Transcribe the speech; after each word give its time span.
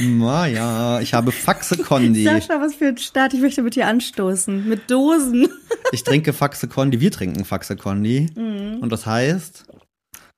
Maja, 0.00 1.00
ich 1.00 1.14
habe 1.14 1.32
Faxe 1.32 1.76
Condi. 1.76 2.24
Sascha, 2.24 2.60
was 2.60 2.74
für 2.74 2.86
ein 2.88 2.96
Start. 2.98 3.34
Ich 3.34 3.40
möchte 3.40 3.62
mit 3.62 3.74
dir 3.76 3.86
anstoßen. 3.86 4.68
Mit 4.68 4.90
Dosen. 4.90 5.48
Ich 5.92 6.04
trinke 6.04 6.32
Faxe 6.32 6.68
Condi, 6.68 7.00
wir 7.00 7.10
trinken 7.10 7.44
Faxe 7.44 7.74
Condi. 7.74 8.28
Mhm. 8.36 8.78
Und 8.80 8.90
das 8.92 9.06
heißt, 9.06 9.64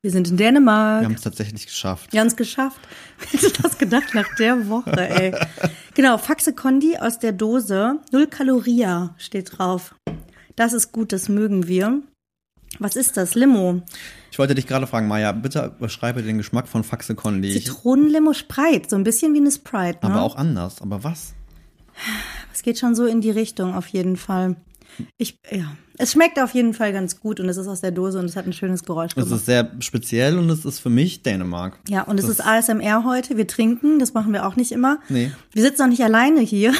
Wir 0.01 0.11
sind 0.11 0.29
in 0.31 0.39
Dänemark. 0.39 1.03
wir 1.03 1.05
haben 1.05 1.15
es 1.15 1.21
tatsächlich 1.21 1.67
geschafft. 1.67 2.11
Wir 2.11 2.21
haben 2.21 2.29
es 2.29 2.37
geschafft. 2.37 2.81
Hätte 3.31 3.47
ich 3.49 3.53
das 3.53 3.77
gedacht 3.77 4.15
nach 4.15 4.35
der 4.37 4.69
Woche, 4.71 5.11
ey. 5.11 5.35
Genau, 5.95 6.17
Faxe 6.17 6.55
Condi 6.55 6.97
aus 6.97 7.19
der 7.19 7.33
Dose. 7.33 7.99
Null 8.13 8.29
Kaloria 8.29 9.15
steht 9.19 9.59
drauf. 9.59 9.95
Das 10.57 10.73
ist 10.73 10.91
gut, 10.93 11.13
das 11.13 11.29
mögen 11.29 11.69
wir. 11.69 12.01
Was 12.79 12.97
ist 12.97 13.17
das? 13.17 13.35
Limo. 13.35 13.83
Ich 14.31 14.39
wollte 14.39 14.55
dich 14.55 14.67
gerade 14.67 14.87
fragen, 14.87 15.09
Maja, 15.09 15.33
bitte 15.33 15.75
beschreibe 15.79 16.23
den 16.23 16.39
Geschmack 16.39 16.67
von 16.69 16.85
Faxe. 16.85 17.15
Ich- 17.43 17.65
Zitronenlimo 17.65 18.33
Sprite. 18.33 18.89
So 18.89 18.97
ein 18.97 19.05
bisschen 19.05 19.35
wie 19.35 19.39
eine 19.41 19.51
Sprite, 19.51 19.99
ne? 20.07 20.13
Aber 20.15 20.23
auch 20.23 20.37
anders. 20.37 20.81
Aber 20.81 21.05
was? 21.05 21.35
Es 22.53 22.63
geht 22.63 22.79
schon 22.79 22.95
so 22.95 23.05
in 23.07 23.21
die 23.21 23.31
Richtung, 23.31 23.75
auf 23.75 23.87
jeden 23.89 24.17
Fall. 24.17 24.57
Ich, 25.19 25.39
ja. 25.51 25.77
Es 25.99 26.13
schmeckt 26.13 26.39
auf 26.41 26.53
jeden 26.55 26.75
Fall 26.75 26.93
ganz 26.93 27.21
gut 27.21 27.39
und 27.41 27.49
es 27.49 27.57
ist 27.57 27.67
aus 27.69 27.81
der 27.81 27.93
Dose 27.93 28.19
und 28.19 28.25
es 28.27 28.37
hat 28.37 28.47
ein 28.47 28.53
schönes 28.53 28.83
Geräusch 28.85 29.13
Es 29.13 29.15
gemacht. 29.25 29.33
ist 29.33 29.47
sehr 29.47 29.71
speziell 29.81 30.39
und 30.39 30.49
es 30.51 30.65
ist 30.65 30.81
für 30.81 30.91
mich 30.91 31.23
Dänemark. 31.23 31.79
Ja, 31.89 32.03
und 32.03 32.19
es 32.19 32.29
ist 32.29 32.45
ASMR 32.45 33.05
heute. 33.05 33.37
Wir 33.37 33.47
trinken, 33.47 33.99
das 33.99 34.13
machen 34.15 34.33
wir 34.33 34.47
auch 34.47 34.57
nicht 34.57 34.73
immer. 34.73 34.99
Nee. 35.09 35.31
Wir 35.53 35.63
sitzen 35.63 35.83
auch 35.83 35.87
nicht 35.89 36.03
alleine 36.03 36.41
hier. 36.41 36.73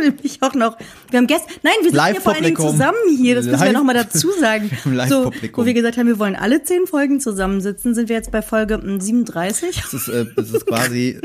Wir 0.00 0.06
haben 0.08 0.14
nämlich 0.16 0.42
auch 0.42 0.54
noch, 0.54 0.78
wir 1.10 1.18
haben 1.18 1.26
Gäste, 1.26 1.52
nein, 1.62 1.74
wir 1.82 1.90
sitzen 1.90 2.06
hier 2.12 2.20
vor 2.20 2.32
allen 2.34 2.44
Dingen 2.44 2.56
zusammen 2.56 2.96
hier, 3.16 3.34
das 3.34 3.44
müssen 3.46 3.60
wir 3.60 3.66
Live- 3.66 3.72
nochmal 3.74 3.94
dazu 3.94 4.30
sagen. 4.32 4.70
Haben 4.84 5.08
So, 5.08 5.30
wo 5.52 5.66
wir 5.66 5.74
gesagt 5.74 5.98
haben, 5.98 6.06
wir 6.06 6.18
wollen 6.18 6.36
alle 6.36 6.62
zehn 6.62 6.86
Folgen 6.86 7.20
zusammensitzen, 7.20 7.94
sind 7.94 8.08
wir 8.08 8.16
jetzt 8.16 8.30
bei 8.30 8.40
Folge 8.42 8.78
mm, 8.78 9.00
37. 9.00 9.78
Es 9.84 9.92
ist, 9.94 10.08
äh, 10.08 10.26
es 10.36 10.52
ist 10.52 10.66
quasi 10.66 11.20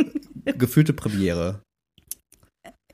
gefühlte 0.58 0.94
Premiere, 0.94 1.62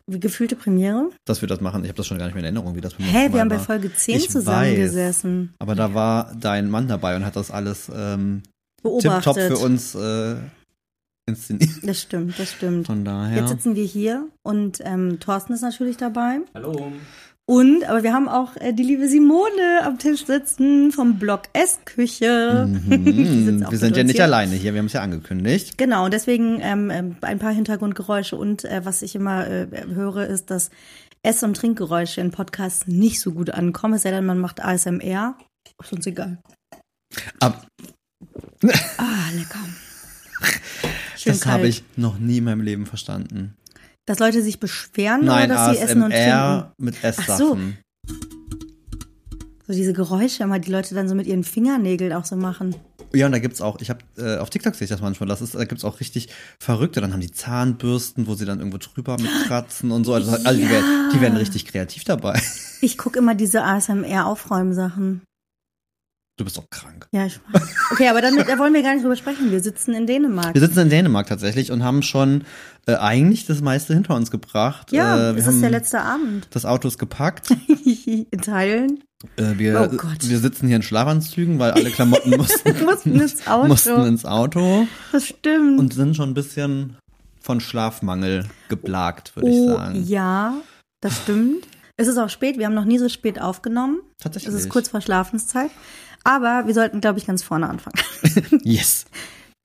Wie 0.07 0.19
gefühlte 0.19 0.55
Premiere. 0.55 1.09
dass 1.25 1.41
wir 1.41 1.47
das 1.47 1.59
machen. 1.61 1.83
Ich 1.83 1.89
habe 1.89 1.97
das 1.97 2.05
schon 2.07 2.17
gar 2.17 2.25
nicht 2.25 2.35
mehr 2.35 2.41
in 2.41 2.45
Erinnerung, 2.55 2.75
wie 2.75 2.81
das 2.81 2.93
Hä, 2.99 3.29
wir 3.31 3.39
haben 3.39 3.49
bei. 3.49 3.59
Folge 3.59 3.93
10 3.93 4.15
Ich 4.17 4.29
zusammengesessen. 4.29 5.53
Aber 5.59 5.75
da 5.75 5.93
war 5.93 6.35
dein 6.39 6.69
Mann 6.69 6.87
dabei 6.87 7.15
und 7.15 7.25
hat 7.25 7.35
das 7.35 7.51
alles 7.51 7.89
ähm, 7.95 8.43
Beobachtet. 8.81 9.23
tipptopp 9.23 9.37
für 9.37 9.57
uns 9.57 9.95
äh, 9.95 10.35
inszeniert. 11.25 11.69
Das 11.83 12.01
stimmt, 12.01 12.37
das 12.37 12.51
stimmt. 12.51 12.87
Von 12.87 13.05
daher. 13.05 13.41
Jetzt 13.41 13.49
sitzen 13.49 13.75
wir 13.75 13.85
hier 13.85 14.27
und 14.43 14.79
ähm, 14.83 15.19
Thorsten 15.19 15.53
ist 15.53 15.61
natürlich 15.61 15.97
dabei. 15.97 16.39
Hallo. 16.53 16.91
Und, 17.45 17.83
aber 17.83 18.03
wir 18.03 18.13
haben 18.13 18.29
auch 18.29 18.55
äh, 18.55 18.71
die 18.71 18.83
liebe 18.83 19.09
Simone 19.09 19.81
am 19.83 19.99
Tisch 19.99 20.25
sitzen 20.25 20.93
vom 20.93 21.19
Blog 21.19 21.41
Essküche. 21.51 22.69
Mhm. 22.69 23.05
wir 23.69 23.77
sind 23.77 23.97
ja 23.97 24.03
nicht 24.03 24.15
hier. 24.15 24.23
alleine 24.23 24.55
hier, 24.55 24.73
wir 24.73 24.79
haben 24.79 24.85
es 24.85 24.93
ja 24.93 25.01
angekündigt. 25.01 25.77
Genau, 25.77 26.05
und 26.05 26.13
deswegen 26.13 26.59
ähm, 26.61 26.89
ähm, 26.89 27.17
ein 27.19 27.39
paar 27.39 27.51
Hintergrundgeräusche 27.51 28.37
und 28.37 28.63
äh, 28.63 28.85
was 28.85 29.01
ich 29.01 29.15
immer 29.15 29.45
äh, 29.45 29.67
höre, 29.93 30.25
ist, 30.27 30.51
dass 30.51 30.69
Ess- 31.21 31.43
und 31.43 31.55
Trinkgeräusche 31.57 32.21
in 32.21 32.31
Podcasts 32.31 32.87
nicht 32.87 33.19
so 33.19 33.31
gut 33.33 33.49
ankommen, 33.49 33.95
es 33.95 34.03
sei 34.03 34.11
denn, 34.11 34.25
man 34.25 34.39
macht 34.39 34.63
ASMR. 34.63 35.37
Ist 35.81 35.91
uns 35.91 36.07
egal. 36.07 36.39
Aber 37.39 37.61
Ah, 38.97 39.29
lecker. 39.35 39.59
Schön 41.17 41.33
das 41.33 41.41
kalt. 41.41 41.53
habe 41.53 41.67
ich 41.67 41.83
noch 41.95 42.17
nie 42.19 42.37
in 42.37 42.43
meinem 42.43 42.61
Leben 42.61 42.85
verstanden. 42.85 43.55
Dass 44.05 44.19
Leute 44.19 44.41
sich 44.41 44.59
beschweren 44.59 45.25
Nein, 45.25 45.49
oder 45.49 45.67
dass 45.67 45.77
sie 45.77 45.83
essen 45.83 46.03
und 46.03 46.11
trinken. 46.11 46.31
ASMR 46.31 46.73
mit 46.77 46.95
Ach 47.03 47.13
so. 47.13 47.31
Esssachen. 47.31 47.77
So 49.65 49.71
diese 49.73 49.93
Geräusche 49.93 50.43
immer, 50.43 50.59
die 50.59 50.71
Leute 50.71 50.93
dann 50.93 51.07
so 51.07 51.15
mit 51.15 51.25
ihren 51.25 51.45
Fingernägeln 51.45 52.11
auch 52.11 52.25
so 52.25 52.35
machen. 52.35 52.75
Ja, 53.15 53.27
und 53.27 53.31
da 53.31 53.39
gibt's 53.39 53.61
auch, 53.61 53.79
ich 53.79 53.89
habe 53.89 53.99
äh, 54.17 54.37
auf 54.37 54.49
TikTok 54.49 54.75
sehe 54.75 54.85
ich 54.85 54.89
das 54.89 54.99
manchmal, 54.99 55.29
das 55.29 55.41
ist, 55.41 55.55
da 55.55 55.63
gibt's 55.65 55.85
auch 55.85 55.99
richtig 55.99 56.29
Verrückte, 56.59 56.99
dann 56.99 57.13
haben 57.13 57.21
die 57.21 57.31
Zahnbürsten, 57.31 58.27
wo 58.27 58.33
sie 58.33 58.45
dann 58.45 58.57
irgendwo 58.59 58.79
drüber 58.79 59.17
mitkratzen 59.17 59.91
und 59.91 60.03
so. 60.03 60.13
Also, 60.15 60.31
also 60.31 60.59
die, 60.59 60.69
werden, 60.69 61.11
die 61.13 61.21
werden 61.21 61.37
richtig 61.37 61.65
kreativ 61.65 62.03
dabei. 62.03 62.41
Ich 62.81 62.97
gucke 62.97 63.19
immer 63.19 63.35
diese 63.35 63.63
ASMR-Aufräumsachen. 63.63 65.21
Du 66.37 66.43
bist 66.43 66.57
doch 66.57 66.67
krank. 66.71 67.07
Ja, 67.11 67.27
ich 67.27 67.39
Okay, 67.91 68.07
aber 68.09 68.21
damit, 68.21 68.47
da 68.49 68.57
wollen 68.57 68.73
wir 68.73 68.81
gar 68.81 68.93
nicht 68.93 69.03
drüber 69.03 69.15
sprechen. 69.15 69.51
Wir 69.51 69.59
sitzen 69.59 69.93
in 69.93 70.07
Dänemark. 70.07 70.55
Wir 70.55 70.61
sitzen 70.61 70.79
in 70.79 70.89
Dänemark 70.89 71.27
tatsächlich 71.27 71.71
und 71.71 71.83
haben 71.83 72.01
schon 72.01 72.45
äh, 72.87 72.95
eigentlich 72.95 73.45
das 73.45 73.61
meiste 73.61 73.93
hinter 73.93 74.15
uns 74.15 74.31
gebracht. 74.31 74.91
Ja, 74.91 75.29
äh, 75.31 75.35
es 75.37 75.45
ist 75.45 75.61
der 75.61 75.69
letzte 75.69 76.01
Abend. 76.01 76.47
Das 76.49 76.65
Auto 76.65 76.87
ist 76.87 76.97
gepackt. 76.97 77.51
in 77.85 78.41
Teilen. 78.41 79.03
Äh, 79.37 79.59
wir, 79.59 79.79
Oh 79.79 79.95
Gott. 79.95 80.27
wir 80.27 80.39
sitzen 80.39 80.65
hier 80.67 80.77
in 80.77 80.81
Schlafanzügen, 80.81 81.59
weil 81.59 81.71
alle 81.71 81.91
Klamotten 81.91 82.31
mussten, 82.37 82.83
Mussten 82.83 83.19
ins 83.19 83.45
Auto. 83.47 83.67
mussten 83.67 84.05
ins 84.05 84.25
Auto 84.25 84.87
Das 85.11 85.27
stimmt. 85.27 85.79
und 85.79 85.93
sind 85.93 86.15
schon 86.15 86.31
ein 86.31 86.33
bisschen 86.33 86.97
von 87.41 87.59
Schlafmangel 87.59 88.45
geplagt, 88.69 89.35
würde 89.35 89.49
ich 89.49 89.55
oh, 89.59 89.73
sagen. 89.75 90.03
ja, 90.07 90.55
das 90.99 91.15
stimmt. 91.17 91.67
Es 91.95 92.07
ist 92.07 92.17
auch 92.17 92.29
spät. 92.29 92.57
Wir 92.57 92.65
haben 92.65 92.73
noch 92.73 92.85
nie 92.85 92.97
so 92.97 93.07
spät 93.07 93.39
aufgenommen. 93.39 93.99
Tatsächlich. 94.19 94.53
Es 94.53 94.61
ist 94.61 94.69
kurz 94.69 94.89
vor 94.89 94.99
Schlafenszeit. 94.99 95.69
Aber 96.23 96.63
wir 96.67 96.73
sollten, 96.73 97.01
glaube 97.01 97.19
ich, 97.19 97.25
ganz 97.25 97.43
vorne 97.43 97.69
anfangen. 97.69 97.99
Yes. 98.63 99.05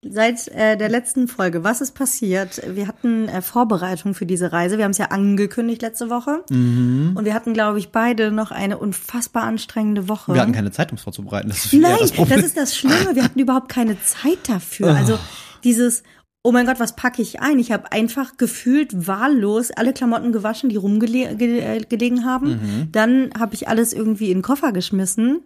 Seit 0.06 0.46
äh, 0.48 0.76
der 0.76 0.88
letzten 0.88 1.26
Folge, 1.26 1.64
was 1.64 1.80
ist 1.80 1.92
passiert? 1.92 2.62
Wir 2.68 2.86
hatten 2.86 3.28
äh, 3.28 3.42
Vorbereitung 3.42 4.14
für 4.14 4.26
diese 4.26 4.52
Reise. 4.52 4.78
Wir 4.78 4.84
haben 4.84 4.92
es 4.92 4.98
ja 4.98 5.06
angekündigt 5.06 5.82
letzte 5.82 6.08
Woche. 6.08 6.44
Mhm. 6.50 7.14
Und 7.16 7.24
wir 7.24 7.34
hatten, 7.34 7.52
glaube 7.52 7.80
ich, 7.80 7.88
beide 7.88 8.30
noch 8.30 8.52
eine 8.52 8.78
unfassbar 8.78 9.42
anstrengende 9.42 10.08
Woche. 10.08 10.34
Wir 10.34 10.40
hatten 10.40 10.52
keine 10.52 10.70
Zeit, 10.70 10.92
um 10.92 10.96
es 10.98 11.02
vorzubereiten. 11.02 11.48
Das 11.48 11.64
ist 11.64 11.72
Nein, 11.72 11.96
das 12.00 12.12
das 12.12 12.44
ist 12.44 12.56
das 12.56 12.76
Schlimme. 12.76 13.14
Wir 13.16 13.24
hatten 13.24 13.40
überhaupt 13.40 13.68
keine 13.70 14.00
Zeit 14.00 14.38
dafür. 14.46 14.94
Also 14.94 15.18
dieses, 15.64 16.04
oh 16.44 16.52
mein 16.52 16.66
Gott, 16.66 16.78
was 16.78 16.94
packe 16.94 17.20
ich 17.20 17.40
ein? 17.40 17.58
Ich 17.58 17.72
habe 17.72 17.90
einfach 17.90 18.36
gefühlt 18.36 19.08
wahllos 19.08 19.72
alle 19.72 19.92
Klamotten 19.92 20.30
gewaschen, 20.30 20.68
die 20.68 20.76
rumgelegen 20.76 21.38
ge 21.38 21.58
äh, 21.58 22.20
haben. 22.22 22.50
Mhm. 22.50 22.92
Dann 22.92 23.30
habe 23.36 23.54
ich 23.54 23.66
alles 23.66 23.92
irgendwie 23.92 24.30
in 24.30 24.38
den 24.38 24.42
Koffer 24.42 24.70
geschmissen 24.70 25.40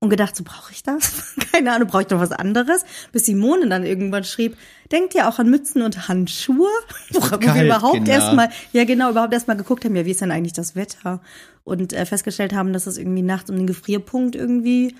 und 0.00 0.10
gedacht, 0.10 0.36
so 0.36 0.44
brauche 0.44 0.72
ich 0.72 0.82
das? 0.82 1.34
Keine 1.52 1.72
Ahnung, 1.72 1.88
brauche 1.88 2.02
ich 2.02 2.10
noch 2.10 2.20
was 2.20 2.32
anderes? 2.32 2.84
Bis 3.12 3.26
Simone 3.26 3.68
dann 3.68 3.84
irgendwann 3.84 4.24
schrieb, 4.24 4.56
denkt 4.92 5.14
ihr 5.14 5.28
auch 5.28 5.38
an 5.38 5.50
Mützen 5.50 5.82
und 5.82 6.08
Handschuhe? 6.08 6.68
Wo, 7.10 7.20
wo 7.20 7.40
wir 7.40 7.64
überhaupt 7.64 7.94
Kinder. 7.94 8.12
erstmal, 8.12 8.50
ja 8.72 8.84
genau, 8.84 9.10
überhaupt 9.10 9.32
erstmal 9.32 9.56
geguckt 9.56 9.84
haben, 9.84 9.96
ja, 9.96 10.04
wie 10.04 10.12
ist 10.12 10.20
denn 10.20 10.30
eigentlich 10.30 10.52
das 10.52 10.76
Wetter? 10.76 11.20
Und 11.64 11.92
äh, 11.92 12.06
festgestellt 12.06 12.52
haben, 12.54 12.72
dass 12.72 12.86
es 12.86 12.96
irgendwie 12.96 13.22
nachts 13.22 13.50
um 13.50 13.56
den 13.56 13.66
Gefrierpunkt 13.66 14.36
irgendwie 14.36 14.94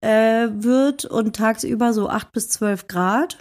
äh, 0.00 0.48
wird 0.50 1.04
und 1.04 1.36
tagsüber 1.36 1.92
so 1.92 2.08
acht 2.08 2.32
bis 2.32 2.48
zwölf 2.48 2.88
Grad. 2.88 3.38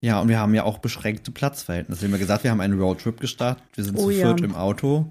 Ja, 0.00 0.20
und 0.20 0.28
wir 0.28 0.38
haben 0.38 0.54
ja 0.54 0.62
auch 0.62 0.78
beschränkte 0.78 1.32
Platzverhältnisse. 1.32 2.02
Wir 2.02 2.08
haben 2.08 2.12
ja 2.12 2.18
gesagt, 2.18 2.44
wir 2.44 2.52
haben 2.52 2.60
einen 2.60 2.78
Roadtrip 2.78 3.18
gestartet. 3.18 3.64
Wir 3.74 3.82
sind 3.82 3.96
Oh 3.96 4.04
zu 4.04 4.10
ja. 4.10 4.26
viert 4.26 4.42
im 4.42 4.54
Auto 4.54 5.10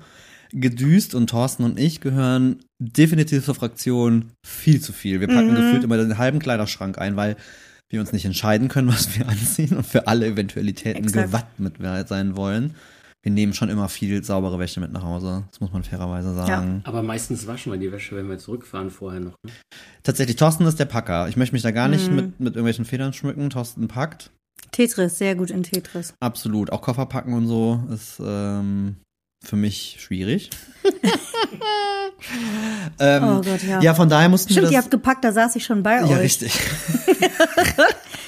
gedüst 0.51 1.15
und 1.15 1.29
Thorsten 1.29 1.63
und 1.63 1.79
ich 1.79 2.01
gehören 2.01 2.59
definitiv 2.79 3.43
zur 3.45 3.55
Fraktion 3.55 4.31
viel 4.45 4.81
zu 4.81 4.93
viel. 4.93 5.19
Wir 5.19 5.29
Mhm. 5.29 5.33
packen 5.35 5.55
gefühlt 5.55 5.83
immer 5.83 5.97
den 5.97 6.17
halben 6.17 6.39
Kleiderschrank 6.39 6.97
ein, 6.97 7.15
weil 7.15 7.35
wir 7.89 7.99
uns 8.01 8.11
nicht 8.13 8.25
entscheiden 8.25 8.67
können, 8.67 8.87
was 8.89 9.17
wir 9.17 9.27
anziehen 9.27 9.75
und 9.77 9.85
für 9.85 10.07
alle 10.07 10.25
Eventualitäten 10.27 11.03
Exakt. 11.05 11.27
gewappnet 11.59 12.07
sein 12.07 12.35
wollen. 12.35 12.75
Wir 13.23 13.31
nehmen 13.31 13.53
schon 13.53 13.67
immer 13.69 13.89
viel 13.89 14.23
saubere 14.23 14.57
Wäsche 14.59 14.79
mit 14.79 14.93
nach 14.93 15.03
Hause. 15.03 15.43
Das 15.51 15.59
muss 15.59 15.73
man 15.73 15.83
fairerweise 15.83 16.33
sagen. 16.33 16.81
Aber 16.85 17.01
meistens 17.03 17.45
waschen 17.47 17.71
wir 17.73 17.79
die 17.79 17.91
Wäsche, 17.91 18.15
wenn 18.15 18.29
wir 18.29 18.37
zurückfahren 18.37 18.89
vorher 18.89 19.19
noch. 19.19 19.33
Ne? 19.45 19.51
Tatsächlich, 20.03 20.37
Thorsten 20.37 20.65
ist 20.65 20.79
der 20.79 20.85
Packer. 20.85 21.27
Ich 21.27 21.35
möchte 21.35 21.53
mich 21.53 21.63
da 21.63 21.71
gar 21.71 21.87
nicht 21.89 22.09
Mhm. 22.09 22.15
mit, 22.15 22.39
mit 22.39 22.55
irgendwelchen 22.55 22.85
Federn 22.85 23.11
schmücken. 23.13 23.49
Thorsten 23.49 23.87
packt. 23.87 24.29
Tetris, 24.71 25.17
sehr 25.17 25.35
gut 25.35 25.49
in 25.49 25.63
Tetris. 25.63 26.13
Absolut. 26.19 26.71
Auch 26.71 26.81
Koffer 26.81 27.05
packen 27.05 27.33
und 27.33 27.47
so 27.47 27.83
ist 27.91 28.21
ähm, 28.23 28.97
für 29.47 29.55
mich 29.55 29.97
schwierig. 29.99 30.49
ähm, 32.99 33.23
Oh 33.23 33.41
Gott, 33.41 33.63
ja. 33.63 33.81
ja, 33.81 33.94
von 33.94 34.09
daher 34.09 34.29
mussten 34.29 34.51
Stimmt, 34.51 34.67
wir 34.67 34.71
ihr 34.71 34.77
das. 34.77 34.85
habt 34.85 34.91
gepackt, 34.91 35.23
da 35.23 35.31
saß 35.31 35.55
ich 35.55 35.63
schon 35.65 35.83
bei 35.83 35.95
ja, 35.97 36.03
euch. 36.05 36.19
richtig. 36.19 36.53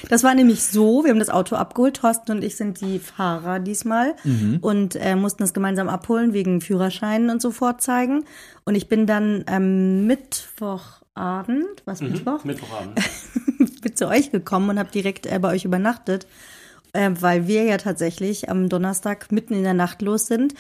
Das 0.08 0.24
war 0.24 0.34
nämlich 0.34 0.64
so, 0.64 1.04
wir 1.04 1.12
haben 1.12 1.20
das 1.20 1.30
Auto 1.30 1.56
abgeholt, 1.56 1.98
Thorsten 1.98 2.32
und 2.32 2.44
ich 2.44 2.56
sind 2.56 2.82
die 2.82 2.98
Fahrer 2.98 3.60
diesmal 3.60 4.16
Mhm. 4.24 4.58
und 4.62 4.96
äh, 4.96 5.16
mussten 5.16 5.44
das 5.44 5.54
gemeinsam 5.54 5.88
abholen 5.88 6.34
wegen 6.34 6.62
Führerscheinen 6.62 7.30
und 7.30 7.44
so 7.44 7.52
vorzeigen. 7.52 8.26
Und 8.66 8.74
ich 8.74 8.88
bin 8.88 9.06
dann 9.06 9.44
ähm, 9.48 10.08
Mittwochabend, 10.08 11.84
was 11.86 12.02
Mittwoch, 12.02 12.44
Mittwochabend. 12.44 13.00
bin 13.84 13.96
zu 13.96 14.08
euch 14.08 14.32
gekommen 14.32 14.70
und 14.72 14.80
habe 14.80 14.90
direkt 14.90 15.28
äh, 15.28 15.38
bei 15.38 15.50
euch 15.54 15.64
übernachtet, 15.64 16.26
äh, 16.94 17.12
weil 17.20 17.46
wir 17.48 17.64
ja 17.66 17.78
tatsächlich 17.78 18.50
am 18.50 18.68
Donnerstag 18.68 19.32
mitten 19.32 19.54
in 19.54 19.64
der 19.64 19.76
Nacht 19.76 20.02
los 20.02 20.26
sind. 20.26 20.56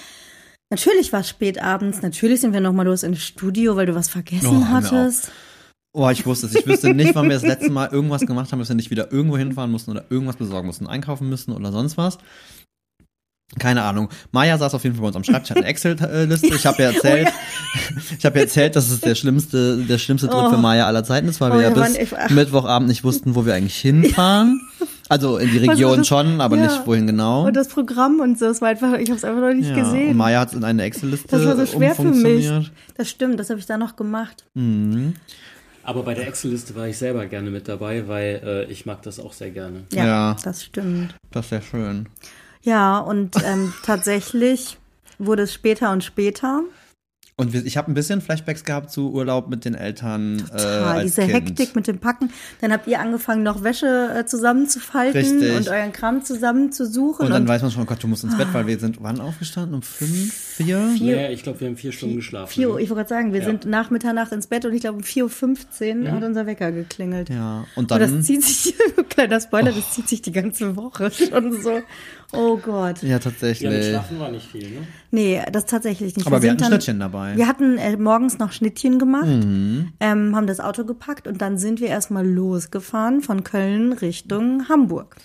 Natürlich 0.71 1.11
war 1.11 1.21
es 1.21 1.29
spät 1.29 1.61
abends, 1.61 2.01
natürlich 2.03 2.41
sind 2.41 2.53
wir 2.53 2.61
noch 2.61 2.73
mal 2.73 2.83
los 2.83 3.01
ins 3.03 3.23
Studio, 3.23 3.75
weil 3.75 3.87
du 3.87 3.95
was 3.95 4.07
vergessen 4.09 4.63
Oh, 4.63 4.65
hattest. 4.67 5.31
Oh, 5.93 6.07
ich 6.09 6.25
wusste 6.27 6.45
es. 6.45 6.53
Ich 6.55 6.67
wüsste 6.67 6.93
nicht, 6.93 7.15
wann 7.15 7.27
wir 7.27 7.33
das 7.35 7.43
letzte 7.43 7.71
Mal 7.71 7.89
irgendwas 7.91 8.21
gemacht 8.21 8.51
haben, 8.51 8.59
dass 8.59 8.69
wir 8.69 8.75
nicht 8.75 8.91
wieder 8.91 9.11
irgendwo 9.11 9.37
hinfahren 9.37 9.71
mussten 9.71 9.89
oder 9.89 10.05
irgendwas 10.11 10.35
besorgen 10.35 10.67
mussten, 10.67 10.85
einkaufen 10.85 11.27
müssen 11.27 11.51
oder 11.51 11.71
sonst 11.71 11.97
was. 11.97 12.19
Keine 13.57 13.81
Ahnung. 13.81 14.09
Maja 14.31 14.59
saß 14.59 14.75
auf 14.75 14.83
jeden 14.83 14.95
Fall 14.95 15.01
bei 15.01 15.07
uns 15.07 15.15
am 15.15 15.23
Schreibtisch, 15.23 15.49
hat 15.49 15.57
eine 15.57 15.65
Excel-Liste. 15.65 16.47
Ich 16.53 16.67
habe 16.67 16.83
ja 16.83 16.91
erzählt, 16.91 17.29
ich 18.19 18.23
habe 18.23 18.37
ja 18.37 18.43
erzählt, 18.43 18.75
dass 18.75 18.91
es 18.91 19.01
der 19.01 19.15
schlimmste, 19.15 19.77
der 19.77 19.97
schlimmste 19.97 20.27
Trip 20.27 20.37
Oh. 20.39 20.49
für 20.51 20.57
Maja 20.57 20.85
aller 20.85 21.03
Zeiten 21.03 21.27
ist, 21.27 21.41
weil 21.41 21.51
Oh, 21.53 21.55
wir 21.55 21.61
ja 21.63 21.69
bis 21.71 21.95
echt- 21.95 22.13
ach. 22.15 22.29
Mittwochabend 22.29 22.87
nicht 22.87 23.03
wussten, 23.03 23.33
wo 23.33 23.47
wir 23.47 23.55
eigentlich 23.55 23.77
hinfahren. 23.77 24.61
Also 25.09 25.37
in 25.37 25.49
die 25.51 25.61
Was 25.67 25.69
Region 25.71 25.97
das? 25.97 26.07
schon, 26.07 26.39
aber 26.39 26.55
Ja. 26.55 26.63
nicht 26.67 26.85
wohin 26.87 27.07
genau. 27.07 27.47
Und 27.47 27.55
das 27.55 27.67
Programm 27.67 28.19
und 28.19 28.37
so, 28.39 28.45
es 28.45 28.61
war 28.61 28.69
einfach, 28.69 28.93
ich 28.99 29.09
habe 29.09 29.17
es 29.17 29.23
einfach 29.25 29.41
noch 29.41 29.53
nicht 29.53 29.69
ja. 29.69 29.75
Und 29.75 29.81
gesehen. 29.83 30.15
Maya 30.17 30.39
hat 30.41 30.49
es 30.49 30.53
in 30.53 30.63
eine 30.63 30.83
Excel-Liste 30.83 31.27
Das 31.29 31.45
war 31.45 31.55
so 31.57 31.65
schwer 31.65 31.95
für 31.95 32.03
mich. 32.03 32.13
umfunktioniert. 32.23 32.71
Das 32.95 33.09
stimmt, 33.09 33.39
das 33.39 33.49
habe 33.49 33.59
ich 33.59 33.65
da 33.65 33.77
noch 33.77 33.95
gemacht. 33.95 34.45
Mhm. 34.53 35.15
Aber 35.83 36.03
bei 36.03 36.13
der 36.13 36.27
Excel-Liste 36.27 36.75
war 36.75 36.87
ich 36.87 36.97
selber 36.99 37.25
gerne 37.25 37.49
mit 37.49 37.67
dabei, 37.67 38.07
weil 38.07 38.41
äh, 38.45 38.71
ich 38.71 38.85
mag 38.85 39.01
das 39.01 39.19
auch 39.19 39.33
sehr 39.33 39.49
gerne. 39.49 39.83
Ja, 39.91 40.05
Ja. 40.05 40.37
das 40.43 40.63
stimmt. 40.63 41.15
Das 41.31 41.45
ist 41.45 41.49
sehr 41.49 41.61
schön. 41.63 42.05
Ja, 42.61 42.99
und 42.99 43.35
ähm, 43.43 43.73
tatsächlich 43.83 44.77
wurde 45.17 45.43
es 45.43 45.53
später 45.53 45.91
und 45.91 46.03
später. 46.03 46.61
Und 47.39 47.53
wir, 47.53 47.65
ich 47.65 47.77
habe 47.77 47.89
ein 47.89 47.93
bisschen 47.93 48.21
Flashbacks 48.21 48.63
gehabt 48.65 48.91
zu 48.91 49.11
Urlaub 49.11 49.49
mit 49.49 49.63
den 49.65 49.73
Eltern. 49.73 50.39
äh, 50.39 50.41
Total, 50.57 50.83
als 50.83 51.03
diese 51.15 51.21
kind. 51.21 51.33
Hektik 51.33 51.75
mit 51.75 51.87
dem 51.87 51.97
Packen. 51.99 52.31
Dann 52.61 52.71
habt 52.73 52.85
ihr 52.87 52.99
angefangen, 52.99 53.43
noch 53.43 53.63
Wäsche 53.63 54.09
äh, 54.15 54.25
zusammenzufalten 54.25 55.19
Richtig. 55.39 55.55
und 55.57 55.69
euren 55.69 55.93
Kram 55.93 56.23
zusammenzusuchen. 56.23 57.25
Und 57.25 57.31
dann 57.31 57.47
weiß 57.47 57.61
man 57.61 57.71
schon, 57.71 57.83
oh 57.83 57.85
Gott, 57.85 58.03
du 58.03 58.07
musst 58.07 58.23
ins 58.23 58.37
Bett, 58.37 58.47
weil 58.51 58.67
wir 58.67 58.77
sind 58.77 58.97
wann 59.01 59.21
aufgestanden? 59.21 59.75
Um 59.75 59.81
fünf, 59.81 60.33
vier? 60.33 60.89
Vier- 60.97 61.15
Naja, 61.15 61.29
ich 61.31 61.43
glaube, 61.43 61.59
wir 61.61 61.67
haben 61.69 61.77
vier 61.77 61.91
Stunden 61.93 62.17
geschlafen. 62.17 62.51
vier, 62.51 62.69
Uhr- 62.71 62.79
ich 62.79 62.89
wollte 62.89 63.05
gerade 63.05 63.09
sagen, 63.09 63.33
wir 63.33 63.39
Ja. 63.39 63.45
sind 63.45 63.65
nach 63.65 63.89
Mitternacht 63.89 64.31
ins 64.33 64.47
Bett 64.47 64.65
und 64.65 64.73
ich 64.73 64.81
glaube 64.81 64.97
um 64.97 65.03
4.15 65.03 66.03
Uhr 66.03 66.11
hat 66.11 66.23
unser 66.23 66.45
Wecker 66.45 66.71
geklingelt. 66.73 67.29
Ja, 67.29 67.59
und 67.75 67.83
Und 67.83 67.91
dann. 67.91 67.99
das 68.17 68.25
zieht 68.25 68.43
sich, 68.43 68.75
kleiner 69.09 69.39
Spoiler, 69.39 69.71
das 69.71 69.91
zieht 69.91 70.09
sich 70.09 70.21
die 70.21 70.31
ganze 70.33 70.75
Woche 70.75 71.09
schon 71.11 71.61
so. 71.61 71.79
Oh 72.31 72.57
Gott. 72.57 73.01
ja, 73.01 73.09
Ja, 73.09 73.15
mit 73.15 73.23
tatsächlich. 73.23 73.85
Schlafen 73.87 74.19
war 74.19 74.29
nicht 74.31 74.45
viel, 74.51 74.69
ne? 74.69 74.87
Nee, 75.11 75.41
das 75.51 75.65
tatsächlich 75.65 76.15
nicht. 76.15 76.27
Aber 76.27 76.41
wir 76.43 76.49
sind 76.49 76.61
hatten 76.61 76.71
dann- 76.71 76.71
Schnittchen 76.81 76.99
dabei. 76.99 77.35
Wir 77.35 77.47
hatten 77.47 77.77
äh, 77.79 77.97
morgens 77.97 78.37
noch 78.37 78.51
Schnittchen 78.51 78.99
gemacht, 78.99 79.25
Mhm. 79.25 79.93
ähm, 79.99 80.35
haben 80.35 80.45
das 80.45 80.59
Auto 80.59 80.85
gepackt 80.85 81.27
und 81.27 81.41
dann 81.41 81.57
sind 81.57 81.79
wir 81.79 81.87
erstmal 81.87 82.27
losgefahren 82.27 83.21
von 83.21 83.43
Köln 83.43 83.93
Richtung 83.93 84.69
Hamburg. 84.69 85.15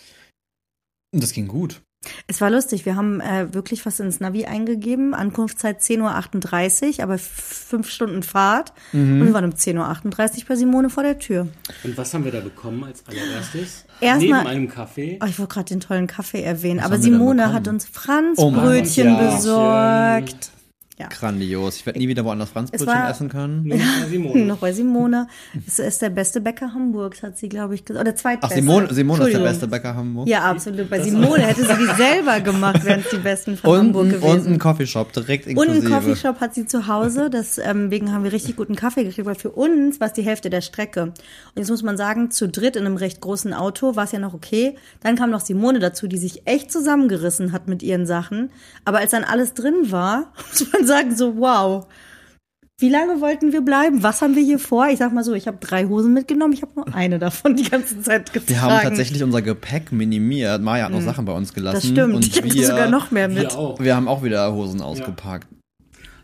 Das 1.12 1.32
ging 1.32 1.46
gut. 1.46 1.82
Es 2.26 2.40
war 2.40 2.50
lustig, 2.50 2.86
wir 2.86 2.96
haben 2.96 3.20
äh, 3.20 3.52
wirklich 3.52 3.84
was 3.86 4.00
ins 4.00 4.20
Navi 4.20 4.44
eingegeben, 4.46 5.14
Ankunftszeit 5.14 5.80
10.38 5.80 6.98
Uhr, 6.98 7.02
aber 7.04 7.18
fünf 7.18 7.88
Stunden 7.90 8.22
Fahrt. 8.22 8.72
Mhm. 8.92 9.20
Und 9.20 9.26
wir 9.28 9.34
waren 9.34 9.44
um 9.44 9.50
10.38 9.52 10.38
Uhr 10.42 10.44
bei 10.48 10.56
Simone 10.56 10.90
vor 10.90 11.02
der 11.02 11.18
Tür. 11.18 11.48
Und 11.82 11.96
was 11.98 12.12
haben 12.14 12.24
wir 12.24 12.32
da 12.32 12.40
bekommen 12.40 12.84
als 12.84 13.04
allererstes? 13.06 13.84
Erstmal- 14.00 14.38
Neben 14.42 14.46
einem 14.50 14.68
Kaffee. 14.68 15.18
Oh, 15.22 15.26
ich 15.26 15.38
wollte 15.38 15.54
gerade 15.54 15.68
den 15.68 15.80
tollen 15.80 16.06
Kaffee 16.06 16.42
erwähnen, 16.42 16.78
Was 16.80 16.86
aber 16.86 16.98
Simone 16.98 17.52
hat 17.52 17.68
uns 17.68 17.86
Oh 17.86 17.92
Franzbrötchen 17.92 19.16
Gott. 19.16 19.34
besorgt. 19.36 20.50
Ja. 20.96 21.08
Grandios. 21.08 21.74
Ich 21.76 21.86
werde 21.86 21.98
nie 21.98 22.06
wieder 22.06 22.24
woanders 22.24 22.50
Franzbrötchen 22.50 23.04
essen 23.10 23.28
können. 23.28 23.64
Nur 23.64 23.78
bei 23.78 24.06
Simone. 24.08 24.44
Noch 24.44 24.58
bei 24.58 24.72
Simone. 24.72 25.26
Es 25.66 25.80
ist 25.80 26.00
der 26.02 26.10
beste 26.10 26.40
Bäcker 26.40 26.72
Hamburgs, 26.72 27.24
hat 27.24 27.36
sie, 27.36 27.48
glaube 27.48 27.74
ich, 27.74 27.84
gesagt. 27.84 28.06
Oder 28.06 28.14
Ach, 28.16 28.20
zweitbeste. 28.20 28.54
Simone, 28.54 28.94
Simone 28.94 29.24
ist 29.26 29.32
der 29.36 29.40
beste 29.42 29.66
Bäcker 29.66 29.96
Hamburg. 29.96 30.28
Ja, 30.28 30.42
absolut. 30.42 30.88
Bei 30.88 31.00
Simone 31.02 31.42
hätte 31.42 31.62
sie 31.62 31.74
die 31.76 31.96
selber 31.96 32.38
gemacht, 32.38 32.84
wären 32.84 33.00
es 33.00 33.10
die 33.10 33.16
besten 33.16 33.56
von 33.56 33.70
Und, 33.70 33.78
Hamburg 33.78 34.04
ein- 34.04 34.10
gewesen. 34.12 34.46
und 34.46 34.46
ein 34.52 34.58
Coffeeshop 34.60 35.12
direkt 35.12 35.46
Und 35.46 35.50
inklusive. 35.56 35.86
einen 35.86 35.94
Coffeeshop 35.94 36.40
hat 36.40 36.54
sie 36.54 36.64
zu 36.66 36.86
Hause. 36.86 37.28
Deswegen 37.28 38.12
haben 38.12 38.22
wir 38.22 38.30
richtig 38.32 38.54
guten 38.54 38.76
Kaffee 38.76 39.02
gekriegt, 39.02 39.26
weil 39.26 39.34
für 39.34 39.50
uns 39.50 39.98
war 39.98 40.06
es 40.06 40.12
die 40.12 40.22
Hälfte 40.22 40.48
der 40.48 40.60
Strecke. 40.60 41.02
Und 41.02 41.14
jetzt 41.56 41.70
muss 41.70 41.82
man 41.82 41.96
sagen, 41.96 42.30
zu 42.30 42.48
dritt 42.48 42.76
in 42.76 42.86
einem 42.86 42.96
recht 42.98 43.20
großen 43.20 43.52
Auto 43.52 43.96
war 43.96 44.04
es 44.04 44.12
ja 44.12 44.20
noch 44.20 44.32
okay. 44.32 44.76
Dann 45.02 45.16
kam 45.16 45.30
noch 45.30 45.40
Simone 45.40 45.80
dazu, 45.80 46.06
die 46.06 46.18
sich 46.18 46.46
echt 46.46 46.70
zusammengerissen 46.70 47.50
hat 47.50 47.66
mit 47.66 47.82
ihren 47.82 48.06
Sachen. 48.06 48.50
Aber 48.84 48.98
als 48.98 49.10
dann 49.10 49.24
alles 49.24 49.54
drin 49.54 49.90
war, 49.90 50.32
muss 50.50 50.72
man 50.72 50.83
sagen, 50.86 51.14
so 51.16 51.36
wow. 51.36 51.86
Wie 52.78 52.88
lange 52.88 53.20
wollten 53.20 53.52
wir 53.52 53.60
bleiben? 53.60 54.02
Was 54.02 54.20
haben 54.20 54.34
wir 54.34 54.42
hier 54.42 54.58
vor? 54.58 54.88
Ich 54.88 54.98
sag 54.98 55.12
mal 55.12 55.22
so, 55.22 55.32
ich 55.32 55.46
habe 55.46 55.58
drei 55.58 55.84
Hosen 55.84 56.12
mitgenommen, 56.12 56.52
ich 56.52 56.62
habe 56.62 56.72
nur 56.74 56.92
eine 56.92 57.20
davon 57.20 57.54
die 57.54 57.62
ganze 57.62 58.02
Zeit 58.02 58.32
getragen. 58.32 58.48
wir 58.48 58.62
haben 58.62 58.82
tatsächlich 58.82 59.22
unser 59.22 59.42
Gepäck 59.42 59.92
minimiert. 59.92 60.60
Maya 60.60 60.86
hat 60.86 60.92
noch 60.92 61.00
Sachen 61.00 61.24
bei 61.24 61.32
uns 61.32 61.54
gelassen. 61.54 61.76
Das 61.76 61.86
stimmt. 61.86 62.14
Und 62.14 62.26
ich 62.26 62.42
wir, 62.42 62.66
sogar 62.66 62.88
noch 62.88 63.12
mehr 63.12 63.28
mit. 63.28 63.52
Wir 63.52 63.58
auch. 63.58 63.78
Wir 63.78 63.94
haben 63.94 64.08
auch 64.08 64.24
wieder 64.24 64.52
Hosen 64.52 64.80
ausgepackt. 64.80 65.46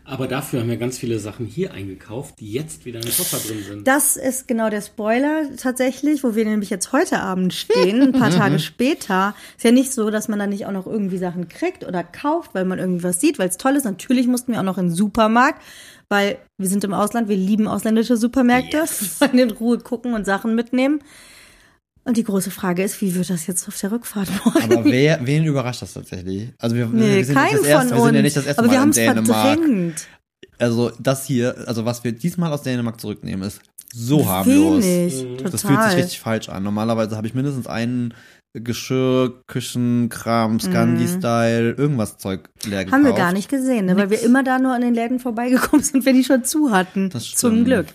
Aber 0.03 0.27
dafür 0.27 0.61
haben 0.61 0.69
wir 0.69 0.77
ganz 0.77 0.97
viele 0.97 1.19
Sachen 1.19 1.45
hier 1.45 1.73
eingekauft, 1.73 2.39
die 2.39 2.51
jetzt 2.51 2.85
wieder 2.85 2.99
im 2.99 3.05
Koffer 3.05 3.37
drin 3.37 3.63
sind. 3.63 3.87
Das 3.87 4.17
ist 4.17 4.47
genau 4.47 4.69
der 4.69 4.81
Spoiler 4.81 5.43
tatsächlich, 5.57 6.23
wo 6.23 6.35
wir 6.35 6.43
nämlich 6.45 6.69
jetzt 6.69 6.91
heute 6.91 7.19
Abend 7.19 7.53
stehen, 7.53 8.01
ein 8.01 8.11
paar 8.11 8.29
Tage 8.37 8.59
später. 8.59 9.35
Ist 9.57 9.63
ja 9.63 9.71
nicht 9.71 9.93
so, 9.93 10.09
dass 10.09 10.27
man 10.27 10.39
da 10.39 10.47
nicht 10.47 10.65
auch 10.65 10.71
noch 10.71 10.87
irgendwie 10.87 11.17
Sachen 11.17 11.47
kriegt 11.49 11.85
oder 11.85 12.03
kauft, 12.03 12.53
weil 12.53 12.65
man 12.65 12.79
irgendwie 12.79 13.03
was 13.03 13.21
sieht, 13.21 13.39
weil 13.39 13.49
es 13.49 13.57
toll 13.57 13.75
ist. 13.75 13.85
Natürlich 13.85 14.27
mussten 14.27 14.53
wir 14.53 14.59
auch 14.59 14.65
noch 14.65 14.77
in 14.77 14.87
den 14.87 14.95
Supermarkt, 14.95 15.61
weil 16.09 16.39
wir 16.57 16.67
sind 16.67 16.83
im 16.83 16.93
Ausland, 16.93 17.29
wir 17.29 17.37
lieben 17.37 17.67
ausländische 17.67 18.17
Supermärkte, 18.17 18.79
wir 18.79 18.87
wollen 19.29 19.39
in 19.39 19.51
Ruhe 19.51 19.77
gucken 19.77 20.13
und 20.13 20.25
Sachen 20.25 20.55
mitnehmen. 20.55 20.99
Und 22.03 22.17
die 22.17 22.23
große 22.23 22.49
Frage 22.51 22.83
ist, 22.83 22.99
wie 23.01 23.13
wird 23.13 23.29
das 23.29 23.45
jetzt 23.47 23.67
auf 23.67 23.77
der 23.79 23.91
Rückfahrt 23.91 24.27
morgen? 24.45 24.61
Aber 24.73 24.85
wer, 24.85 25.19
wen 25.25 25.45
überrascht 25.45 25.81
das 25.83 25.93
tatsächlich? 25.93 26.49
Also 26.57 26.75
wir, 26.75 26.87
nee, 26.87 27.17
wir 27.17 27.25
sind 27.25 27.35
kein 27.35 27.45
nicht 27.45 27.59
das 27.59 27.67
erste, 27.67 27.95
wir 27.95 28.03
sind 28.03 28.15
ja 28.15 28.21
nicht 28.23 28.35
das 28.37 28.45
erste 28.45 28.59
Aber 28.59 28.71
wir 28.71 28.77
Mal 28.77 28.81
haben 28.81 28.89
in 28.89 28.95
Dänemark. 28.95 29.57
verdrängt. 29.59 30.07
Also 30.57 30.91
das 30.99 31.25
hier, 31.25 31.55
also 31.67 31.85
was 31.85 32.03
wir 32.03 32.11
diesmal 32.11 32.51
aus 32.51 32.63
Dänemark 32.63 32.99
zurücknehmen, 32.99 33.47
ist 33.47 33.61
so 33.93 34.27
harmlos. 34.27 34.83
Wenig, 34.83 35.23
Mhm. 35.23 35.37
total. 35.37 35.51
Das 35.51 35.61
fühlt 35.61 35.83
sich 35.83 35.95
richtig 35.97 36.19
falsch 36.19 36.49
an. 36.49 36.63
Normalerweise 36.63 37.17
habe 37.17 37.27
ich 37.27 37.33
mindestens 37.33 37.67
einen 37.67 38.13
Geschirr, 38.53 39.33
Küchenkram, 39.47 40.59
Scandi-Style, 40.59 41.71
irgendwas 41.71 42.17
Zeug 42.17 42.49
leer 42.65 42.83
gekauft. 42.85 43.01
Mhm. 43.01 43.07
Haben 43.07 43.15
wir 43.15 43.21
gar 43.21 43.31
nicht 43.33 43.49
gesehen, 43.49 43.85
ne? 43.85 43.95
weil 43.95 44.09
wir 44.09 44.21
immer 44.21 44.43
da 44.43 44.59
nur 44.59 44.73
an 44.73 44.81
den 44.81 44.93
Läden 44.93 45.19
vorbeigekommen 45.19 45.83
sind, 45.83 46.05
wenn 46.05 46.15
die 46.15 46.23
schon 46.23 46.43
zu 46.43 46.71
hatten. 46.71 47.09
Das 47.09 47.33
Zum. 47.35 47.63
Glück. 47.65 47.87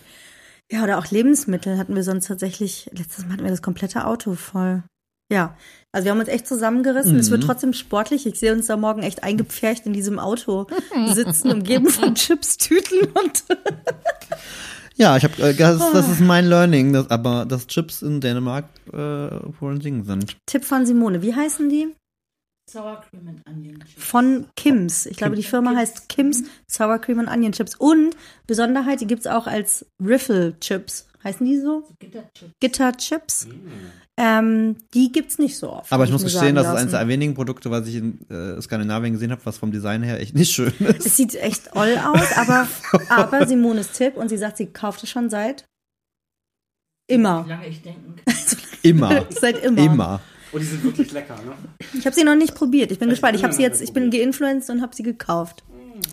Ja, 0.71 0.83
oder 0.83 0.97
auch 0.97 1.09
Lebensmittel 1.11 1.77
hatten 1.77 1.95
wir 1.95 2.03
sonst 2.03 2.27
tatsächlich, 2.27 2.89
letztes 2.93 3.25
Mal 3.25 3.33
hatten 3.33 3.43
wir 3.43 3.51
das 3.51 3.61
komplette 3.61 4.05
Auto 4.05 4.33
voll. 4.35 4.83
Ja, 5.31 5.55
also 5.91 6.05
wir 6.05 6.11
haben 6.11 6.19
uns 6.19 6.29
echt 6.29 6.47
zusammengerissen. 6.47 7.17
Es 7.17 7.31
wird 7.31 7.41
Mhm. 7.43 7.45
trotzdem 7.47 7.73
sportlich. 7.73 8.25
Ich 8.25 8.39
sehe 8.39 8.53
uns 8.53 8.67
da 8.67 8.77
morgen 8.77 9.01
echt 9.03 9.23
eingepfercht 9.23 9.85
in 9.85 9.93
diesem 9.93 10.19
Auto 10.19 10.67
sitzen, 11.13 11.51
umgeben 11.51 11.87
von 11.89 12.15
Chips-Tüten 12.15 12.99
und 13.13 13.43
Ja, 14.95 15.15
ich 15.15 15.23
habe, 15.23 15.41
äh, 15.43 15.53
das, 15.53 15.79
das 15.91 16.09
ist 16.09 16.21
mein 16.21 16.45
Learning, 16.47 16.91
dass, 16.93 17.09
aber 17.11 17.45
dass 17.45 17.67
Chips 17.67 18.01
in 18.01 18.19
Dänemark 18.19 18.65
äh, 18.91 18.95
wohl 18.97 19.73
ein 19.75 19.79
Ding 19.79 20.03
sind. 20.05 20.35
Tipp 20.47 20.65
von 20.65 20.85
Simone. 20.87 21.21
Wie 21.21 21.35
heißen 21.35 21.69
die? 21.69 21.93
Sour 22.69 23.01
Cream 23.09 23.27
and 23.27 23.47
Onion 23.47 23.79
Chips. 23.79 24.03
Von 24.03 24.47
Kims. 24.55 25.05
Ich 25.05 25.17
glaube, 25.17 25.35
die 25.35 25.43
Firma 25.43 25.75
heißt 25.75 26.09
Kims 26.09 26.43
Sour 26.67 26.99
Cream 26.99 27.19
und 27.19 27.27
Onion 27.29 27.53
Chips. 27.53 27.75
Und 27.75 28.15
Besonderheit, 28.45 28.99
die 29.01 29.07
gibt's 29.07 29.25
auch 29.27 29.47
als 29.47 29.85
Riffle 30.03 30.59
Chips. 30.59 31.07
Heißen 31.23 31.45
die 31.45 31.57
so? 31.59 31.83
Gitterchips. 31.99 32.51
Gitter 32.59 32.95
Chips. 32.95 33.47
Ähm, 34.17 34.75
die 34.93 35.11
gibt's 35.11 35.39
nicht 35.39 35.57
so 35.57 35.71
oft. 35.71 35.91
Aber 35.91 36.03
ich 36.03 36.11
muss 36.11 36.23
gestehen, 36.23 36.55
das 36.55 36.67
ist 36.67 36.73
eines 36.73 36.91
der 36.91 37.07
wenigen 37.07 37.33
Produkte, 37.33 37.71
was 37.71 37.87
ich 37.87 37.95
in 37.95 38.19
äh, 38.29 38.61
Skandinavien 38.61 39.13
gesehen 39.13 39.31
habe, 39.31 39.41
was 39.45 39.57
vom 39.57 39.71
Design 39.71 40.03
her 40.03 40.19
echt 40.19 40.35
nicht 40.35 40.51
schön 40.51 40.73
ist. 40.79 41.05
Es 41.05 41.17
sieht 41.17 41.35
echt 41.35 41.75
oll 41.75 41.97
aus, 41.97 42.31
aber, 42.37 42.67
aber 43.09 43.47
Simones 43.47 43.91
Tipp 43.91 44.15
und 44.15 44.29
sie 44.29 44.37
sagt, 44.37 44.57
sie 44.57 44.67
kauft 44.67 45.03
es 45.03 45.09
schon 45.09 45.29
seit 45.29 45.65
Wie 47.07 47.15
immer. 47.15 47.45
lange 47.47 47.67
ich 47.67 47.81
denken 47.81 48.15
Immer. 48.83 49.25
Seit 49.31 49.63
immer. 49.63 49.81
Immer. 49.83 50.21
Und 50.51 50.61
die 50.61 50.65
sind 50.65 50.83
wirklich 50.83 51.11
lecker, 51.11 51.35
ne? 51.35 51.53
Ich 51.97 52.05
habe 52.05 52.15
sie 52.15 52.23
noch 52.23 52.35
nicht 52.35 52.55
probiert. 52.55 52.91
Ich 52.91 52.99
bin 52.99 53.09
gespannt. 53.09 53.35
Ich 53.35 53.43
habe 53.43 53.53
sie 53.53 53.59
wir 53.59 53.67
jetzt, 53.67 53.81
ich 53.81 53.93
bin 53.93 54.09
geinfluenced 54.09 54.69
und 54.69 54.81
habe 54.81 54.95
sie 54.95 55.03
gekauft. 55.03 55.63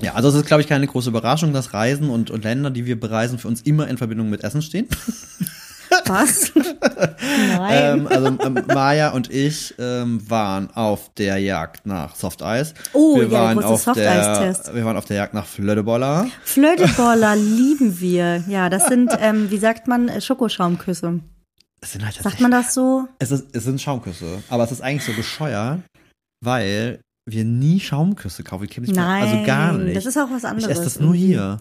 Ja, 0.00 0.14
also 0.14 0.28
es 0.28 0.34
ist, 0.34 0.46
glaube 0.46 0.62
ich, 0.62 0.68
keine 0.68 0.86
große 0.86 1.10
Überraschung, 1.10 1.52
dass 1.52 1.74
Reisen 1.74 2.10
und, 2.10 2.30
und 2.30 2.44
Länder, 2.44 2.70
die 2.70 2.86
wir 2.86 2.98
bereisen, 2.98 3.38
für 3.38 3.48
uns 3.48 3.62
immer 3.62 3.88
in 3.88 3.98
Verbindung 3.98 4.30
mit 4.30 4.42
Essen 4.42 4.62
stehen. 4.62 4.88
Was? 6.06 6.52
Nein. 7.56 7.70
ähm, 7.70 8.06
also 8.08 8.26
ähm, 8.26 8.64
Maya 8.66 9.10
und 9.10 9.30
ich 9.30 9.74
ähm, 9.78 10.28
waren 10.28 10.70
auf 10.74 11.12
der 11.14 11.38
Jagd 11.38 11.86
nach 11.86 12.16
Softeis. 12.16 12.74
Oh, 12.92 13.16
wir 13.16 13.28
ja, 13.28 13.30
waren 13.30 13.58
großer 13.58 13.92
auf 13.92 13.96
der. 13.96 14.56
Wir 14.72 14.84
waren 14.84 14.96
auf 14.96 15.04
der 15.04 15.16
Jagd 15.18 15.34
nach 15.34 15.46
Flödeboller. 15.46 16.26
Flödeboller 16.42 17.36
lieben 17.36 18.00
wir. 18.00 18.42
Ja, 18.48 18.70
das 18.70 18.88
sind, 18.88 19.12
ähm, 19.20 19.50
wie 19.50 19.58
sagt 19.58 19.86
man, 19.86 20.08
äh, 20.08 20.20
Schokoschaumküsse. 20.20 21.20
Es 21.84 21.92
sind 21.92 22.02
halt 22.02 22.14
Sagt 22.14 22.40
man 22.40 22.50
das 22.50 22.72
so? 22.72 23.06
Es, 23.18 23.30
ist, 23.30 23.54
es 23.54 23.64
sind 23.64 23.78
Schaumküsse, 23.78 24.42
aber 24.48 24.64
es 24.64 24.72
ist 24.72 24.80
eigentlich 24.80 25.04
so 25.04 25.12
bescheuert, 25.12 25.82
weil 26.42 27.02
wir 27.26 27.44
nie 27.44 27.80
Schaumküsse 27.80 28.42
kaufen. 28.42 28.64
Ich 28.64 28.78
nicht 28.78 28.94
mehr, 28.94 29.04
Nein. 29.04 29.22
also 29.22 29.42
gar 29.46 29.72
nicht. 29.78 29.96
Das 29.96 30.04
ist 30.06 30.16
auch 30.18 30.30
was 30.30 30.42
ich 30.42 30.48
anderes. 30.48 30.70
esse 30.70 30.84
das 30.84 31.00
nur 31.00 31.14
hier. 31.14 31.58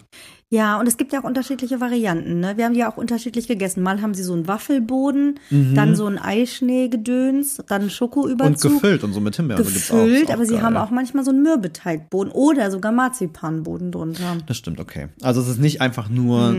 Ja, 0.49 0.79
und 0.79 0.87
es 0.87 0.97
gibt 0.97 1.13
ja 1.13 1.19
auch 1.21 1.23
unterschiedliche 1.23 1.79
Varianten. 1.81 2.39
Ne? 2.41 2.57
Wir 2.57 2.65
haben 2.65 2.73
die 2.73 2.81
ja 2.81 2.91
auch 2.91 2.97
unterschiedlich 2.97 3.47
gegessen. 3.47 3.81
Mal 3.81 4.01
haben 4.03 4.13
sie 4.13 4.21
so 4.21 4.33
einen 4.33 4.47
Waffelboden, 4.47 5.39
dann 5.73 5.95
so 5.95 6.05
ein 6.05 6.19
Eischneegedöns, 6.19 7.63
dann 7.67 7.83
Und 7.83 7.91
Schokoüberzug. 7.91 8.73
gefüllt 8.73 9.03
und 9.03 9.13
so 9.13 9.19
mit 9.21 9.35
Himbeeren. 9.35 9.63
gefüllt, 9.63 10.29
aber 10.31 10.45
sie 10.45 10.53
geil. 10.55 10.61
haben 10.63 10.77
auch 10.77 10.91
manchmal 10.91 11.23
so 11.23 11.31
einen 11.31 11.41
Mürbeteigboden 11.43 12.31
oder 12.31 12.69
sogar 12.69 12.91
Marzipanboden 12.91 13.91
drunter. 13.91 14.37
Das 14.45 14.57
stimmt, 14.57 14.79
okay. 14.79 15.07
Also 15.21 15.41
es 15.41 15.47
ist 15.47 15.59
nicht 15.59 15.81
einfach 15.81 16.09
nur 16.09 16.51
Mhm. 16.51 16.55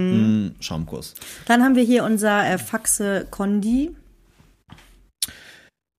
ein 0.49 0.54
Schaumkuss. 0.61 1.14
Dann 1.46 1.62
haben 1.62 1.76
wir 1.76 1.84
hier 1.84 2.04
unser 2.04 2.46
äh, 2.49 2.58
Faxe 2.58 3.26
Condi. 3.30 3.90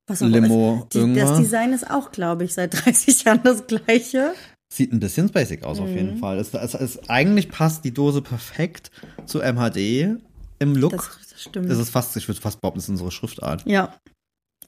Was 0.08 0.22
auch 0.22 0.28
Limo, 0.28 0.84
ist. 0.84 0.94
Die, 0.94 0.98
das 1.00 1.08
irgendwas. 1.08 1.38
Design 1.40 1.74
ist 1.74 1.90
auch, 1.90 2.12
glaube 2.12 2.44
ich, 2.44 2.54
seit 2.54 2.74
30 2.86 3.24
Jahren 3.24 3.42
das 3.44 3.66
gleiche. 3.68 4.34
Sieht 4.72 4.92
ein 4.94 5.00
bisschen 5.00 5.30
basic 5.30 5.64
aus 5.64 5.80
auf 5.80 5.88
Mhm. 5.90 5.96
jeden 5.96 6.18
Fall. 6.18 6.38
Es, 6.40 6.54
es, 6.54 6.74
es, 6.74 7.10
eigentlich 7.10 7.50
passt 7.50 7.86
die 7.86 7.94
Dose 7.94 8.22
perfekt 8.22 8.92
zu 9.26 9.40
MHD 9.40 10.18
im 10.60 10.76
Look. 10.76 10.92
Das, 10.92 11.10
das 11.32 11.42
stimmt. 11.42 11.70
es 11.70 11.78
ist 11.78 11.90
fast, 11.90 12.16
ich 12.18 12.28
würde 12.28 12.42
fast 12.42 12.62
behaupten, 12.62 12.80
es 12.80 12.86
ist 12.86 12.90
unsere 12.90 13.12
Schriftart. 13.12 13.64
ja. 13.66 13.94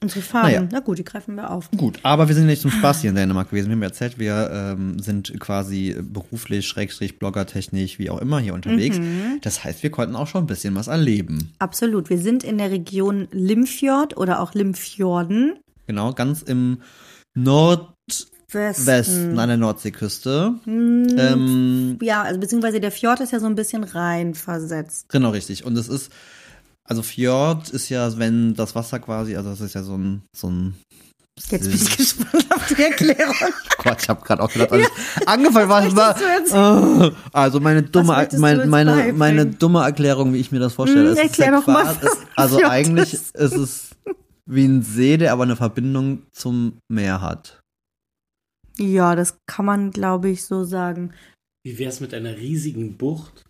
Unsere 0.00 0.20
Farben, 0.22 0.46
Naja. 0.48 0.68
na 0.70 0.80
gut, 0.80 0.98
die 0.98 1.04
greifen 1.04 1.34
wir 1.34 1.50
auf. 1.50 1.70
Gut, 1.76 1.98
aber 2.04 2.28
wir 2.28 2.34
sind 2.34 2.46
nicht 2.46 2.62
zum 2.62 2.70
Spaß 2.70 3.00
hier 3.00 3.10
in 3.10 3.16
Dänemark 3.16 3.50
gewesen. 3.50 3.66
Wir 3.68 3.72
haben 3.72 3.82
ja 3.82 3.88
erzählt, 3.88 4.18
wir 4.18 4.50
ähm, 4.52 4.98
sind 5.00 5.38
quasi 5.40 5.96
beruflich, 6.00 6.68
Schrägstrich, 6.68 7.18
Bloggertechnisch, 7.18 7.98
wie 7.98 8.08
auch 8.10 8.20
immer 8.20 8.38
hier 8.38 8.54
unterwegs. 8.54 8.98
Mhm. 8.98 9.38
Das 9.42 9.64
heißt, 9.64 9.82
wir 9.82 9.90
konnten 9.90 10.14
auch 10.14 10.26
schon 10.28 10.44
ein 10.44 10.46
bisschen 10.46 10.74
was 10.76 10.86
erleben. 10.86 11.52
Absolut. 11.58 12.10
Wir 12.10 12.18
sind 12.18 12.44
in 12.44 12.58
der 12.58 12.70
Region 12.70 13.26
Limfjord 13.32 14.16
oder 14.16 14.40
auch 14.40 14.54
Limfjorden. 14.54 15.54
Genau, 15.86 16.12
ganz 16.12 16.42
im 16.42 16.82
Nordwesten 17.34 18.86
Westen. 18.86 19.38
an 19.38 19.48
der 19.48 19.56
Nordseeküste. 19.58 20.54
Hm, 20.64 21.06
Ähm, 21.18 21.98
ja, 22.02 22.22
also 22.22 22.40
beziehungsweise 22.40 22.80
der 22.80 22.90
Fjord 22.92 23.20
ist 23.20 23.32
ja 23.32 23.40
so 23.40 23.46
ein 23.46 23.54
bisschen 23.54 23.84
rein 23.84 24.34
versetzt. 24.34 25.08
genau, 25.10 25.30
richtig. 25.30 25.64
Und 25.64 25.76
es 25.76 25.88
ist, 25.88 26.10
also 26.88 27.02
Fjord 27.02 27.68
ist 27.70 27.88
ja, 27.90 28.16
wenn 28.18 28.54
das 28.54 28.74
Wasser 28.74 28.98
quasi, 28.98 29.36
also 29.36 29.50
das 29.50 29.60
ist 29.60 29.74
ja 29.74 29.82
so 29.82 29.96
ein, 29.96 30.22
so 30.36 30.48
ein 30.50 30.74
Jetzt 31.50 31.64
bin 31.70 31.74
ich 31.74 31.96
gespannt 31.96 32.46
auf 32.52 32.66
die 32.66 32.82
Erklärung. 32.82 33.34
Gott, 33.84 34.02
ich 34.02 34.08
habe 34.08 34.24
gerade 34.24 34.42
auch 34.42 34.52
gedacht, 34.52 34.72
als 34.72 34.88
ich 34.88 35.28
angefangen 35.28 35.68
war, 35.70 35.84
jetzt? 35.84 36.52
war 36.52 37.12
also 37.32 37.60
meine 37.60 37.82
dumme, 37.84 38.28
meine, 38.38 38.66
meine, 38.66 39.12
meine 39.12 39.46
dumme 39.46 39.82
Erklärung, 39.82 40.32
wie 40.34 40.38
ich 40.38 40.50
mir 40.50 40.58
das 40.58 40.74
vorstelle. 40.74 41.10
Hm, 41.10 41.12
ist 41.12 41.18
erklär 41.22 41.52
ja 41.52 41.60
doch 41.60 41.66
mal, 41.68 41.96
es- 42.02 42.16
Also 42.34 42.58
Fjord 42.58 42.72
eigentlich 42.72 43.14
ist. 43.14 43.36
ist 43.36 43.54
es 43.54 43.90
wie 44.46 44.64
ein 44.64 44.82
See, 44.82 45.16
der 45.16 45.32
aber 45.32 45.44
eine 45.44 45.54
Verbindung 45.56 46.22
zum 46.32 46.78
Meer 46.90 47.20
hat. 47.20 47.60
Ja, 48.78 49.14
das 49.14 49.36
kann 49.46 49.64
man, 49.66 49.90
glaube 49.90 50.30
ich, 50.30 50.44
so 50.44 50.64
sagen. 50.64 51.12
Wie 51.64 51.78
wär's 51.78 52.00
mit 52.00 52.14
einer 52.14 52.36
riesigen 52.36 52.96
Bucht? 52.96 53.44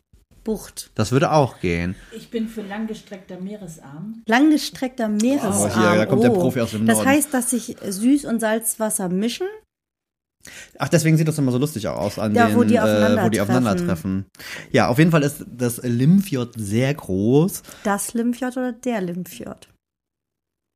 Bucht. 0.48 0.90
Das 0.94 1.12
würde 1.12 1.30
auch 1.32 1.60
gehen. 1.60 1.94
Ich 2.16 2.30
bin 2.30 2.48
für 2.48 2.62
langgestreckter 2.62 3.38
Meeresarm. 3.38 4.22
Langgestreckter 4.26 5.06
Meeresarm. 5.08 5.70
Oh, 5.70 5.74
hier, 5.90 5.94
da 5.98 6.06
kommt 6.06 6.22
der 6.24 6.32
Oh. 6.32 6.40
Profi 6.40 6.62
aus 6.62 6.70
dem 6.70 6.86
Das 6.86 6.96
Norden. 6.96 7.10
heißt, 7.10 7.34
dass 7.34 7.50
sich 7.50 7.76
Süß- 7.76 8.26
und 8.26 8.40
Salzwasser 8.40 9.10
mischen. 9.10 9.46
Ach, 10.78 10.88
deswegen 10.88 11.18
sieht 11.18 11.28
das 11.28 11.36
immer 11.36 11.52
so 11.52 11.58
lustig 11.58 11.86
aus 11.88 12.18
an 12.18 12.34
Ja, 12.34 12.46
den, 12.46 12.56
wo 12.56 12.64
die 12.64 12.76
äh, 12.76 12.80
wo 13.22 13.28
die 13.28 13.40
aufeinandertreffen. 13.42 13.42
aufeinandertreffen. 13.42 14.26
Ja, 14.72 14.88
auf 14.88 14.96
jeden 14.98 15.10
Fall 15.10 15.22
ist 15.22 15.44
das 15.46 15.82
Limfjord 15.82 16.54
sehr 16.56 16.94
groß. 16.94 17.62
Das 17.84 18.14
Limfjord 18.14 18.56
oder 18.56 18.72
der 18.72 19.02
Limfjord? 19.02 19.68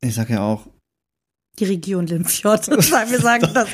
Ich 0.02 0.14
sag 0.14 0.29
ja 0.29 0.41
auch, 0.41 0.67
Die 1.59 1.64
Region 1.64 2.06
Limfjord. 2.06 2.68
Wir 2.71 3.21
sagen 3.21 3.49
das. 3.52 3.68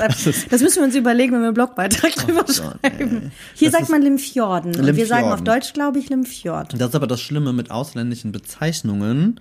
Das 0.50 0.60
müssen 0.60 0.76
wir 0.76 0.84
uns 0.84 0.96
überlegen, 0.96 1.32
wenn 1.32 1.40
wir 1.40 1.46
einen 1.48 1.54
Blogbeitrag 1.54 2.12
drüber 2.16 2.40
Oh 2.40 2.44
Gott, 2.46 2.54
schreiben. 2.56 3.22
ey. 3.22 3.30
Hier 3.54 3.70
Das 3.70 3.80
sagt 3.80 3.90
man 3.90 4.02
Limfjorden. 4.02 4.74
Und 4.74 4.96
wir 4.96 5.06
sagen 5.06 5.26
auf 5.26 5.38
Limfjorden. 5.38 5.44
Deutsch, 5.44 5.72
glaube 5.74 5.98
ich, 6.00 6.08
Limfjord. 6.08 6.72
Das 6.80 6.88
ist 6.88 6.94
aber 6.96 7.06
das 7.06 7.20
Schlimme 7.20 7.52
mit 7.52 7.70
ausländischen 7.70 8.32
Bezeichnungen. 8.32 9.38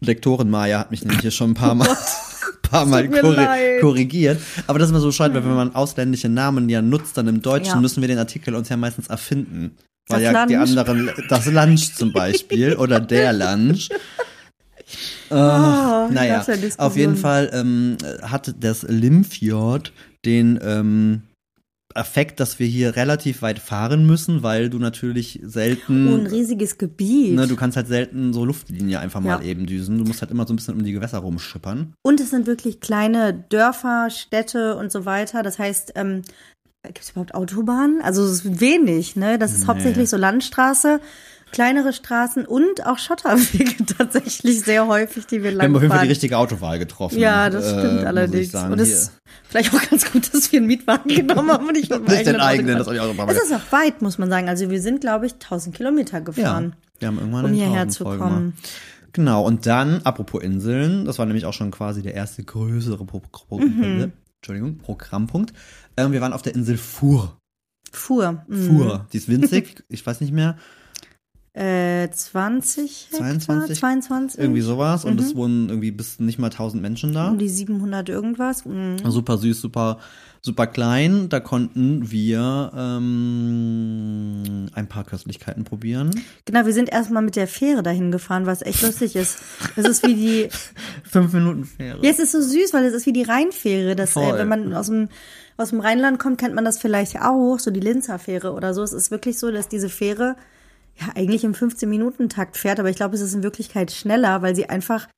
Lektorin 0.00 0.48
Maya 0.50 0.78
hat 0.78 0.90
mich 0.90 1.02
nämlich 1.04 1.20
hier 1.20 1.30
schon 1.30 1.50
ein 1.50 1.54
paar 1.54 1.74
Mal, 1.74 1.88
paar 2.62 2.86
Mal 2.86 3.08
korri 3.10 3.80
korrigiert. 3.80 4.40
Aber 4.66 4.78
das 4.78 4.88
ist 4.88 4.90
immer 4.92 5.00
so 5.00 5.08
bescheuert, 5.08 5.34
weil 5.34 5.44
wenn 5.44 5.54
man 5.54 5.74
ausländische 5.74 6.28
Namen 6.30 6.68
ja 6.68 6.80
nutzt, 6.82 7.16
dann 7.18 7.28
im 7.28 7.42
Deutschen 7.42 7.74
Ja. 7.74 7.80
müssen 7.80 8.00
wir 8.00 8.08
den 8.08 8.18
Artikel 8.18 8.54
uns 8.54 8.68
ja 8.68 8.76
meistens 8.76 9.08
erfinden. 9.08 9.76
Weil 10.08 10.22
Das 10.22 10.32
ja 10.32 10.46
die 10.46 10.54
Lunch. 10.54 10.68
anderen, 10.78 11.10
das 11.28 11.46
Lunch 11.46 11.94
zum 11.94 12.12
Beispiel 12.12 12.76
oder 12.76 13.00
der 13.00 13.32
Lunch. 13.34 13.88
Äh, 15.30 15.34
Oh, 15.34 16.08
naja, 16.10 16.44
ja 16.46 16.56
auf 16.78 16.96
jeden 16.96 17.16
Fall 17.16 17.50
ähm, 17.52 17.96
hat 18.22 18.54
das 18.60 18.82
Limfjord 18.82 19.92
den 20.24 20.58
ähm, 20.62 21.22
Effekt, 21.94 22.40
dass 22.40 22.58
wir 22.58 22.66
hier 22.66 22.94
relativ 22.96 23.42
weit 23.42 23.58
fahren 23.58 24.06
müssen, 24.06 24.42
weil 24.42 24.68
du 24.68 24.78
natürlich 24.78 25.40
selten 25.42 26.08
Oh, 26.12 26.16
ein 26.16 26.26
riesiges 26.26 26.76
Gebiet. 26.78 27.34
Ne, 27.34 27.46
du 27.46 27.56
kannst 27.56 27.76
halt 27.76 27.88
selten 27.88 28.32
so 28.34 28.44
Luftlinie 28.44 29.00
einfach 29.00 29.20
mal 29.20 29.40
Ja. 29.42 29.48
eben 29.48 29.66
düsen. 29.66 29.98
Du 29.98 30.04
musst 30.04 30.20
halt 30.20 30.30
immer 30.30 30.46
so 30.46 30.52
ein 30.52 30.56
bisschen 30.56 30.74
um 30.74 30.84
die 30.84 30.92
Gewässer 30.92 31.18
rumschippern. 31.18 31.94
Und 32.02 32.20
es 32.20 32.30
sind 32.30 32.46
wirklich 32.46 32.80
kleine 32.80 33.32
Dörfer, 33.48 34.10
Städte 34.10 34.76
und 34.76 34.92
so 34.92 35.06
weiter. 35.06 35.42
Das 35.42 35.58
heißt, 35.58 35.92
ähm, 35.96 36.22
gibt 36.84 37.00
es 37.00 37.10
überhaupt 37.10 37.34
Autobahnen? 37.34 38.00
Also 38.02 38.24
es 38.24 38.44
ist 38.44 38.60
wenig, 38.60 39.16
ne? 39.16 39.38
Das 39.38 39.52
ist 39.52 39.60
Nee. 39.62 39.66
hauptsächlich 39.68 40.08
so 40.10 40.16
Landstraße, 40.18 41.00
kleinere 41.56 41.94
Straßen 41.94 42.44
und 42.44 42.84
auch 42.84 42.98
Schotterwege 42.98 43.86
tatsächlich 43.98 44.60
sehr 44.60 44.86
häufig, 44.86 45.24
die 45.24 45.42
wir 45.42 45.52
Wir 45.52 45.62
haben 45.62 45.74
auf 45.74 45.80
jeden 45.80 45.94
Fall 45.94 46.02
die 46.02 46.10
richtige 46.10 46.36
Auswahl 46.36 46.78
getroffen. 46.78 47.18
Ja, 47.18 47.48
das 47.48 47.64
äh, 47.64 47.78
stimmt 47.78 48.00
ich 48.02 48.06
allerdings. 48.06 48.52
sagen. 48.52 48.72
und 48.74 48.78
es 48.78 48.90
ist 48.90 49.12
vielleicht 49.48 49.74
auch 49.74 49.80
ganz 49.88 50.12
gut, 50.12 50.34
dass 50.34 50.52
wir 50.52 50.58
einen 50.58 50.66
Mietwagen 50.66 51.08
genommen 51.14 51.50
haben 51.50 51.66
und 51.66 51.72
nicht 51.72 51.88
mit 51.88 52.06
nicht 52.06 52.26
den 52.26 52.36
eigenen, 52.36 52.76
das 52.76 52.88
Auto 52.88 52.90
hab 52.90 52.94
ich 52.96 53.00
auch 53.00 53.10
gefahren. 53.10 53.30
Es 53.30 53.42
ist 53.42 53.54
auch 53.54 53.72
weit, 53.72 54.02
muss 54.02 54.18
man 54.18 54.28
sagen. 54.28 54.50
Also 54.50 54.68
wir 54.68 54.82
sind, 54.82 55.00
glaube 55.00 55.24
ich, 55.24 55.32
1000 55.32 55.74
Kilometer 55.74 56.18
ja, 56.18 56.24
gefahren, 56.24 56.76
wir 56.98 57.08
haben 57.08 57.18
irgendwann 57.18 57.46
um 57.46 57.52
hierher 57.54 57.88
zu 57.88 58.04
1000 58.04 58.04
Folge 58.04 58.22
kommen. 58.22 58.54
Genau, 59.14 59.42
und 59.42 59.64
dann, 59.64 60.02
apropos 60.02 60.42
Inseln, 60.42 61.06
das 61.06 61.18
war 61.18 61.24
nämlich 61.24 61.46
auch 61.46 61.54
schon 61.54 61.70
quasi 61.70 62.02
der 62.02 62.12
erste 62.12 62.44
größere 62.44 63.06
Pro 63.06 63.20
Pro 63.20 63.60
Mhm. 63.60 64.12
Entschuldigung, 64.42 64.76
Programmpunkt. 64.76 65.54
Ähm, 65.96 66.12
wir 66.12 66.20
waren 66.20 66.34
auf 66.34 66.42
der 66.42 66.54
Insel 66.54 66.76
Fur. 66.76 67.38
Fuhr. 67.92 68.44
Mhm. 68.46 68.66
Fur. 68.66 69.06
Die 69.10 69.16
ist 69.16 69.28
winzig, 69.28 69.84
ich 69.88 70.06
weiß 70.06 70.20
nicht 70.20 70.34
mehr, 70.34 70.58
Äh, 71.56 72.10
20 72.10 73.08
Hektar? 73.12 73.18
22? 73.38 73.78
22? 73.78 74.40
irgendwie 74.40 74.60
sowas. 74.60 75.06
Und 75.06 75.14
Mhm. 75.14 75.20
es 75.26 75.34
wohnen 75.34 75.68
irgendwie 75.70 75.90
bis 75.90 76.20
nicht 76.20 76.38
mal 76.38 76.50
1000 76.50 76.82
Menschen 76.82 77.14
da. 77.14 77.28
Um 77.28 77.38
die 77.38 77.48
700 77.48 78.10
irgendwas. 78.10 78.66
Mhm. 78.66 78.96
Super 79.06 79.38
süß, 79.38 79.58
super, 79.62 79.98
super 80.42 80.66
klein. 80.66 81.30
Da 81.30 81.40
konnten 81.40 82.10
wir 82.10 82.72
ähm, 82.76 84.66
ein 84.74 84.86
paar 84.86 85.04
Köstlichkeiten 85.04 85.64
probieren. 85.64 86.10
Genau, 86.44 86.66
wir 86.66 86.74
sind 86.74 86.90
erstmal 86.90 87.22
mit 87.22 87.36
der 87.36 87.46
Fähre 87.48 87.82
dahin 87.82 88.10
gefahren, 88.12 88.44
was 88.44 88.60
echt 88.62 88.82
lustig 88.82 89.16
ist. 89.16 89.38
Es 89.76 89.86
ist 89.86 90.06
wie 90.06 90.14
die, 90.14 90.48
Fünf 91.04 91.32
Minuten 91.32 91.64
Fähre. 91.64 91.98
ja, 92.04 92.10
es 92.10 92.18
ist 92.18 92.32
so 92.32 92.40
süß, 92.42 92.74
weil 92.74 92.84
es 92.84 92.92
ist 92.94 93.06
wie 93.06 93.12
die 93.14 93.22
Rheinfähre. 93.22 93.96
Das, 93.96 94.14
äh, 94.16 94.34
wenn 94.38 94.48
man 94.48 94.74
aus 94.74 94.86
dem, 94.88 95.08
aus 95.56 95.70
dem 95.70 95.80
Rheinland 95.80 96.18
kommt, 96.18 96.38
kennt 96.38 96.54
man 96.54 96.66
das 96.66 96.76
vielleicht 96.78 97.20
auch, 97.22 97.58
so 97.58 97.70
die 97.70 97.80
Linzer 97.80 98.18
Fähre 98.18 98.52
oder 98.52 98.74
so. 98.74 98.82
Es 98.82 98.92
ist 98.92 99.10
wirklich 99.10 99.38
so, 99.38 99.50
dass 99.50 99.68
diese 99.68 99.88
Fähre 99.88 100.36
ja 100.98 101.08
eigentlich 101.14 101.44
im 101.44 101.52
15-Minuten-Takt 101.52 102.56
fährt, 102.56 102.80
aber 102.80 102.90
ich 102.90 102.96
glaube, 102.96 103.14
es 103.14 103.20
ist 103.20 103.34
in 103.34 103.42
Wirklichkeit 103.42 103.90
schneller, 103.90 104.42
weil 104.42 104.54
sie 104.54 104.68
einfach, 104.68 105.08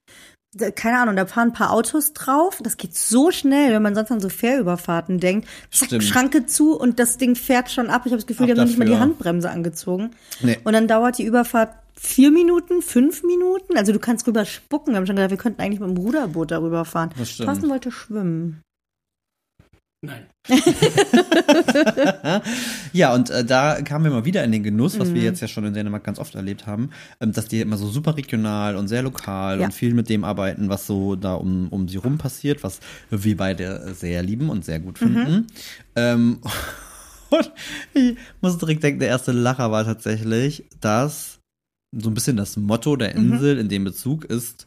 keine 0.74 0.98
Ahnung, 0.98 1.16
da 1.16 1.26
fahren 1.26 1.48
ein 1.48 1.52
paar 1.52 1.72
Autos 1.72 2.12
drauf. 2.14 2.60
Das 2.62 2.76
geht 2.76 2.96
so 2.96 3.30
schnell, 3.30 3.72
wenn 3.72 3.82
man 3.82 3.94
sonst 3.94 4.10
an 4.10 4.20
so 4.20 4.28
Fährüberfahrten 4.28 5.18
denkt. 5.20 5.46
Zack, 5.70 5.88
Stimmt. 5.88 6.04
Schranke 6.04 6.46
zu 6.46 6.78
und 6.78 6.98
das 6.98 7.18
Ding 7.18 7.34
fährt 7.36 7.70
schon 7.70 7.90
ab. 7.90 8.02
Ich 8.06 8.12
habe 8.12 8.20
das 8.20 8.26
Gefühl, 8.26 8.44
Ab 8.44 8.46
die 8.46 8.52
haben 8.52 8.58
noch 8.58 8.66
nicht 8.66 8.78
mal 8.78 8.84
die 8.86 8.90
dafür. 8.92 9.04
Handbremse 9.04 9.50
angezogen. 9.50 10.10
Nee. 10.40 10.58
Und 10.64 10.72
dann 10.72 10.88
dauert 10.88 11.18
die 11.18 11.24
Überfahrt 11.24 11.74
vier 11.94 12.30
Minuten, 12.30 12.80
fünf 12.80 13.22
Minuten. 13.24 13.76
Also 13.76 13.92
du 13.92 13.98
kannst 13.98 14.26
rüber 14.26 14.44
spucken. 14.44 14.92
Wir 14.92 14.96
haben 14.98 15.06
schon 15.06 15.16
gedacht, 15.16 15.30
wir 15.30 15.36
könnten 15.36 15.60
eigentlich 15.60 15.80
mit 15.80 15.90
dem 15.90 15.96
Ruderboot 15.96 16.50
darüber 16.50 16.84
fahren. 16.84 17.10
Thorsten 17.16 17.68
wollte 17.68 17.90
schwimmen. 17.90 18.62
Nein. 20.00 20.26
ja, 22.92 23.14
und 23.14 23.30
äh, 23.30 23.44
da 23.44 23.82
kamen 23.82 24.04
wir 24.04 24.12
mal 24.12 24.24
wieder 24.24 24.44
in 24.44 24.52
den 24.52 24.62
Genuss, 24.62 24.98
was 24.98 25.08
Mhm. 25.10 25.14
wir 25.14 25.22
jetzt 25.22 25.40
ja 25.40 25.48
schon 25.48 25.64
in 25.64 25.74
Dänemark 25.74 26.04
ganz 26.04 26.18
oft 26.18 26.34
erlebt 26.34 26.66
haben, 26.66 26.90
ähm, 27.20 27.32
dass 27.32 27.46
die 27.48 27.60
immer 27.60 27.76
so 27.76 27.88
super 27.88 28.16
regional 28.16 28.76
und 28.76 28.88
sehr 28.88 29.02
lokal 29.02 29.58
Ja. 29.60 29.64
und 29.66 29.72
viel 29.74 29.94
mit 29.94 30.08
dem 30.08 30.24
arbeiten, 30.24 30.68
was 30.68 30.86
so 30.86 31.16
da 31.16 31.34
um, 31.34 31.68
um 31.68 31.88
sie 31.88 31.96
rum 31.96 32.16
passiert, 32.18 32.62
was 32.62 32.80
wir 33.10 33.36
beide 33.36 33.92
sehr 33.94 34.22
lieben 34.22 34.50
und 34.50 34.64
sehr 34.64 34.78
gut 34.80 34.98
finden. 34.98 35.32
Mhm. 35.32 35.46
Ähm, 35.96 36.38
und 37.30 37.52
ich 37.94 38.16
muss 38.40 38.56
direkt 38.58 38.82
denken, 38.84 39.00
der 39.00 39.08
erste 39.08 39.32
Lacher 39.32 39.70
war 39.72 39.84
tatsächlich, 39.84 40.64
dass 40.80 41.38
so 41.96 42.10
ein 42.10 42.14
bisschen 42.14 42.36
das 42.36 42.56
Motto 42.56 42.96
der 42.96 43.18
Mhm. 43.18 43.32
Insel 43.32 43.58
in 43.58 43.68
dem 43.68 43.84
Bezug 43.84 44.24
ist 44.26 44.66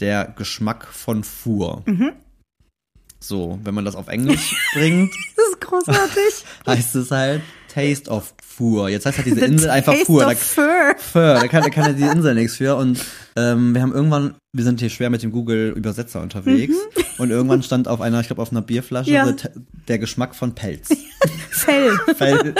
der 0.00 0.26
Geschmack 0.36 0.86
von 0.86 1.24
Fuhr. 1.24 1.82
Mhm. 1.86 2.12
So, 3.22 3.58
wenn 3.64 3.74
man 3.74 3.84
das 3.84 3.94
auf 3.96 4.08
Englisch 4.08 4.54
bringt, 4.74 5.12
Das 5.36 5.46
ist 5.50 5.60
großartig. 5.60 6.44
heißt 6.66 6.94
es 6.96 7.10
halt 7.10 7.42
Taste 7.68 8.10
of 8.10 8.34
Fur. 8.42 8.88
Jetzt 8.88 9.06
heißt 9.06 9.18
halt 9.18 9.26
diese 9.26 9.44
Insel 9.44 9.70
einfach 9.70 9.94
Fur. 9.94 10.22
Da, 10.24 10.30
Fur. 10.34 10.64
Fur. 10.98 11.34
Da 11.34 11.46
kann, 11.48 11.62
da 11.62 11.70
kann 11.70 11.84
ja 11.86 11.92
die 11.92 12.02
Insel 12.16 12.34
nichts 12.34 12.56
für. 12.56 12.76
Und 12.76 13.00
ähm, 13.36 13.74
wir 13.74 13.82
haben 13.82 13.92
irgendwann, 13.92 14.34
wir 14.52 14.64
sind 14.64 14.80
hier 14.80 14.90
schwer 14.90 15.08
mit 15.10 15.22
dem 15.22 15.30
Google-Übersetzer 15.32 16.20
unterwegs. 16.20 16.74
Und 17.18 17.30
irgendwann 17.30 17.62
stand 17.62 17.86
auf 17.88 18.00
einer, 18.00 18.20
ich 18.20 18.26
glaube 18.26 18.42
auf 18.42 18.50
einer 18.50 18.62
Bierflasche, 18.62 19.10
Mhm. 19.10 19.14
Ja. 19.16 19.34
der 19.88 19.98
Geschmack 19.98 20.34
von 20.34 20.54
Pelz. 20.54 20.88
Fell. 21.50 21.96
Fell. 22.16 22.54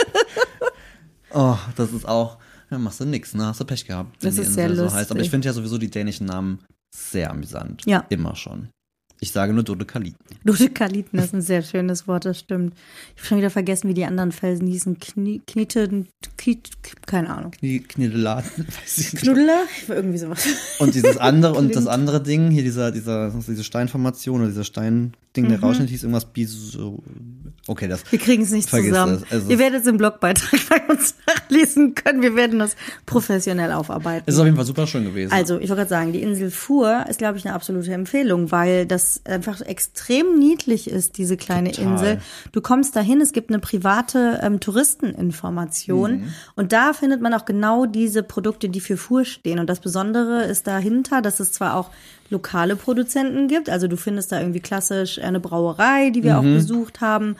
Oh, 1.32 1.56
das 1.76 1.92
ist 1.92 2.06
auch, 2.06 2.38
ja, 2.70 2.78
machst 2.78 3.00
du 3.00 3.04
nix, 3.04 3.34
ne? 3.34 3.46
Hast 3.46 3.60
du 3.60 3.64
Pech 3.64 3.86
gehabt, 3.86 4.16
wenn 4.22 4.28
Das 4.28 4.36
die 4.36 4.42
ist 4.42 4.48
Insel 4.48 4.68
sehr 4.68 4.76
so 4.76 4.84
heißt. 4.84 5.10
Aber 5.10 5.18
lustig. 5.18 5.22
ich 5.24 5.30
finde 5.30 5.46
ja 5.48 5.52
sowieso 5.54 5.78
die 5.78 5.90
dänischen 5.90 6.26
Namen 6.26 6.60
sehr 6.94 7.30
amüsant. 7.30 7.82
Ja. 7.86 8.04
Immer 8.10 8.36
schon. 8.36 8.68
Ich 9.22 9.32
sage 9.32 9.52
nur 9.52 9.62
Dode 9.62 9.84
Kali. 9.84 10.14
Dodekaliten 10.44 11.18
ist 11.18 11.34
ein 11.34 11.42
sehr 11.42 11.60
schönes 11.60 12.08
Wort, 12.08 12.24
das 12.24 12.38
stimmt. 12.38 12.72
Ich 13.14 13.20
habe 13.20 13.28
schon 13.28 13.38
wieder 13.38 13.50
vergessen, 13.50 13.88
wie 13.88 13.94
die 13.94 14.06
anderen 14.06 14.32
Felsen 14.32 14.66
hießen. 14.66 14.98
Knie, 14.98 15.42
Kniete, 15.46 16.06
Kniet, 16.38 16.70
keine 17.06 17.28
Ahnung. 17.28 17.50
Knie, 17.50 17.80
Kniedeladen, 17.80 18.50
weiß 18.56 18.98
ich 18.98 19.12
nicht. 19.12 19.22
Knuddler? 19.22 19.64
Irgendwie 19.88 20.16
sowas. 20.16 20.46
Und 20.78 20.94
dieses 20.94 21.18
andere 21.18 21.52
und 21.52 21.76
das 21.76 21.86
andere 21.86 22.22
Ding, 22.22 22.50
hier 22.50 22.62
dieser, 22.62 22.92
dieser, 22.92 23.30
diese 23.30 23.62
Steinformation 23.62 24.40
oder 24.40 24.48
dieser 24.48 24.64
Stein, 24.64 25.12
Ding, 25.36 25.48
der 25.48 25.60
Rauschnitt 25.60 25.90
hieß 25.90 26.02
irgendwas 26.02 26.24
Biso. 26.24 27.02
Okay, 27.68 27.86
das. 27.86 28.02
Wir 28.10 28.18
kriegen 28.18 28.42
es 28.42 28.50
nicht 28.50 28.68
zusammen. 28.68 29.22
Also 29.30 29.48
Ihr 29.48 29.60
werdet 29.60 29.82
es 29.82 29.86
im 29.86 29.96
Blogbeitrag 29.96 30.58
bei 30.68 30.92
uns 30.92 31.14
nachlesen 31.26 31.94
können. 31.94 32.20
Wir 32.20 32.34
werden 32.34 32.58
das 32.58 32.74
professionell 33.06 33.70
aufarbeiten. 33.70 34.24
Es 34.26 34.34
ist 34.34 34.40
auf 34.40 34.46
jeden 34.46 34.56
Fall 34.56 34.66
super 34.66 34.88
schön 34.88 35.04
gewesen. 35.04 35.32
Also, 35.32 35.54
ich 35.60 35.68
wollte 35.68 35.82
gerade 35.82 35.88
sagen, 35.88 36.12
die 36.12 36.22
Insel 36.22 36.50
Fur 36.50 37.04
ist, 37.08 37.18
glaube 37.18 37.38
ich, 37.38 37.46
eine 37.46 37.54
absolute 37.54 37.92
Empfehlung, 37.92 38.50
weil 38.50 38.86
das 38.86 39.09
einfach 39.24 39.60
extrem 39.60 40.38
niedlich 40.38 40.88
ist, 40.90 41.18
diese 41.18 41.36
kleine 41.36 41.70
Total. 41.72 41.92
Insel. 41.92 42.20
Du 42.52 42.60
kommst 42.60 42.94
dahin, 42.96 43.20
es 43.20 43.32
gibt 43.32 43.50
eine 43.50 43.58
private 43.58 44.40
ähm, 44.42 44.60
Touristeninformation 44.60 46.12
Mhm. 46.20 46.32
und 46.56 46.72
da 46.72 46.92
findet 46.92 47.20
man 47.20 47.34
auch 47.34 47.44
genau 47.44 47.86
diese 47.86 48.22
Produkte, 48.22 48.68
die 48.68 48.80
für 48.80 48.96
Fur 48.96 49.24
stehen. 49.24 49.58
Und 49.58 49.68
das 49.68 49.80
Besondere 49.80 50.44
ist 50.44 50.66
dahinter, 50.66 51.22
dass 51.22 51.40
es 51.40 51.52
zwar 51.52 51.74
auch 51.76 51.90
lokale 52.30 52.76
Produzenten 52.76 53.48
gibt, 53.48 53.68
also 53.68 53.88
du 53.88 53.96
findest 53.96 54.30
da 54.32 54.40
irgendwie 54.40 54.60
klassisch 54.60 55.18
eine 55.18 55.40
Brauerei, 55.40 56.10
die 56.10 56.22
wir 56.22 56.34
Mhm. 56.34 56.38
auch 56.38 56.42
besucht 56.54 57.00
haben. 57.00 57.36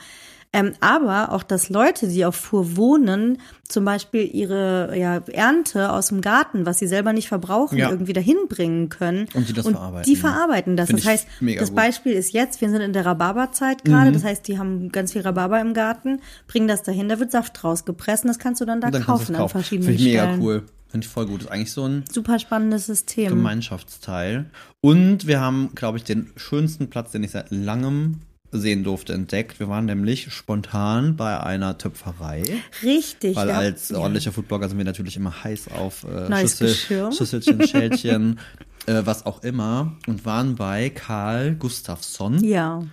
Ähm, 0.53 0.73
aber 0.81 1.31
auch, 1.31 1.43
dass 1.43 1.69
Leute, 1.69 2.09
die 2.09 2.25
auf 2.25 2.35
Fur 2.35 2.75
wohnen, 2.75 3.37
zum 3.69 3.85
Beispiel 3.85 4.29
ihre 4.35 4.97
ja, 4.97 5.21
Ernte 5.31 5.93
aus 5.93 6.09
dem 6.09 6.19
Garten, 6.19 6.65
was 6.65 6.79
sie 6.79 6.87
selber 6.87 7.13
nicht 7.13 7.29
verbrauchen, 7.29 7.77
Ja. 7.77 7.89
irgendwie 7.89 8.11
dahin 8.11 8.35
bringen 8.49 8.89
können. 8.89 9.27
Und 9.33 9.47
die 9.47 9.53
das 9.53 9.65
verarbeiten. 9.65 10.11
Die 10.11 10.17
verarbeiten 10.17 10.75
das. 10.75 10.87
Find 10.87 10.99
das 10.99 11.05
heißt, 11.07 11.27
das 11.39 11.57
gut. 11.57 11.71
Mhm. 11.71 11.75
Beispiel 11.75 12.11
ist 12.13 12.33
jetzt, 12.33 12.59
wir 12.59 12.69
sind 12.69 12.81
in 12.81 12.91
der 12.91 13.05
Rhabarberzeit 13.05 13.85
gerade, 13.85 14.11
das 14.11 14.25
heißt, 14.25 14.45
die 14.47 14.59
haben 14.59 14.91
ganz 14.91 15.13
viel 15.13 15.21
Rhabarber 15.21 15.61
im 15.61 15.73
Garten, 15.73 16.19
bringen 16.47 16.67
das 16.67 16.83
dahin, 16.83 17.07
da 17.07 17.17
wird 17.19 17.31
Saft 17.31 17.53
draus 17.63 17.85
gepresst 17.85 18.25
und 18.25 18.27
das 18.27 18.37
kannst 18.39 18.59
du 18.59 18.65
dann 18.65 18.81
da 18.81 18.87
Und 18.87 18.95
dann 18.95 19.03
kaufen 19.05 19.27
du 19.27 19.33
an 19.35 19.39
kaufen. 19.39 19.51
verschiedenen 19.53 19.87
Finde 19.87 20.01
ich 20.01 20.07
mega 20.09 20.23
Stellen. 20.25 20.41
cool. 20.41 20.63
Finde 20.89 21.05
ich 21.07 21.13
voll 21.13 21.27
gut. 21.27 21.43
Ist 21.43 21.49
eigentlich 21.51 21.71
so 21.71 21.85
ein 21.85 22.03
Super 22.11 22.37
spannendes 22.39 22.87
System. 22.87 23.29
Gemeinschaftsteil. 23.29 24.47
Und 24.81 25.27
wir 25.27 25.39
haben, 25.39 25.69
glaube 25.75 25.97
ich, 25.97 26.03
den 26.03 26.29
schönsten 26.35 26.89
Platz, 26.89 27.11
den 27.11 27.23
ich 27.23 27.31
seit 27.31 27.51
langem 27.51 28.17
sehen 28.51 28.83
durfte, 28.83 29.13
entdeckt. 29.13 29.59
Wir 29.59 29.69
waren 29.69 29.85
nämlich 29.85 30.31
spontan 30.31 31.15
bei 31.15 31.39
einer 31.39 31.77
Töpferei. 31.77 32.43
Richtig. 32.83 33.35
Weil 33.35 33.49
ja. 33.49 33.57
als 33.57 33.91
ordentlicher 33.93 34.31
Footblogger 34.31 34.69
sind 34.69 34.77
wir 34.77 34.85
natürlich 34.85 35.15
immer 35.15 35.43
heiß 35.43 35.69
auf 35.71 36.03
äh, 36.03 36.29
Neues 36.29 36.57
Schüssel. 36.57 37.11
Schüsselchen, 37.13 37.67
Schälchen, 37.67 38.39
äh, 38.85 39.01
was 39.05 39.25
auch 39.25 39.43
immer. 39.43 39.95
Und 40.07 40.25
waren 40.25 40.55
bei 40.55 40.89
Karl 40.89 41.55
Gustafsson. 41.55 42.43
Ja. 42.43 42.83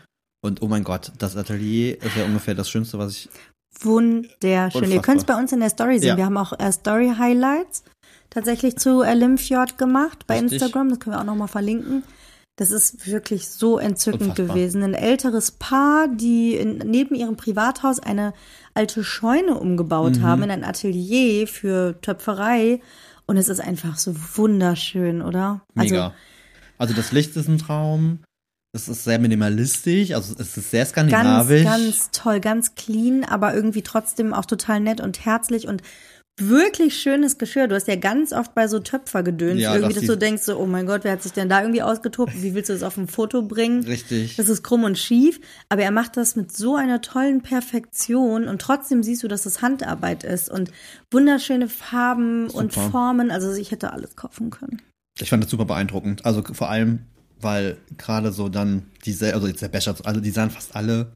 Und 0.40 0.62
oh 0.62 0.68
mein 0.68 0.84
Gott, 0.84 1.12
das 1.18 1.36
Atelier 1.36 2.00
ist 2.00 2.16
ja 2.16 2.24
ungefähr 2.24 2.54
das 2.54 2.70
Schönste, 2.70 2.98
was 2.98 3.12
ich. 3.12 3.28
Wunderschön. 3.80 4.40
Ihr 4.42 4.64
Unfassbar. 4.64 5.02
könnt 5.02 5.18
es 5.18 5.24
bei 5.24 5.36
uns 5.36 5.52
in 5.52 5.60
der 5.60 5.70
Story 5.70 5.98
sehen. 5.98 6.10
Ja. 6.10 6.16
Wir 6.16 6.26
haben 6.26 6.36
auch 6.36 6.52
äh, 6.58 6.70
Story-Highlights 6.70 7.84
tatsächlich 8.30 8.76
zu 8.76 9.02
äh, 9.02 9.14
Limfjord 9.14 9.78
gemacht 9.78 10.26
bei 10.26 10.38
Richtig. 10.38 10.62
Instagram. 10.62 10.90
Das 10.90 11.00
können 11.00 11.16
wir 11.16 11.20
auch 11.20 11.24
nochmal 11.24 11.48
verlinken. 11.48 12.02
Das 12.58 12.72
ist 12.72 13.06
wirklich 13.06 13.46
so 13.48 13.78
entzückend 13.78 14.22
Unfassbar. 14.30 14.56
gewesen. 14.56 14.82
Ein 14.82 14.94
älteres 14.94 15.52
Paar, 15.52 16.08
die 16.08 16.54
in, 16.56 16.78
neben 16.78 17.14
ihrem 17.14 17.36
Privathaus 17.36 18.00
eine 18.00 18.34
alte 18.74 19.04
Scheune 19.04 19.54
umgebaut 19.58 20.16
Mhm. 20.16 20.22
haben 20.22 20.42
in 20.42 20.50
ein 20.50 20.64
Atelier 20.64 21.46
für 21.46 22.00
Töpferei. 22.02 22.80
Und 23.26 23.36
es 23.36 23.48
ist 23.48 23.60
einfach 23.60 23.96
so 23.96 24.12
wunderschön, 24.34 25.22
oder? 25.22 25.60
Mega. 25.74 26.14
Also, 26.78 26.94
das 26.94 27.12
Licht 27.12 27.36
ist 27.36 27.48
ein 27.48 27.58
Traum. 27.58 28.20
Es 28.72 28.88
ist 28.88 29.04
sehr 29.04 29.18
minimalistisch, 29.18 30.12
also 30.12 30.34
es 30.38 30.56
ist 30.56 30.70
sehr 30.70 30.80
ganz, 30.84 30.90
skandinavisch. 30.90 31.64
ganz 31.64 32.10
toll, 32.12 32.38
ganz 32.40 32.74
clean, 32.74 33.24
aber 33.24 33.54
irgendwie 33.54 33.82
trotzdem 33.82 34.34
auch 34.34 34.44
total 34.44 34.80
nett 34.80 35.00
und 35.00 35.24
herzlich 35.24 35.66
und 35.68 35.82
wirklich 36.40 37.00
schönes 37.00 37.38
Geschirr. 37.38 37.68
Du 37.68 37.74
hast 37.74 37.88
ja 37.88 37.96
ganz 37.96 38.32
oft 38.32 38.54
bei 38.54 38.68
so 38.68 38.78
Töpfergedöns 38.78 39.60
Ja, 39.60 39.74
irgendwie, 39.74 39.94
dass 39.94 40.04
du 40.04 40.16
denkst 40.16 40.42
so, 40.42 40.58
oh 40.58 40.66
mein 40.66 40.86
Gott, 40.86 41.04
wer 41.04 41.12
hat 41.12 41.22
sich 41.22 41.32
denn 41.32 41.48
da 41.48 41.60
irgendwie 41.60 41.82
ausgetobt? 41.82 42.32
Wie 42.42 42.54
willst 42.54 42.68
du 42.70 42.74
das 42.74 42.82
auf 42.82 42.96
ein 42.96 43.08
Foto 43.08 43.42
bringen? 43.42 43.84
Richtig. 43.84 44.36
Das 44.36 44.48
ist 44.48 44.62
krumm 44.62 44.84
und 44.84 44.98
schief, 44.98 45.40
aber 45.68 45.82
er 45.82 45.90
macht 45.90 46.16
das 46.16 46.36
mit 46.36 46.54
so 46.56 46.76
einer 46.76 47.00
tollen 47.00 47.42
Perfektion 47.42 48.48
und 48.48 48.60
trotzdem 48.60 49.02
siehst 49.02 49.22
du, 49.22 49.28
dass 49.28 49.46
es 49.46 49.62
Handarbeit 49.62 50.24
ist 50.24 50.48
und 50.50 50.70
wunderschöne 51.12 51.68
Farben 51.68 52.48
und 52.50 52.72
Super. 52.72 52.90
Formen. 52.90 53.30
Also 53.30 53.52
ich 53.52 53.70
hätte 53.70 53.92
alles 53.92 54.16
kaufen 54.16 54.50
können. 54.50 54.80
Ich 55.20 55.30
fand 55.30 55.42
das 55.42 55.50
super 55.50 55.64
beeindruckend. 55.64 56.24
Also 56.24 56.42
vor 56.52 56.70
allem, 56.70 57.00
weil 57.40 57.76
gerade 57.96 58.32
so 58.32 58.48
dann 58.48 58.86
diese, 59.04 59.34
also 59.34 59.46
jetzt 59.46 59.62
der 59.62 59.68
Becher, 59.68 59.94
also 60.04 60.20
die 60.20 60.30
sahen 60.30 60.50
fast 60.50 60.76
alle 60.76 61.12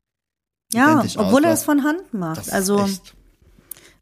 Ja, 0.73 0.93
identisch 0.95 1.17
aus. 1.17 1.27
obwohl 1.27 1.45
er 1.45 1.53
es 1.53 1.65
von 1.65 1.85
Hand 1.85 2.01
Das 2.11 2.13
macht. 2.13 2.53
Also 2.53 2.85
echt, 2.85 3.15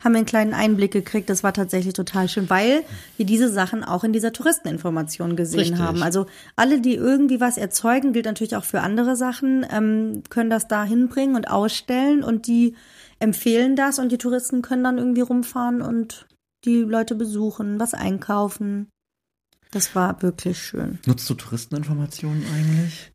haben 0.01 0.13
wir 0.13 0.19
einen 0.19 0.27
kleinen 0.27 0.55
Einblick 0.55 0.93
gekriegt. 0.93 1.31
Das 1.31 1.43
war 1.43 1.53
tatsächlich 1.53 1.95
total 1.95 2.29
schön, 2.29 2.49
weil 2.51 2.83
wir 3.17 3.27
diese 3.27 3.51
Sachen 3.51 3.85
auch 3.85 4.03
in 4.03 4.13
dieser 4.13 4.33
Touristeninformation 4.33 5.37
gesehen 5.37 5.61
Richtig. 5.61 5.79
haben. 5.79 6.03
Also 6.03 6.27
alle, 6.57 6.81
die 6.81 6.95
irgendwie 6.95 7.41
was 7.41 7.59
erzeugen, 7.59 8.13
gilt 8.13 8.27
natürlich 8.27 8.57
auch 8.57 8.65
für 8.65 8.81
andere 8.81 9.17
Sachen, 9.17 9.67
ähm, 9.71 10.23
können 10.31 10.51
das 10.51 10.69
da 10.69 10.85
hinbringen 10.85 11.37
und 11.37 11.51
ausstellen 11.51 12.25
und 12.25 12.47
die 12.47 12.75
empfehlen 13.19 13.77
das 13.77 13.99
und 13.99 14.11
die 14.11 14.19
Touristen 14.19 14.63
können 14.63 14.85
dann 14.85 14.99
irgendwie 14.99 15.21
rumfahren 15.21 15.83
und 15.83 16.27
die 16.65 16.79
Leute 16.79 17.15
besuchen, 17.15 17.79
was 17.79 17.95
einkaufen. 17.95 18.89
Das 19.71 19.95
war 19.95 20.21
wirklich 20.23 20.59
schön. 20.59 20.99
nutzt 21.07 21.29
du 21.31 21.35
Touristeninformationen 21.35 22.45
eigentlich? 22.55 23.13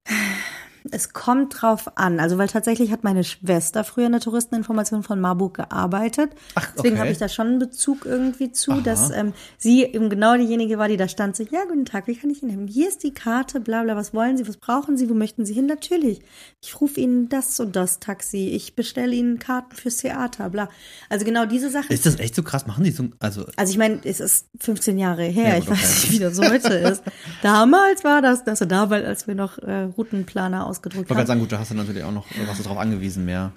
Es 0.92 1.14
kommt 1.14 1.62
drauf 1.62 1.98
an. 1.98 2.20
Also, 2.20 2.38
weil 2.38 2.48
tatsächlich 2.48 2.92
hat 2.92 3.04
meine 3.04 3.24
Schwester 3.24 3.84
früher 3.84 4.06
in 4.06 4.12
der 4.12 4.22
Touristeninformation 4.22 5.04
von 5.04 5.20
Marburg 5.20 5.56
gearbeitet. 5.56 6.32
Ach, 6.56 6.72
Deswegen 6.76 6.96
okay. 6.96 7.02
habe 7.02 7.12
ich 7.12 7.18
da 7.18 7.30
schon 7.30 7.48
einen 7.48 7.60
Bezug 7.60 8.06
irgendwie 8.06 8.52
zu, 8.52 8.72
Aha. 8.72 8.82
dass 8.82 9.10
ähm, 9.12 9.34
sie 9.58 9.84
eben 9.84 10.10
genau 10.10 10.36
diejenige 10.36 10.78
war, 10.78 10.88
die 10.88 10.98
da 10.98 11.08
stand, 11.08 11.36
so, 11.36 11.44
ja, 11.44 11.64
guten 11.66 11.86
Tag, 11.86 12.08
wie 12.08 12.16
kann 12.16 12.30
ich 12.30 12.42
Ihnen 12.42 12.52
helfen? 12.52 12.68
Hier 12.68 12.88
ist 12.88 13.04
die 13.04 13.14
Karte, 13.14 13.60
bla 13.60 13.84
bla, 13.84 13.96
was 13.96 14.14
wollen 14.14 14.38
Sie, 14.38 14.48
was 14.48 14.58
brauchen 14.58 14.98
Sie, 14.98 15.10
wo 15.10 15.14
möchten 15.14 15.46
Sie 15.46 15.54
hin? 15.54 15.66
Natürlich. 15.66 16.22
Ich 16.62 16.80
rufe 16.82 17.00
Ihnen 17.00 17.30
das 17.30 17.60
und 17.60 17.76
das 17.76 18.00
Taxi, 18.00 18.50
ich 18.50 18.76
bestelle 18.76 19.16
Ihnen 19.16 19.40
Karten 19.40 19.76
fürs 19.76 19.98
Theater, 19.98 20.50
bla. 20.50 20.70
Also 21.10 21.26
genau 21.26 21.46
diese 21.46 21.70
Sachen. 21.70 21.92
Ist 21.92 22.06
das 22.06 22.20
echt 22.20 22.36
so 22.36 22.44
krass? 22.44 22.68
Machen 22.68 22.84
die 22.84 22.92
so, 22.92 23.06
also 23.20 23.46
Also 23.56 23.72
ich 23.72 23.78
meine, 23.78 24.00
es 24.04 24.20
ist 24.20 24.48
15 24.60 24.98
Jahre 24.98 25.24
her. 25.24 25.50
Ja, 25.50 25.58
ich 25.58 25.70
weiß 25.70 26.04
nicht, 26.04 26.12
wie 26.12 26.20
das 26.20 26.40
heute 26.40 26.74
ist. 26.74 27.04
Damals 27.42 28.04
war 28.04 28.22
das, 28.22 28.46
also 28.48 28.66
damals, 28.66 29.06
als 29.06 29.28
wir 29.28 29.36
noch 29.36 29.58
äh, 29.60 29.84
Routenplaner 29.84 30.68
ausgedruckt 30.76 31.06
ich 31.06 31.10
wollte 31.10 31.16
gerade 31.16 31.20
haben. 31.22 31.28
sagen, 31.28 31.40
gut, 31.42 31.52
da 31.52 31.60
hast 31.60 31.72
du 31.72 31.76
natürlich 31.76 32.04
auch 32.04 32.12
noch, 32.12 32.26
was 32.48 32.58
du 32.58 32.64
drauf 32.64 32.78
angewiesen 32.78 33.26
mehr. 33.26 33.54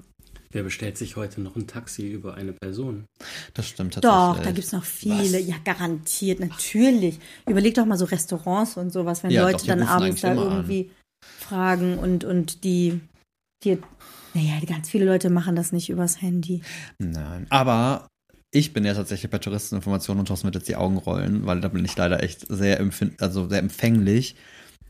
Wer 0.51 0.63
bestellt 0.63 0.97
sich 0.97 1.17
heute 1.17 1.43
noch 1.43 1.57
ein 1.57 1.67
Taxi 1.67 2.09
über 2.11 2.35
eine 2.35 2.53
Person? 2.55 3.05
Das 3.53 3.69
stimmt 3.69 3.95
tatsächlich. 3.95 4.37
Doch, 4.39 4.43
da 4.43 4.51
gibt's 4.51 4.73
noch 4.73 4.85
viele. 4.85 5.39
Ja, 5.39 5.57
garantiert, 5.63 6.41
natürlich. 6.41 7.19
Überleg 7.47 7.75
doch 7.75 7.85
mal 7.85 7.99
so 7.99 8.07
Restaurants 8.07 8.79
und 8.79 8.91
sowas, 8.91 9.23
wenn 9.23 9.31
Ja, 9.31 9.43
Leute 9.43 9.59
doch, 9.59 9.67
dann 9.67 9.83
abends 9.83 10.23
da 10.23 10.33
immer 10.33 10.47
an. 10.47 10.53
irgendwie 10.53 10.91
fragen 11.21 11.99
und, 11.99 12.25
und 12.25 12.65
die, 12.65 12.99
die, 13.63 13.77
naja, 14.33 14.55
ganz 14.67 14.89
viele 14.89 15.05
Leute 15.05 15.29
machen 15.29 15.55
das 15.55 15.73
nicht 15.73 15.91
übers 15.91 16.23
Handy. 16.23 16.63
Nein, 16.99 17.47
aber 17.51 18.07
ich 18.51 18.73
bin 18.73 18.87
ja 18.87 18.95
tatsächlich 18.95 19.31
bei 19.31 19.37
Touristeninformationen 19.39 20.21
und 20.21 20.27
Thorsten 20.29 20.47
wird 20.47 20.55
jetzt 20.55 20.69
die 20.69 20.77
Augen 20.77 20.97
rollen, 20.97 21.45
weil 21.45 21.61
da 21.61 21.69
bin 21.69 21.85
ich 21.85 21.95
leider 21.95 22.23
echt 22.23 22.47
sehr, 22.49 22.81
empfind 22.81 23.21
also 23.21 23.47
sehr 23.51 23.59
empfänglich. 23.59 24.35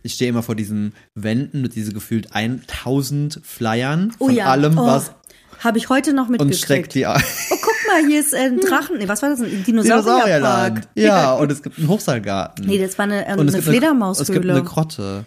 Ich 0.02 0.14
stehe 0.14 0.28
immer 0.30 0.42
vor 0.42 0.54
diesen 0.54 0.94
Wänden 1.14 1.61
mit 1.62 1.74
diese 1.74 1.92
gefühlt 1.92 2.34
1000 2.34 3.40
Flyern 3.42 4.12
Oh 4.18 4.26
von 4.26 4.34
ja. 4.34 4.46
allem, 4.46 4.78
oh, 4.78 4.87
was 4.87 5.12
Habe 5.61 5.78
ich 5.78 5.88
heute 5.88 6.12
noch 6.12 6.26
und 6.26 6.32
mitgekriegt. 6.32 6.64
steckt 6.64 6.94
die 6.94 7.06
ein. 7.06 7.20
Oh, 7.50 7.56
guck 7.61 7.74
mal, 7.88 8.06
hier 8.08 8.20
ist 8.20 8.32
äh, 8.32 8.38
ein 8.46 8.61
Drachen. 8.61 8.98
Nee, 8.98 9.08
was 9.08 9.22
war 9.22 9.30
das? 9.30 9.40
Ein 9.40 9.64
Dinosaurierpark. 9.64 10.82
Ja, 10.94 11.32
und 11.34 11.50
es 11.50 11.62
gibt 11.62 11.78
einen 11.78 11.88
Hochseilgarten. 11.88 12.64
Nee, 12.66 12.78
das 12.78 12.96
war 12.98 13.04
eine, 13.04 13.26
ähm, 13.26 13.38
und 13.40 13.48
es 13.48 13.54
eine 13.54 13.61
Es 13.61 13.64
gibt 13.66 13.76
Fledermaushöhle. 13.76 14.52
eine 14.52 14.62
Grotte. 14.62 15.24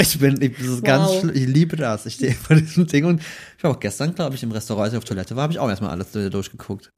Ich 0.00 0.18
bin, 0.18 0.40
ich, 0.42 0.56
das 0.56 0.66
ist 0.66 0.84
ganz 0.84 1.08
Wow. 1.08 1.20
schlimm. 1.20 1.34
Ich 1.36 1.46
liebe 1.46 1.76
das. 1.76 2.06
Ich 2.06 2.14
stehe 2.14 2.32
vor 2.34 2.56
diesem 2.56 2.86
Ding 2.86 3.04
und 3.04 3.20
ich 3.58 3.64
habe 3.64 3.74
auch 3.74 3.80
gestern, 3.80 4.14
glaube 4.14 4.34
ich, 4.34 4.42
im 4.42 4.50
Restaurant, 4.52 4.84
als 4.86 4.92
ich 4.94 4.98
auf 4.98 5.04
Toilette 5.04 5.36
war, 5.36 5.44
habe 5.44 5.52
ich 5.52 5.58
auch 5.58 5.68
erstmal 5.68 5.90
alles 5.90 6.10
durchgeguckt. 6.12 6.90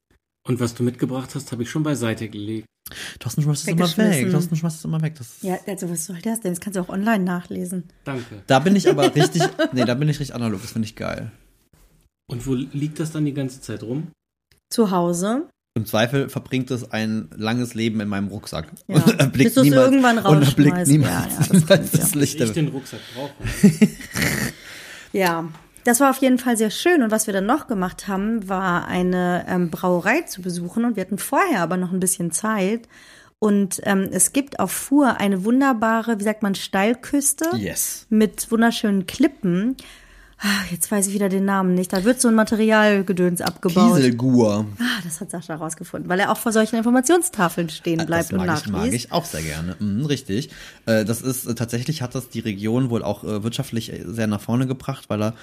Und 0.46 0.60
was 0.60 0.74
du 0.74 0.82
mitgebracht 0.82 1.34
hast, 1.34 1.50
habe 1.52 1.62
ich 1.64 1.70
schon 1.70 1.82
beiseite 1.82 2.28
gelegt. 2.28 2.66
Thorsten 3.18 3.42
schmeißt 3.42 3.62
es 3.62 3.68
immer 3.68 3.96
weg. 3.96 4.30
Thorsten 4.30 4.56
schmeißt 4.56 4.78
es 4.78 4.84
immer 4.84 5.02
weg. 5.02 5.14
Das 5.16 5.42
ja, 5.42 5.58
also 5.66 5.90
was 5.90 6.06
soll 6.06 6.20
das 6.22 6.40
denn? 6.40 6.52
Das 6.52 6.60
kannst 6.60 6.76
du 6.76 6.80
auch 6.80 6.88
online 6.88 7.24
nachlesen. 7.24 7.84
Danke. 8.04 8.42
Da 8.46 8.60
bin 8.60 8.76
ich 8.76 8.88
aber 8.88 9.12
richtig, 9.14 9.42
nee, 9.72 9.84
da 9.84 9.94
bin 9.94 10.08
ich 10.08 10.20
richtig 10.20 10.36
analog, 10.36 10.62
das 10.62 10.72
finde 10.72 10.86
ich 10.86 10.94
geil. 10.94 11.32
Und 12.30 12.46
wo 12.46 12.54
liegt 12.54 13.00
das 13.00 13.10
dann 13.10 13.24
die 13.24 13.34
ganze 13.34 13.60
Zeit 13.60 13.82
rum? 13.82 14.08
Zu 14.70 14.90
Hause. 14.92 15.48
Im 15.76 15.84
Zweifel 15.84 16.28
verbringt 16.28 16.70
es 16.70 16.90
ein 16.90 17.28
langes 17.36 17.74
Leben 17.74 18.00
in 18.00 18.08
meinem 18.08 18.28
Rucksack. 18.28 18.72
Ja. 18.86 18.96
Und 18.96 19.20
er 19.20 19.26
blickt 19.26 19.54
Bis 19.54 19.64
niemals, 19.64 19.90
irgendwann 19.90 20.18
und 20.18 20.42
er 20.42 20.50
blickt 20.52 20.86
niemals, 20.86 21.50
Ja, 21.50 21.56
ja, 21.56 21.66
das 21.66 21.90
das 21.90 22.12
ja. 22.12 22.20
Licht. 22.20 22.40
Ich 22.40 22.52
den 22.52 22.68
Rucksack 22.68 23.00
brauche. 23.14 23.32
Ja, 25.12 25.48
das 25.86 26.00
war 26.00 26.10
auf 26.10 26.18
jeden 26.18 26.38
Fall 26.38 26.56
sehr 26.56 26.70
schön. 26.70 27.02
Und 27.02 27.10
was 27.10 27.26
wir 27.26 27.34
dann 27.34 27.46
noch 27.46 27.66
gemacht 27.68 28.08
haben, 28.08 28.48
war 28.48 28.86
eine 28.88 29.44
ähm, 29.48 29.70
Brauerei 29.70 30.22
zu 30.22 30.42
besuchen. 30.42 30.84
Und 30.84 30.96
wir 30.96 31.02
hatten 31.02 31.18
vorher 31.18 31.60
aber 31.62 31.76
noch 31.76 31.92
ein 31.92 32.00
bisschen 32.00 32.30
Zeit. 32.32 32.88
Und 33.38 33.80
ähm, 33.84 34.08
es 34.12 34.32
gibt 34.32 34.58
auf 34.60 34.72
Fuhr 34.72 35.18
eine 35.20 35.44
wunderbare, 35.44 36.18
wie 36.18 36.24
sagt 36.24 36.42
man, 36.42 36.54
Steilküste 36.54 37.44
Yes. 37.56 38.06
mit 38.08 38.50
wunderschönen 38.50 39.06
Klippen. 39.06 39.76
Ah, 40.38 40.46
Jetzt 40.70 40.90
weiß 40.90 41.06
ich 41.06 41.14
wieder 41.14 41.28
den 41.30 41.44
Namen 41.46 41.74
nicht. 41.74 41.92
Da 41.92 42.04
wird 42.04 42.20
so 42.20 42.28
ein 42.28 42.34
Materialgedöns 42.34 43.40
abgebaut. 43.40 43.96
Kieselgur. 43.96 44.66
Ah, 44.78 45.00
das 45.04 45.20
hat 45.20 45.30
Sascha 45.30 45.54
rausgefunden, 45.54 46.08
weil 46.10 46.20
er 46.20 46.30
auch 46.30 46.36
vor 46.36 46.52
solchen 46.52 46.76
Informationstafeln 46.76 47.68
stehen 47.70 48.04
bleibt 48.04 48.32
das 48.32 48.38
und 48.38 48.44
mag 48.46 48.58
ich, 48.58 48.66
mag 48.66 48.82
nachliest. 48.82 48.94
ich 49.06 49.12
auch 49.12 49.24
sehr 49.24 49.42
gerne. 49.42 49.76
Mhm, 49.78 50.04
richtig. 50.06 50.50
Äh, 50.84 51.04
das 51.06 51.22
ist 51.22 51.46
äh, 51.46 51.54
tatsächlich 51.54 52.02
hat 52.02 52.14
das 52.14 52.28
die 52.28 52.40
Region 52.40 52.90
wohl 52.90 53.02
auch 53.02 53.24
äh, 53.24 53.42
wirtschaftlich 53.44 53.92
sehr 54.04 54.26
nach 54.26 54.40
vorne 54.42 54.66
gebracht, 54.66 55.04
weil 55.08 55.22
er 55.22 55.34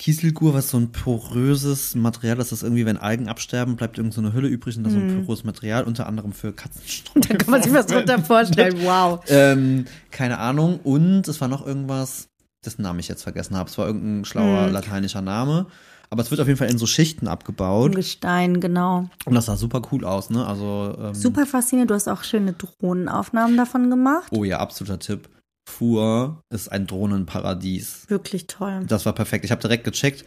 Kieselgur, 0.00 0.54
was 0.54 0.70
so 0.70 0.78
ein 0.78 0.92
poröses 0.92 1.94
Material 1.94 2.38
ist, 2.38 2.52
das 2.52 2.62
irgendwie, 2.62 2.86
wenn 2.86 2.96
Algen 2.96 3.28
absterben, 3.28 3.76
bleibt 3.76 3.98
irgend 3.98 4.14
so 4.14 4.22
eine 4.22 4.32
Hülle 4.32 4.48
übrig 4.48 4.76
und 4.78 4.84
das 4.84 4.94
ist 4.94 4.98
so 4.98 5.04
ein 5.04 5.26
poröses 5.26 5.44
Material, 5.44 5.84
unter 5.84 6.06
anderem 6.06 6.32
für 6.32 6.52
Katzenstreu. 6.54 7.20
Da 7.20 7.36
kann 7.36 7.50
man 7.50 7.62
sich 7.62 7.72
was 7.72 7.84
drunter 7.86 8.18
vorstellen. 8.22 8.76
Wow. 8.82 9.20
ähm, 9.28 9.84
keine 10.10 10.38
Ahnung. 10.38 10.80
Und 10.82 11.28
es 11.28 11.38
war 11.42 11.48
noch 11.48 11.66
irgendwas, 11.66 12.28
dessen 12.64 12.80
Namen 12.80 12.98
ich 12.98 13.08
jetzt 13.08 13.22
vergessen 13.24 13.56
habe. 13.56 13.68
Es 13.68 13.76
war 13.76 13.86
irgendein 13.86 14.24
schlauer 14.24 14.66
Hm. 14.68 14.72
lateinischer 14.72 15.20
Name. 15.20 15.66
Aber 16.08 16.22
es 16.22 16.30
wird 16.30 16.40
auf 16.40 16.46
jeden 16.48 16.58
Fall 16.58 16.70
in 16.70 16.78
so 16.78 16.86
Schichten 16.86 17.28
abgebaut. 17.28 17.94
Gestein, 17.94 18.60
genau. 18.60 19.08
Und 19.26 19.34
das 19.34 19.46
sah 19.46 19.56
super 19.56 19.80
cool 19.92 20.04
aus, 20.04 20.28
ne? 20.30 20.44
Also, 20.46 20.96
ähm, 20.98 21.14
Super 21.14 21.44
faszinierend. 21.46 21.90
Du 21.90 21.94
hast 21.94 22.08
auch 22.08 22.24
schöne 22.24 22.54
Drohnenaufnahmen 22.54 23.56
davon 23.56 23.90
gemacht. 23.90 24.28
oh 24.32 24.42
ja, 24.44 24.58
absoluter 24.60 24.98
Tipp. 24.98 25.28
Fuhr 25.68 26.42
ist 26.50 26.70
ein 26.70 26.86
Drohnenparadies. 26.86 28.04
Wirklich 28.08 28.46
toll. 28.46 28.84
Das 28.86 29.06
war 29.06 29.14
perfekt. 29.14 29.44
Ich 29.44 29.50
habe 29.50 29.60
direkt 29.60 29.84
gecheckt. 29.84 30.24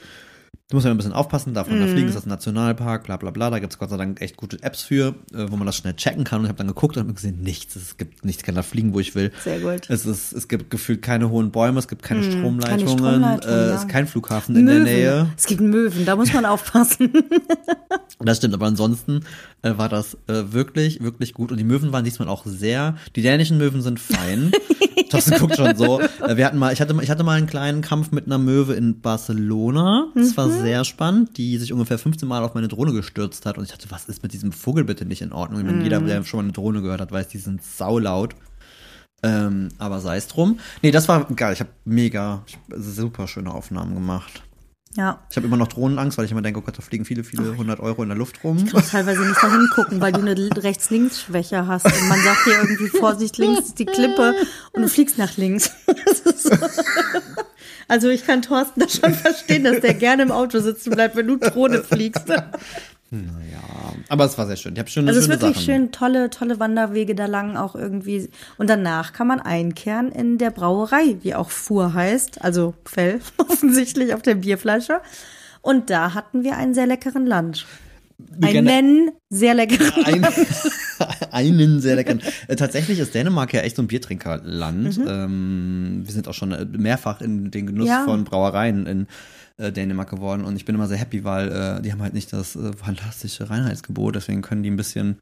Du 0.73 0.77
musst 0.77 0.85
ja 0.85 0.91
ein 0.91 0.97
bisschen 0.97 1.13
aufpassen, 1.13 1.53
darf 1.53 1.69
man 1.69 1.79
da 1.79 1.85
Mhm. 1.85 1.91
fliegen, 1.91 2.07
ist 2.07 2.15
das 2.15 2.25
ein 2.25 2.29
Nationalpark, 2.29 3.03
bla 3.03 3.17
bla 3.17 3.29
bla. 3.29 3.51
Da 3.51 3.59
gibt's 3.59 3.77
Gott 3.77 3.91
sei 3.91 3.97
Dank 3.97 4.19
echt 4.21 4.37
gute 4.37 4.57
Apps 4.63 4.81
für, 4.81 5.09
äh, 5.31 5.45
wo 5.51 5.55
man 5.55 5.67
das 5.67 5.75
schnell 5.75 5.93
checken 5.93 6.23
kann. 6.23 6.39
Und 6.39 6.45
ich 6.45 6.49
habe 6.49 6.57
dann 6.57 6.65
geguckt 6.65 6.97
und 6.97 7.07
hab 7.07 7.15
gesehen, 7.15 7.43
nichts. 7.43 7.75
Es 7.75 7.95
gibt 7.97 8.25
nichts, 8.25 8.41
ich 8.41 8.45
kann 8.47 8.55
da 8.55 8.63
fliegen, 8.63 8.91
wo 8.91 8.99
ich 8.99 9.13
will. 9.13 9.31
Sehr 9.43 9.59
gut. 9.59 9.87
Es, 9.91 10.07
ist, 10.07 10.33
es 10.33 10.47
gibt 10.47 10.71
gefühlt 10.71 11.03
keine 11.03 11.29
hohen 11.29 11.51
Bäume, 11.51 11.77
es 11.77 11.87
gibt 11.87 12.01
keine 12.01 12.21
Mhm, 12.21 12.31
Stromleitungen, 12.31 12.85
keine 12.87 12.89
Stromleitung, 12.89 13.51
äh, 13.51 13.67
ja. 13.67 13.75
es 13.75 13.81
ist 13.81 13.89
kein 13.89 14.07
Flughafen 14.07 14.55
in 14.55 14.65
der 14.65 14.79
Nähe. 14.79 15.27
Es 15.37 15.45
gibt 15.45 15.61
Möwen, 15.61 16.05
da 16.07 16.15
muss 16.15 16.33
man 16.33 16.43
aufpassen. 16.47 17.13
Das 18.19 18.37
stimmt, 18.37 18.53
aber 18.53 18.67
ansonsten 18.67 19.25
äh, 19.63 19.73
war 19.77 19.89
das 19.89 20.15
äh, 20.27 20.43
wirklich, 20.53 21.03
wirklich 21.03 21.33
gut. 21.33 21.51
Und 21.51 21.57
die 21.57 21.65
Möwen 21.65 21.91
waren 21.91 22.05
diesmal 22.05 22.29
auch 22.29 22.45
sehr, 22.45 22.95
die 23.17 23.21
dänischen 23.21 23.57
Möwen 23.57 23.81
sind 23.81 23.99
fein. 23.99 24.51
Thorsten 25.09 25.39
guckt 25.39 25.57
schon 25.57 25.75
so. 25.75 25.99
Äh, 25.99 26.37
wir 26.37 26.45
hatten 26.45 26.57
mal, 26.57 26.71
ich 26.71 26.79
hatte, 26.79 26.93
mal- 26.93 27.03
ich 27.03 27.09
hatte 27.09 27.23
mal 27.25 27.37
einen 27.37 27.47
kleinen 27.47 27.81
Kampf 27.81 28.11
mit 28.11 28.25
einer 28.27 28.37
Möwe 28.37 28.75
in 28.75 29.01
Barcelona. 29.01 30.07
Das 30.15 30.37
war 30.37 30.49
sehr 30.63 30.85
spannend, 30.85 31.37
die 31.37 31.57
sich 31.57 31.73
ungefähr 31.73 31.97
15 31.97 32.27
Mal 32.27 32.43
auf 32.43 32.53
meine 32.55 32.67
Drohne 32.67 32.93
gestürzt 32.93 33.45
hat. 33.45 33.57
Und 33.57 33.65
ich 33.65 33.71
dachte, 33.71 33.91
was 33.91 34.05
ist 34.05 34.23
mit 34.23 34.33
diesem 34.33 34.51
Vogel 34.51 34.83
bitte 34.83 35.05
nicht 35.05 35.21
in 35.21 35.31
Ordnung? 35.31 35.59
Ich 35.59 35.65
meine, 35.65 35.83
jeder, 35.83 35.99
der 35.99 36.23
schon 36.23 36.39
mal 36.39 36.43
eine 36.43 36.53
Drohne 36.53 36.81
gehört 36.81 37.01
hat, 37.01 37.11
weiß, 37.11 37.27
die 37.27 37.37
sind 37.37 37.63
saulaut. 37.63 38.35
Ähm, 39.21 39.69
aber 39.77 40.01
sei 40.01 40.17
es 40.17 40.27
drum. 40.27 40.59
Nee, 40.81 40.91
das 40.91 41.07
war 41.07 41.25
geil. 41.25 41.53
Ich 41.53 41.61
habe 41.61 41.69
mega, 41.85 42.43
ich, 42.45 42.57
super 42.75 43.27
schöne 43.27 43.53
Aufnahmen 43.53 43.93
gemacht. 43.93 44.43
Ja. 44.95 45.19
Ich 45.29 45.37
habe 45.37 45.47
immer 45.47 45.57
noch 45.57 45.67
Drohnenangst, 45.67 46.17
weil 46.17 46.25
ich 46.25 46.31
immer 46.31 46.41
denke, 46.41 46.59
oh 46.59 46.63
Gott, 46.63 46.77
da 46.77 46.81
fliegen 46.81 47.05
viele, 47.05 47.23
viele 47.23 47.57
hundert 47.57 47.79
Euro 47.79 48.03
in 48.03 48.09
der 48.09 48.17
Luft 48.17 48.43
rum. 48.43 48.63
Du 48.63 48.75
musst 48.75 48.91
teilweise 48.91 49.21
nicht 49.21 49.41
da 49.41 49.49
hingucken, 49.49 50.01
weil 50.01 50.11
du 50.11 50.19
eine 50.19 50.35
Rechts-Links-Schwäche 50.35 51.65
hast. 51.65 51.85
Und 51.85 52.09
man 52.09 52.19
sagt 52.21 52.45
dir 52.45 52.61
irgendwie, 52.61 52.87
Vorsicht, 52.89 53.37
links 53.37 53.69
ist 53.69 53.79
die 53.79 53.85
Klippe 53.85 54.35
und 54.73 54.83
du 54.83 54.87
fliegst 54.87 55.17
nach 55.17 55.35
links. 55.37 55.71
Das 55.87 56.19
ist 56.19 56.43
so. 56.43 56.57
Also 57.87 58.09
ich 58.09 58.25
kann 58.25 58.41
Thorsten 58.41 58.79
da 58.79 58.89
schon 58.89 59.13
verstehen, 59.13 59.63
dass 59.63 59.81
der 59.81 59.93
gerne 59.93 60.23
im 60.23 60.31
Auto 60.31 60.59
sitzen 60.59 60.91
bleibt, 60.91 61.15
wenn 61.15 61.27
du 61.27 61.37
Drohne 61.37 61.83
fliegst. 61.83 62.27
Naja, 62.27 63.59
aber 64.09 64.25
es 64.25 64.37
war 64.37 64.47
sehr 64.47 64.55
schön. 64.55 64.73
Ich 64.73 64.79
habe 64.79 64.89
schöne, 64.89 65.07
Also 65.09 65.19
es 65.19 65.25
ist 65.27 65.31
wirklich 65.31 65.55
Sachen. 65.55 65.65
schön, 65.65 65.91
tolle, 65.91 66.29
tolle 66.31 66.59
Wanderwege 66.59 67.13
da 67.13 67.27
lang 67.27 67.55
auch 67.57 67.75
irgendwie. 67.75 68.29
Und 68.57 68.69
danach 68.69 69.13
kann 69.13 69.27
man 69.27 69.39
einkehren 69.39 70.11
in 70.11 70.39
der 70.39 70.49
Brauerei, 70.49 71.17
wie 71.21 71.35
auch 71.35 71.51
Fuhr 71.51 71.93
heißt, 71.93 72.41
also 72.43 72.73
Fell 72.85 73.19
offensichtlich 73.37 74.13
auf 74.15 74.23
der 74.23 74.35
Bierflasche. 74.35 75.01
Und 75.61 75.89
da 75.91 76.13
hatten 76.13 76.43
wir 76.43 76.57
einen 76.57 76.73
sehr 76.73 76.87
leckeren 76.87 77.27
Lunch. 77.27 77.65
Einen 78.41 79.11
sehr 79.29 79.53
leckeren 79.53 80.05
Ein, 80.05 80.25
einen 81.31 81.81
sehr 81.81 81.95
leckeren. 81.95 82.21
Tatsächlich 82.55 82.99
ist 82.99 83.13
Dänemark 83.13 83.53
ja 83.53 83.61
echt 83.61 83.75
so 83.75 83.81
ein 83.81 83.87
Biertrinkerland. 83.87 84.99
Ähm, 85.07 86.01
wir 86.03 86.13
sind 86.13 86.27
auch 86.27 86.33
schon 86.33 86.51
äh, 86.51 86.65
mehrfach 86.65 87.21
in 87.21 87.51
den 87.51 87.67
Genuss 87.67 87.87
Ja. 87.87 88.05
von 88.05 88.23
Brauereien 88.23 88.85
in 88.85 89.07
äh, 89.57 89.71
Dänemark 89.71 90.09
geworden 90.09 90.43
und 90.45 90.55
ich 90.55 90.65
bin 90.65 90.75
immer 90.75 90.87
sehr 90.87 90.97
happy, 90.97 91.23
weil 91.23 91.51
äh, 91.51 91.81
die 91.81 91.91
haben 91.91 92.01
halt 92.01 92.13
nicht 92.13 92.31
das 92.33 92.55
äh, 92.55 92.73
fantastische 92.73 93.49
Reinheitsgebot, 93.49 94.15
deswegen 94.15 94.41
können 94.41 94.63
die 94.63 94.71
ein 94.71 94.77
bisschen 94.77 95.19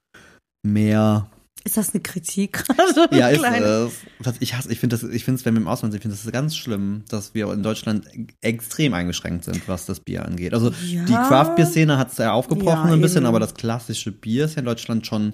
mehr. 0.64 1.28
Ist 1.64 1.78
das 1.78 1.94
eine 1.94 2.02
Kritik 2.02 2.54
gerade? 2.66 3.16
Ja, 3.16 3.28
ist 3.30 3.44
es. 3.44 3.94
Was 4.20 4.36
Ich 4.40 4.56
hasse, 4.56 4.72
ich 4.72 4.80
finde 4.80 4.98
das, 4.98 5.08
ich 5.10 5.24
finde 5.24 5.40
es, 5.40 5.46
wenn 5.46 5.54
wir 5.54 5.62
im 5.62 5.68
Ausland 5.68 5.92
sind, 5.94 6.00
ich 6.00 6.02
finde 6.04 6.18
das 6.24 6.32
ganz 6.32 6.56
schlimm, 6.56 7.04
dass 7.10 7.34
wir 7.34 7.52
in 7.54 7.62
Deutschland 7.64 8.08
extrem 8.42 8.94
eingeschränkt 8.94 9.46
sind, 9.46 9.68
was 9.68 9.86
das 9.86 10.00
Bier 10.00 10.26
angeht. 10.26 10.54
Also 10.54 10.72
Ja. 10.86 11.04
die 11.06 11.14
Craft-Bier-Szene 11.14 11.98
hat 11.98 12.12
es 12.12 12.18
ja 12.18 12.32
aufgebrochen 12.34 12.88
Ja, 12.90 12.94
ein 12.96 13.02
bisschen, 13.02 13.20
eben. 13.20 13.28
aber 13.28 13.40
das 13.40 13.54
klassische 13.54 14.12
Bier 14.12 14.46
ist 14.46 14.56
ja 14.56 14.60
in 14.60 14.66
Deutschland 14.66 15.06
schon 15.06 15.34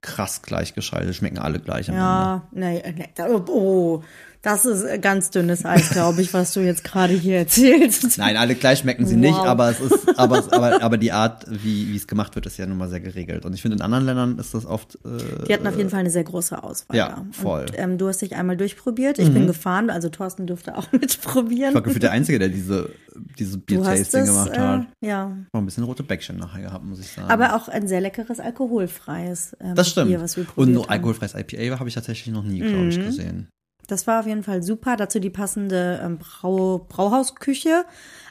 krass 0.00 0.42
gleichgeschaltet. 0.42 1.16
Schmecken 1.16 1.38
alle 1.38 1.58
gleich. 1.60 1.88
Ja, 1.88 2.46
nee, 2.52 2.82
nee, 2.96 3.08
da- 3.14 3.26
oh, 3.48 4.02
das 4.44 4.64
ist 4.64 5.02
ganz 5.02 5.30
dünnes 5.30 5.64
Eis, 5.64 5.90
glaube 5.90 6.22
ich, 6.22 6.32
was 6.34 6.52
du 6.52 6.60
jetzt 6.60 6.84
gerade 6.84 7.12
hier 7.14 7.38
erzählst. 7.38 8.18
Nein, 8.18 8.36
alle 8.36 8.54
gleich 8.54 8.80
schmecken 8.80 9.06
sie 9.06 9.14
Wow. 9.16 9.20
nicht, 9.22 9.38
aber 9.38 9.70
es 9.70 9.80
ist, 9.80 10.18
aber, 10.18 10.44
aber, 10.52 10.82
aber 10.82 10.96
die 10.98 11.10
Art, 11.12 11.46
wie, 11.48 11.90
wie 11.90 11.96
es 11.96 12.06
gemacht 12.06 12.34
wird, 12.34 12.46
ist 12.46 12.56
ja 12.58 12.66
nun 12.66 12.78
mal 12.78 12.88
sehr 12.88 13.00
geregelt. 13.00 13.44
Und 13.44 13.54
ich 13.54 13.62
finde, 13.62 13.76
in 13.76 13.82
anderen 13.82 14.04
Ländern 14.04 14.38
ist 14.38 14.54
das 14.54 14.66
oft. 14.66 14.96
Äh, 15.04 15.46
Die 15.48 15.52
hatten 15.54 15.66
auf 15.66 15.76
jeden 15.76 15.90
Fall 15.90 16.00
eine 16.00 16.10
sehr 16.10 16.24
große 16.24 16.62
Auswahl. 16.62 16.96
Ja, 16.96 17.24
voll. 17.32 17.62
Mhm. 17.62 17.66
Und, 17.68 17.78
ähm, 17.78 17.98
du 17.98 18.08
hast 18.08 18.22
dich 18.22 18.36
einmal 18.36 18.56
durchprobiert. 18.56 19.18
Ich 19.18 19.32
bin 19.32 19.46
gefahren, 19.46 19.90
also 19.90 20.08
Thorsten 20.10 20.46
durfte 20.46 20.76
auch 20.76 20.92
mitprobieren. 20.92 21.70
ich 21.70 21.74
war 21.74 21.82
gefühlt 21.82 22.02
der 22.02 22.12
Einzige, 22.12 22.38
der 22.38 22.48
diese, 22.50 22.90
diese 23.38 23.58
Bier-Tasting 23.58 24.26
gemacht 24.26 24.58
hat. 24.58 24.86
äh, 25.00 25.06
ja. 25.06 25.28
Noch 25.52 25.60
ein 25.60 25.64
bisschen 25.64 25.84
rote 25.84 26.02
Bäckchen 26.02 26.36
nachher 26.36 26.62
gehabt, 26.62 26.84
muss 26.84 27.00
ich 27.00 27.08
sagen. 27.08 27.30
Aber 27.30 27.56
auch 27.56 27.68
ein 27.68 27.88
sehr 27.88 28.00
leckeres 28.00 28.40
alkoholfreies 28.40 29.56
ähm, 29.60 29.74
das 29.74 29.88
stimmt. 29.90 30.08
Bier, 30.08 30.20
was 30.20 30.36
wir 30.36 30.42
Und 30.42 30.54
probiert 30.54 30.74
nur 30.74 30.82
haben. 30.84 30.90
alkoholfreies 30.90 31.34
IPA 31.34 31.78
habe 31.78 31.88
ich 31.88 31.94
tatsächlich 31.94 32.32
noch 32.34 32.44
nie, 32.44 32.60
glaube 32.60 32.88
ich, 32.88 32.98
Mhm. 32.98 33.04
gesehen. 33.04 33.48
Das 33.86 34.06
war 34.06 34.20
auf 34.20 34.26
jeden 34.26 34.42
Fall 34.42 34.62
super. 34.62 34.96
Dazu 34.96 35.20
die 35.20 35.30
passende 35.30 36.00
ähm, 36.02 36.18
Brau 36.18 36.86
Brauhausküche, 36.88 37.84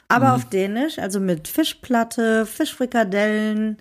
aber 0.08 0.28
Mhm. 0.28 0.32
auf 0.34 0.44
Dänisch, 0.46 0.98
also 0.98 1.20
mit 1.20 1.48
Fischplatte, 1.48 2.46
Fischfrikadellen. 2.46 3.78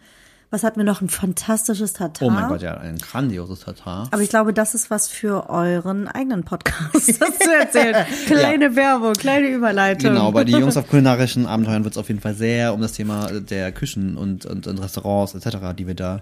Was 0.52 0.64
hatten 0.64 0.78
wir 0.80 0.84
noch? 0.84 1.02
Ein 1.02 1.10
fantastisches 1.10 1.94
Tatar. 1.94 2.28
Oh 2.28 2.30
mein 2.30 2.48
Gott, 2.48 2.62
ja, 2.62 2.78
ein 2.78 3.00
grandioses 3.00 3.62
Tatar. 3.62 4.08
Aber 4.12 4.22
ich 4.22 4.30
glaube, 4.30 4.54
das 4.54 4.76
ist 4.76 4.92
was 4.92 5.08
für 5.08 5.50
euren 5.50 6.08
eigenen 6.08 6.44
Podcast, 6.44 6.94
das 7.22 7.40
zu 7.40 7.52
erzählen. 7.52 8.06
Kleine 8.28 8.76
Werbung, 8.76 9.14
kleine 9.14 9.48
Überleitung. 9.48 10.12
Genau, 10.12 10.32
bei 10.32 10.44
den 10.44 10.60
Jungs 10.60 10.78
auf 10.78 10.88
kulinarischen 10.90 11.48
Abenteuern 11.48 11.84
wird 11.84 11.96
es 11.96 11.98
auf 11.98 12.08
jeden 12.08 12.22
Fall 12.22 12.36
sehr 12.36 12.76
um 12.76 12.82
das 12.82 12.92
Thema 12.92 13.32
der 13.32 13.72
Küchen 13.72 14.16
und, 14.16 14.46
und, 14.46 14.68
und 14.68 14.78
Restaurants 14.78 15.34
etc., 15.34 15.58
die 15.76 15.88
wir 15.88 15.96
da 15.96 16.22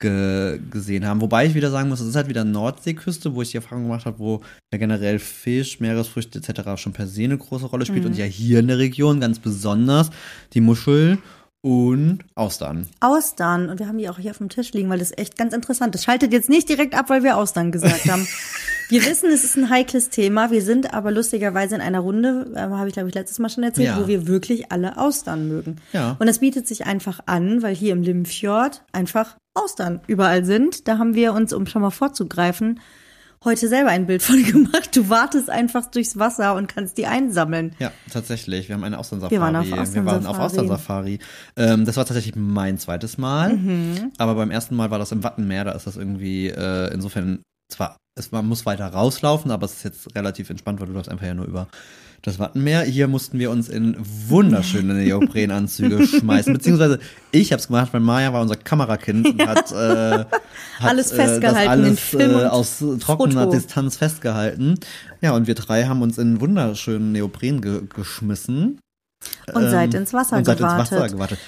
ge 0.00 0.58
gesehen 0.70 1.06
haben. 1.06 1.20
Wobei 1.20 1.46
ich 1.46 1.54
wieder 1.54 1.70
sagen 1.70 1.88
muss, 1.88 2.00
es 2.00 2.08
ist 2.08 2.16
halt 2.16 2.28
wieder 2.28 2.44
Nordseeküste, 2.44 3.34
wo 3.34 3.42
ich 3.42 3.50
die 3.50 3.58
Erfahrung 3.58 3.84
gemacht 3.84 4.06
habe, 4.06 4.18
wo 4.18 4.40
ja 4.72 4.78
generell 4.78 5.18
Fisch, 5.18 5.78
Meeresfrüchte 5.80 6.38
etc. 6.40 6.80
schon 6.80 6.92
per 6.92 7.06
se 7.06 7.24
eine 7.24 7.38
große 7.38 7.66
Rolle 7.66 7.86
spielt 7.86 8.04
Mhm. 8.04 8.10
und 8.10 8.16
ja 8.16 8.24
hier 8.24 8.58
in 8.60 8.68
der 8.68 8.78
Region 8.78 9.20
ganz 9.20 9.38
besonders 9.38 10.10
die 10.54 10.60
Muschel 10.60 11.18
und 11.62 12.20
Austern. 12.34 12.86
Austern. 13.00 13.68
Und 13.68 13.78
wir 13.80 13.86
haben 13.86 13.98
die 13.98 14.08
auch 14.08 14.18
hier 14.18 14.30
auf 14.30 14.38
dem 14.38 14.48
Tisch 14.48 14.72
liegen, 14.72 14.88
weil 14.88 14.98
das 14.98 15.10
ist 15.10 15.18
echt 15.18 15.36
ganz 15.36 15.52
interessant. 15.52 15.94
Das 15.94 16.04
schaltet 16.04 16.32
jetzt 16.32 16.48
nicht 16.48 16.68
direkt 16.70 16.94
ab, 16.94 17.10
weil 17.10 17.22
wir 17.22 17.36
Austern 17.36 17.70
gesagt 17.70 18.10
haben. 18.10 18.26
Wir 18.88 19.06
wissen, 19.06 19.30
es 19.30 19.44
ist 19.44 19.56
ein 19.56 19.70
heikles 19.70 20.08
Thema. 20.08 20.50
Wir 20.50 20.62
sind 20.62 20.92
aber 20.92 21.12
lustigerweise 21.12 21.76
in 21.76 21.80
einer 21.80 22.00
Runde, 22.00 22.50
äh, 22.56 22.58
habe 22.58 22.88
ich 22.88 22.94
glaube 22.94 23.08
ich 23.08 23.14
letztes 23.14 23.38
Mal 23.38 23.48
schon 23.48 23.62
erzählt, 23.62 23.86
Ja. 23.86 24.00
wo 24.02 24.08
wir 24.08 24.26
wirklich 24.26 24.72
alle 24.72 24.98
Austern 24.98 25.46
mögen. 25.46 25.76
Ja. 25.92 26.16
Und 26.18 26.26
das 26.26 26.40
bietet 26.40 26.66
sich 26.66 26.86
einfach 26.86 27.20
an, 27.26 27.62
weil 27.62 27.72
hier 27.76 27.92
im 27.92 28.02
Limfjord 28.02 28.82
einfach 28.90 29.36
Austern 29.54 30.00
überall 30.06 30.44
sind. 30.44 30.86
Da 30.88 30.98
haben 30.98 31.14
wir 31.14 31.32
uns, 31.32 31.52
um 31.52 31.66
schon 31.66 31.82
mal 31.82 31.90
vorzugreifen, 31.90 32.80
heute 33.44 33.68
selber 33.68 33.90
ein 33.90 34.06
Bild 34.06 34.22
von 34.22 34.42
gemacht. 34.42 34.94
Du 34.94 35.08
wartest 35.08 35.50
einfach 35.50 35.86
durchs 35.90 36.18
Wasser 36.18 36.54
und 36.54 36.68
kannst 36.68 36.98
die 36.98 37.06
einsammeln. 37.06 37.74
Ja, 37.78 37.92
tatsächlich. 38.10 38.68
Wir 38.68 38.74
haben 38.74 38.84
eine 38.84 38.98
Austern-Safari. 38.98 39.36
Wir 39.36 39.40
waren 39.40 39.56
auf 39.56 39.66
Wir 39.66 40.04
waren 40.04 40.26
auf 40.26 40.38
Austern-Safari. 40.38 41.14
Austern-Safari. 41.14 41.18
Ähm, 41.56 41.84
das 41.84 41.96
war 41.96 42.04
tatsächlich 42.04 42.36
mein 42.36 42.78
zweites 42.78 43.18
Mal. 43.18 43.54
Mhm. 43.54 44.12
Aber 44.18 44.34
beim 44.34 44.50
ersten 44.50 44.76
Mal 44.76 44.90
war 44.90 44.98
das 44.98 45.12
im 45.12 45.22
Wattenmeer. 45.24 45.64
Da 45.64 45.72
ist 45.72 45.86
das 45.86 45.96
irgendwie 45.96 46.48
äh, 46.48 46.92
insofern 46.92 47.42
zwar, 47.68 47.96
es, 48.18 48.32
man 48.32 48.46
muss 48.46 48.66
weiter 48.66 48.86
rauslaufen, 48.86 49.50
aber 49.50 49.64
es 49.64 49.74
ist 49.74 49.84
jetzt 49.84 50.14
relativ 50.14 50.50
entspannt, 50.50 50.80
weil 50.80 50.88
du 50.88 50.92
läufst 50.92 51.10
einfach 51.10 51.26
ja 51.26 51.34
nur 51.34 51.46
über 51.46 51.68
das 52.22 52.38
Wattenmeer. 52.38 52.82
Hier 52.82 53.08
mussten 53.08 53.38
wir 53.38 53.50
uns 53.50 53.68
in 53.68 53.96
wunderschöne 54.28 54.94
Neoprenanzüge 54.94 56.06
schmeißen. 56.06 56.52
Beziehungsweise 56.52 57.00
ich 57.32 57.52
habe 57.52 57.60
es 57.60 57.68
gemacht, 57.68 57.92
weil 57.92 58.00
Maya 58.00 58.32
war 58.32 58.42
unser 58.42 58.56
Kamerakind 58.56 59.26
und 59.26 59.46
hat, 59.46 59.72
äh, 59.72 60.24
hat 60.24 60.28
Alles 60.80 61.12
äh, 61.12 61.16
festgehalten 61.16 61.82
das 61.96 62.14
alles 62.14 62.14
äh, 62.14 62.46
aus 62.46 62.84
trockener 63.00 63.44
Foto. 63.44 63.52
Distanz 63.56 63.96
festgehalten. 63.96 64.74
Ja, 65.20 65.32
und 65.32 65.46
wir 65.46 65.54
drei 65.54 65.84
haben 65.84 66.02
uns 66.02 66.18
in 66.18 66.40
wunderschönen 66.40 67.12
Neopren 67.12 67.60
ge 67.60 67.82
geschmissen. 67.94 68.78
Und 69.52 69.70
seid 69.70 69.94
Ähm, 69.94 70.00
ins 70.02 70.12
Wasser 70.14 70.36
und 70.38 70.44
seid 70.44 70.58
gewartet. 70.58 70.92
ins 70.92 71.00
Wasser 71.00 71.08
gewartet. 71.12 71.38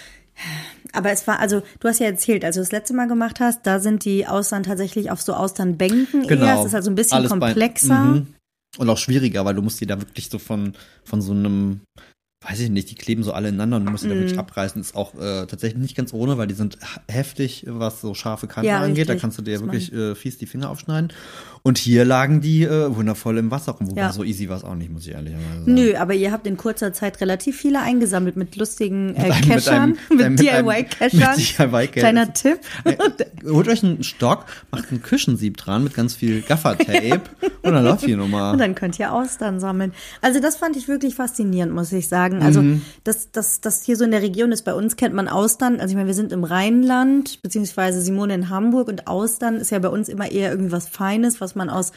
Aber 0.93 1.11
es 1.11 1.27
war, 1.27 1.39
also 1.39 1.63
du 1.81 1.89
hast 1.89 2.01
ja 2.01 2.07
erzählt, 2.07 2.45
als 2.45 2.57
du 2.57 2.61
das 2.63 2.73
letzte 2.73 2.95
Mal 2.95 3.09
gemacht 3.09 3.41
hast, 3.41 3.61
da 3.67 3.81
sind 3.81 4.05
die 4.05 4.27
Austern 4.27 4.63
tatsächlich 4.63 5.11
auf 5.11 5.23
so 5.23 5.33
Austernbänken 5.35 6.27
Genau. 6.27 6.45
eher. 6.45 6.61
Es 6.61 6.67
ist 6.67 6.75
also 6.75 6.91
ein 6.91 6.95
bisschen 6.95 7.19
Alles 7.19 7.31
bei- 7.31 7.39
komplexer. 7.39 7.95
Mhm. 8.05 8.27
Und 8.79 8.89
auch 8.89 8.99
schwieriger, 8.99 9.45
weil 9.45 9.55
du 9.55 9.63
musst 9.63 9.81
die 9.81 9.87
da 9.87 10.01
wirklich 10.01 10.31
so 10.31 10.39
von, 10.39 10.75
von 11.05 11.21
so 11.21 11.33
einem 11.33 11.81
weiß 12.49 12.61
ich 12.61 12.71
nicht, 12.71 12.91
die 12.91 12.95
kleben 12.95 13.23
so 13.23 13.33
alle 13.33 13.49
ineinander 13.49 13.77
und 13.77 13.85
du 13.87 13.91
musst 13.93 14.05
die 14.05 14.09
da 14.09 14.15
Mhm. 14.15 14.21
wirklich 14.21 14.39
abreißen. 14.39 14.81
Ist 14.81 14.95
auch 14.97 15.15
äh, 15.15 15.47
tatsächlich 15.47 15.81
nicht 15.81 15.97
ganz 15.97 16.13
ohne, 16.13 16.39
weil 16.39 16.47
die 16.47 16.55
sind 16.55 16.79
heftig, 17.09 17.65
was 17.69 18.01
so 18.01 18.15
scharfe 18.15 18.47
Kanten 18.49 18.69
Ja, 18.69 18.81
angeht. 18.81 19.09
Da 19.09 19.15
kannst 19.15 19.39
du 19.39 19.43
dir 19.43 19.53
Das 19.55 19.63
wirklich 19.63 19.93
äh, 19.93 20.15
fies 20.15 20.39
die 20.39 20.47
Finger 20.47 20.71
aufschneiden. 20.71 21.13
Und 21.65 21.79
hier 21.79 22.05
lagen 22.05 22.41
die 22.41 22.65
äh, 22.65 22.95
wundervoll 22.97 23.39
im 23.39 23.53
Wasser 23.53 23.73
rum. 23.73 23.89
Ja. 23.95 24.13
so 24.13 24.25
easy 24.25 24.49
war 24.49 24.57
es 24.57 24.65
auch 24.65 24.75
nicht, 24.75 24.91
muss 24.91 25.07
ich 25.07 25.13
ehrlicherweise 25.13 25.61
sagen. 25.61 25.75
Nö, 25.75 25.95
aber 25.97 26.15
ihr 26.15 26.33
habt 26.33 26.45
in 26.49 26.57
kurzer 26.57 26.93
Zeit 26.93 27.21
relativ 27.21 27.57
viele 27.57 27.81
eingesammelt 27.81 28.37
mit 28.37 28.57
lustigen 28.57 29.15
äh, 29.15 29.31
Cachern, 29.31 29.97
mit 30.11 30.31
mit 30.31 30.41
DIY-Geld. 30.41 31.93
Kleiner 31.93 32.33
Tipp. 32.33 32.59
Holt 33.45 33.69
euch 33.69 33.85
einen 33.85 34.03
Stock, 34.03 34.47
macht 34.71 34.91
ein 34.91 35.03
Küchensieb 35.03 35.57
dran 35.57 35.85
mit 35.85 35.95
ganz 35.95 36.15
viel 36.15 36.43
Gaffertape 36.43 37.21
und 37.63 37.73
dann 37.73 37.85
läuft 37.85 38.07
die 38.07 38.17
Nummer. 38.17 38.53
Und 38.53 38.59
dann 38.59 38.75
könnt 38.75 38.99
ihr 38.99 39.13
Austern 39.13 39.61
sammeln. 39.61 39.93
Also 40.21 40.41
das 40.41 40.57
fand 40.57 40.77
ich 40.77 40.89
wirklich 40.89 41.15
faszinierend, 41.15 41.73
muss 41.73 41.93
ich 41.93 42.09
sagen. 42.09 42.32
Also 42.41 42.63
Mhm. 42.63 42.83
das, 43.05 43.33
das, 43.33 43.61
das 43.61 43.83
hier 43.83 43.97
so 43.97 44.05
in 44.05 44.13
der 44.13 44.23
Region 44.23 44.53
ist, 44.53 44.63
bei 44.63 44.75
uns 44.75 44.97
kennt 44.97 45.15
man 45.15 45.29
Austern. 45.29 45.81
Also 45.81 45.91
ich 45.91 45.97
meine, 45.97 46.07
wir 46.07 46.15
sind 46.15 46.33
im 46.33 46.45
Rheinland, 46.45 47.43
beziehungsweise 47.43 48.01
Simone 48.01 48.35
in 48.35 48.49
Hamburg 48.49 48.89
und 48.89 49.09
Austern 49.09 49.57
ist 49.57 49.71
ja 49.71 49.79
bei 49.81 49.89
uns 49.89 50.09
immer 50.09 50.31
eher 50.31 50.51
irgendwie 50.51 50.73
was 50.73 50.89
Feines, 50.89 51.41
was 51.41 51.55
man 51.55 51.69
aus 51.69 51.93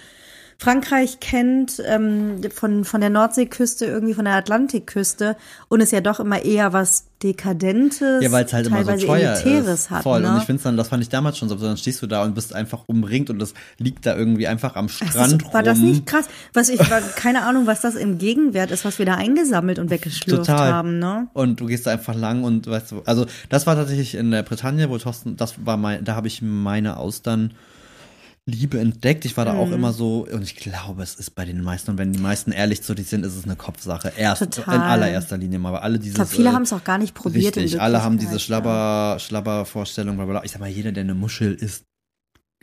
Frankreich 0.58 1.20
kennt, 1.20 1.82
ähm, 1.86 2.40
von, 2.54 2.86
von 2.86 3.02
der 3.02 3.10
Nordseeküste, 3.10 3.86
irgendwie 3.86 4.14
von 4.14 4.26
der 4.26 4.36
Atlantikküste 4.36 5.36
und 5.68 5.82
ist 5.82 5.92
ja 5.92 6.02
doch 6.02 6.20
immer 6.20 6.44
eher 6.44 6.72
was 6.74 7.06
Dekadentes, 7.24 8.24
Ja, 8.24 8.32
weil 8.32 8.46
es 8.46 8.54
halt 8.54 8.68
immer 8.68 8.84
so 8.86 9.06
teuer 9.06 9.34
Elitäres 9.34 9.68
ist. 9.82 9.90
hat. 9.90 10.04
Voll. 10.04 10.22
ne? 10.22 10.32
Und 10.32 10.38
ich 10.38 10.44
finde 10.44 10.64
dann, 10.64 10.78
das 10.78 10.88
fand 10.90 11.04
ich 11.04 11.10
damals 11.10 11.38
schon 11.38 11.50
so, 11.50 11.56
dann 11.56 11.78
stehst 11.78 12.02
du 12.02 12.08
da 12.08 12.24
und 12.24 12.36
bist 12.36 12.54
einfach 12.54 12.84
umringt 12.88 13.30
und 13.30 13.40
das 13.40 13.54
liegt 13.80 14.06
da 14.06 14.16
irgendwie 14.16 14.48
einfach 14.48 14.76
am 14.76 14.88
Das 14.88 14.96
Strand 14.96 15.42
ist, 15.44 15.54
war 15.54 15.64
das 15.64 15.78
rum. 15.80 15.90
nicht 15.90 16.06
krass? 16.06 16.26
Was 16.54 16.70
ich 16.70 16.80
war, 16.90 17.02
keine 17.02 17.44
Ahnung, 17.44 17.68
was 17.68 17.82
das 17.82 17.96
im 17.96 18.18
Gegenwert 18.18 18.72
ist, 18.72 18.86
was 18.86 19.00
wir 19.00 19.06
da 19.06 19.16
eingesammelt 19.16 19.80
und 19.80 19.90
weggeschlürft 19.90 20.46
Total. 20.48 20.72
haben, 20.72 21.00
ne? 21.00 21.28
Und 21.34 21.60
du 21.60 21.66
gehst 21.66 21.86
da 21.88 21.92
einfach 21.92 22.16
lang 22.16 22.44
und 22.44 22.68
weißt 22.68 22.92
du, 22.92 23.02
also 23.06 23.26
das 23.50 23.66
war 23.68 23.76
tatsächlich 23.76 24.16
in 24.16 24.32
der 24.32 24.44
Bretagne, 24.44 24.90
wo 24.90 24.98
Thorsten, 24.98 25.36
das 25.38 25.66
war 25.66 25.78
mein, 25.78 26.04
da 26.06 26.16
habe 26.16 26.28
ich 26.28 26.42
meine 26.42 26.98
Austern 26.98 27.52
Liebe 28.48 28.80
entdeckt. 28.80 29.26
Ich 29.26 29.36
war 29.38 29.46
da 29.46 29.54
Mhm. 29.54 29.60
auch 29.60 29.72
immer 29.72 29.92
so, 29.92 30.28
und 30.32 30.44
ich 30.44 30.56
glaube, 30.56 31.02
es 31.02 31.16
ist 31.16 31.32
bei 31.34 31.46
den 31.46 31.62
meisten, 31.64 31.92
und 31.92 31.98
wenn 31.98 32.14
die 32.14 32.20
meisten 32.20 32.52
ehrlich 32.52 32.84
zu 32.84 32.94
dich 32.94 33.08
sind, 33.08 33.26
ist 33.26 33.36
es 33.36 33.44
eine 33.46 33.56
Kopfsache. 33.56 34.14
Erst 34.16 34.44
Total. 34.54 34.76
in 34.76 34.82
allererster 34.82 35.38
Linie 35.38 35.58
mal, 35.58 35.74
weil 35.74 35.80
alle 35.80 35.98
dieses. 35.98 36.12
Ich 36.12 36.16
glaube, 36.16 36.30
viele 36.32 36.50
äh, 36.50 36.54
haben 36.54 36.62
es 36.62 36.72
auch 36.74 36.84
gar 36.84 37.00
nicht 37.00 37.16
probiert. 37.16 37.58
Richtig, 37.58 37.82
alle 37.82 38.04
haben 38.04 38.20
diese 38.20 38.40
Schlabber, 38.40 39.18
Schlabber-Vorstellung, 39.20 40.16
bla, 40.16 40.26
bla, 40.26 40.34
bla. 40.36 40.44
Ich 40.46 40.52
sag 40.52 40.60
mal, 40.62 40.70
jeder, 40.70 40.92
der 40.92 41.04
eine 41.04 41.16
Muschel 41.16 41.56
isst, 41.56 41.86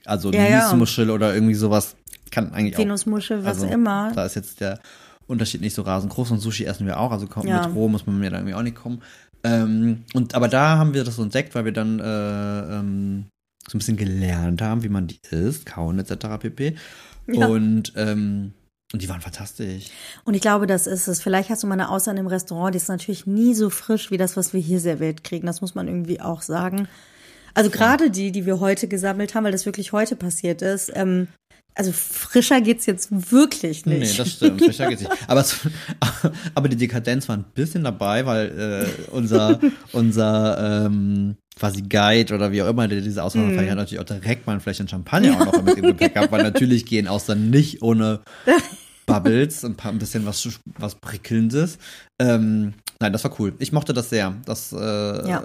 also 0.05 0.31
Ja, 0.33 0.45
ja. 0.45 0.64
Niesmuschel 0.71 1.11
oder 1.11 1.35
irgendwie 1.35 1.55
sowas, 1.55 1.97
kann 2.31 2.53
eigentlich 2.53 2.75
Ja. 2.75 2.79
auch. 2.79 2.83
Venusmuschel, 2.85 3.42
was 3.45 3.61
also, 3.61 3.66
immer. 3.66 4.12
Da 4.14 4.25
ist 4.25 4.37
jetzt 4.37 4.61
der 4.61 4.79
Unterschied 5.27 5.62
nicht 5.62 5.75
so 5.75 5.83
rasend 5.83 6.12
groß 6.12 6.31
und 6.31 6.38
Sushi 6.38 6.64
essen 6.64 6.87
wir 6.87 7.01
auch, 7.01 7.11
also 7.11 7.27
kaum 7.27 7.47
Ja. 7.47 7.66
mit 7.66 7.75
roh 7.75 7.88
muss 7.88 8.07
man 8.07 8.21
mir 8.21 8.31
da 8.31 8.37
irgendwie 8.37 8.55
auch 8.55 8.62
nicht 8.62 8.77
kommen. 8.77 9.03
Ähm, 9.42 10.05
und 10.14 10.37
aber 10.37 10.47
da 10.47 10.79
haben 10.79 10.95
wir 10.95 11.03
das 11.03 11.16
so 11.16 11.23
entdeckt, 11.25 11.57
weil 11.57 11.64
wir 11.64 11.73
dann 11.73 11.99
äh, 11.99 12.79
ähm, 12.79 13.27
so 13.68 13.77
ein 13.77 13.79
bisschen 13.79 13.96
gelernt 13.96 14.61
haben, 14.62 14.83
wie 14.83 14.88
man 14.88 15.07
die 15.07 15.20
isst, 15.31 15.66
kauen 15.66 15.98
etc. 15.98 16.38
pp. 16.40 16.77
Ja. 17.29 17.46
Und 17.46 17.92
ähm, 17.96 18.53
und 18.92 19.01
die 19.01 19.09
waren 19.09 19.22
fantastisch. 19.22 19.87
Und 20.25 20.35
ich 20.35 20.42
glaube, 20.42 20.66
das 20.66 20.87
ist 20.87 21.09
es. 21.09 21.22
Vielleicht 21.22 21.48
hast 21.48 21.62
du 21.62 21.66
mal 21.66 21.75
eine 21.75 21.88
Auswahl 21.88 22.18
im 22.18 22.27
Restaurant, 22.27 22.75
die 22.75 22.77
ist 22.77 22.88
natürlich 22.88 23.27
nie 23.27 23.55
so 23.55 23.70
frisch 23.70 24.11
wie 24.11 24.18
das, 24.18 24.37
was 24.37 24.53
wir 24.53 24.61
hier 24.61 24.81
serviert 24.81 25.25
kriegen. 25.25 25.46
Das 25.46 25.62
muss 25.62 25.75
man 25.75 25.88
irgendwie 25.88 26.20
auch 26.20 26.42
sagen. 26.42 26.88
Also 27.55 27.70
gerade 27.70 28.11
die, 28.11 28.33
die 28.33 28.46
wir 28.46 28.61
heute 28.61 28.88
gesammelt 28.88 29.35
haben, 29.35 29.44
weil 29.44 29.53
das 29.53 29.66
wirklich 29.66 29.92
heute 29.92 30.16
passiert 30.16 30.62
ist, 30.62 30.90
ähm, 30.94 31.29
also 31.74 31.92
frischer 31.92 32.61
geht's 32.61 32.87
jetzt 32.87 33.32
wirklich 33.32 33.87
nicht. 33.87 34.00
Nee, 34.00 34.16
das 34.16 34.32
stimmt. 34.32 34.62
Frischer 34.62 34.88
geht's 34.88 35.02
nicht. 35.02 35.12
Aber, 35.28 35.40
es, 35.40 35.56
aber 36.54 36.68
die 36.68 36.76
Dekadenz 36.76 37.28
war 37.28 37.37
ein 37.37 37.44
bisschen 37.54 37.85
dabei, 37.85 38.26
weil 38.26 38.87
äh, 38.87 39.11
unser, 39.11 39.58
unser 39.92 40.87
ähm, 40.87 41.37
quasi 41.58 41.82
Guide 41.82 42.35
oder 42.35 42.52
wie 42.52 42.62
auch 42.62 42.68
immer, 42.68 42.88
der 42.88 43.00
diese 43.00 43.22
Auswahl 43.22 43.44
mhm. 43.44 43.58
hat, 43.58 43.76
natürlich 43.76 44.00
auch 44.00 44.04
direkt 44.04 44.46
mal 44.46 44.54
ein 44.54 44.61
Fläschchen 44.61 44.88
Champagner 44.88 45.40
auch 45.40 45.52
noch 45.52 45.62
mit 45.62 45.78
im 45.78 45.87
Gepäck 45.87 46.14
gehabt, 46.14 46.32
weil 46.32 46.42
natürlich 46.42 46.87
gehen 46.87 47.08
Austern 47.08 47.50
nicht 47.50 47.82
ohne 47.82 48.20
Bubbles, 49.06 49.64
ein, 49.64 49.76
paar, 49.76 49.92
ein 49.92 49.98
bisschen 49.98 50.26
was, 50.26 50.48
was 50.78 50.94
Prickelndes. 50.94 51.78
Ähm, 52.18 52.74
nein, 53.02 53.12
das 53.12 53.24
war 53.24 53.38
cool. 53.38 53.52
Ich 53.58 53.72
mochte 53.72 53.92
das 53.92 54.10
sehr. 54.10 54.34
Das, 54.46 54.72
äh, 54.72 55.28
Ja. 55.28 55.42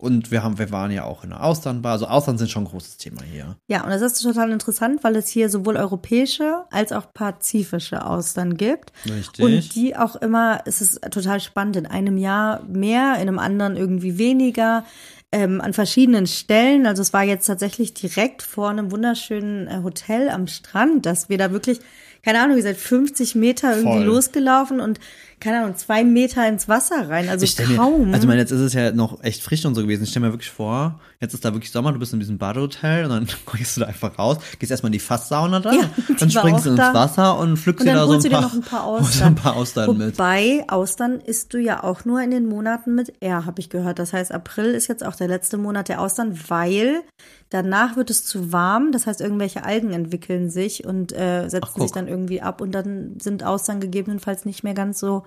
Und 0.00 0.30
wir 0.30 0.44
haben, 0.44 0.60
wir 0.60 0.70
waren 0.70 0.92
ja 0.92 1.02
auch 1.02 1.24
in 1.24 1.32
einer 1.32 1.42
Austernbar. 1.42 1.90
Also 1.90 2.06
Austern 2.06 2.38
sind 2.38 2.48
schon 2.48 2.62
ein 2.62 2.68
großes 2.68 2.98
Thema 2.98 3.20
hier. 3.24 3.56
Ja, 3.66 3.82
und 3.82 3.90
das 3.90 4.00
ist 4.00 4.22
total 4.22 4.52
interessant, 4.52 5.02
weil 5.02 5.16
es 5.16 5.26
hier 5.28 5.48
sowohl 5.50 5.76
europäische 5.76 6.62
als 6.70 6.92
auch 6.92 7.12
pazifische 7.12 8.06
Austern 8.06 8.56
gibt. 8.56 8.92
Richtig. 9.06 9.44
Und 9.44 9.74
die 9.74 9.96
auch 9.96 10.14
immer, 10.14 10.60
es 10.66 10.80
ist 10.80 11.00
total 11.10 11.40
spannend, 11.40 11.74
in 11.74 11.86
einem 11.86 12.16
Jahr 12.16 12.62
mehr, 12.62 13.14
in 13.16 13.22
einem 13.22 13.40
anderen 13.40 13.76
irgendwie 13.76 14.18
weniger. 14.18 14.84
Ähm, 15.30 15.60
an 15.60 15.74
verschiedenen 15.74 16.26
Stellen. 16.26 16.86
Also 16.86 17.02
es 17.02 17.12
war 17.12 17.22
jetzt 17.22 17.44
tatsächlich 17.44 17.92
direkt 17.92 18.40
vor 18.42 18.70
einem 18.70 18.90
wunderschönen 18.90 19.66
äh, 19.66 19.80
Hotel 19.82 20.30
am 20.30 20.46
Strand, 20.46 21.04
dass 21.04 21.28
wir 21.28 21.36
da 21.36 21.52
wirklich, 21.52 21.80
keine 22.24 22.40
Ahnung, 22.40 22.56
ihr 22.56 22.62
seid 22.62 22.78
50 22.78 23.34
Meter 23.34 23.76
irgendwie 23.76 23.98
Voll. 23.98 24.06
losgelaufen 24.06 24.80
und 24.80 25.00
keine 25.40 25.62
Ahnung, 25.62 25.76
zwei 25.76 26.04
Meter 26.04 26.48
ins 26.48 26.68
Wasser 26.68 27.08
rein. 27.08 27.28
Also 27.28 27.44
Ich 27.44 27.56
kaum. 27.56 28.08
Mir, 28.08 28.14
also 28.14 28.24
ich 28.24 28.28
meine, 28.28 28.40
jetzt 28.40 28.50
ist 28.50 28.60
es 28.60 28.72
ja 28.72 28.92
noch 28.92 29.22
echt 29.22 29.42
frisch 29.42 29.64
und 29.64 29.74
so 29.74 29.82
gewesen. 29.82 30.04
Ich 30.04 30.10
stelle 30.10 30.26
mir 30.26 30.32
wirklich 30.32 30.50
vor, 30.50 31.00
jetzt 31.20 31.34
ist 31.34 31.44
da 31.44 31.52
wirklich 31.52 31.72
Sommer, 31.72 31.92
du 31.92 31.98
bist 31.98 32.12
in 32.12 32.20
diesem 32.20 32.38
Badehotel 32.38 33.04
und 33.04 33.10
dann 33.10 33.26
gehst 33.56 33.76
du 33.76 33.80
da 33.80 33.86
einfach 33.86 34.18
raus, 34.18 34.38
gehst 34.58 34.70
erstmal 34.70 34.88
in 34.88 34.92
die 34.94 34.98
Fasssauna 35.00 35.60
da, 35.60 35.72
Ja, 35.72 35.90
dann 36.18 36.30
springst 36.30 36.66
du 36.66 36.70
ins 36.70 36.78
da. 36.78 36.94
Wasser 36.94 37.38
und 37.38 37.56
pflückst 37.56 37.80
Und 37.80 37.86
dir 37.86 37.94
da 37.94 38.06
so 38.06 38.12
ein 38.12 38.20
du 38.22 38.28
dir 38.28 38.34
paar, 38.34 38.42
noch 38.42 38.52
ein 38.54 38.60
paar 38.62 38.84
Austern. 38.84 39.26
ein 39.28 39.34
paar 39.34 39.56
Austern 39.56 39.98
mit. 39.98 40.18
Wobei, 40.18 40.64
Austern 40.68 41.20
isst 41.20 41.52
du 41.54 41.58
ja 41.58 41.82
auch 41.82 42.04
nur 42.04 42.20
in 42.22 42.30
den 42.30 42.46
Monaten 42.46 42.94
mit 42.94 43.20
R, 43.20 43.46
habe 43.46 43.60
ich 43.60 43.68
gehört. 43.70 43.98
Das 43.98 44.12
heißt, 44.12 44.32
April 44.32 44.66
ist 44.66 44.86
jetzt 44.86 45.04
auch 45.04 45.16
der 45.16 45.28
letzte 45.28 45.58
Monat 45.58 45.88
der 45.88 46.00
Austern, 46.00 46.38
weil 46.48 47.02
danach 47.50 47.96
wird 47.96 48.10
es 48.10 48.24
zu 48.24 48.52
warm. 48.52 48.92
Das 48.92 49.06
heißt, 49.06 49.20
irgendwelche 49.20 49.64
Algen 49.64 49.92
entwickeln 49.92 50.50
sich 50.50 50.84
und 50.84 51.12
äh, 51.12 51.48
setzen 51.48 51.70
Ach, 51.76 51.80
sich 51.80 51.92
dann 51.92 52.06
irgendwie 52.08 52.42
ab 52.42 52.60
und 52.60 52.72
dann 52.72 53.18
sind 53.20 53.42
Austern 53.44 53.80
gegebenenfalls 53.80 54.44
nicht 54.44 54.62
mehr 54.62 54.74
ganz 54.74 55.00
so 55.00 55.24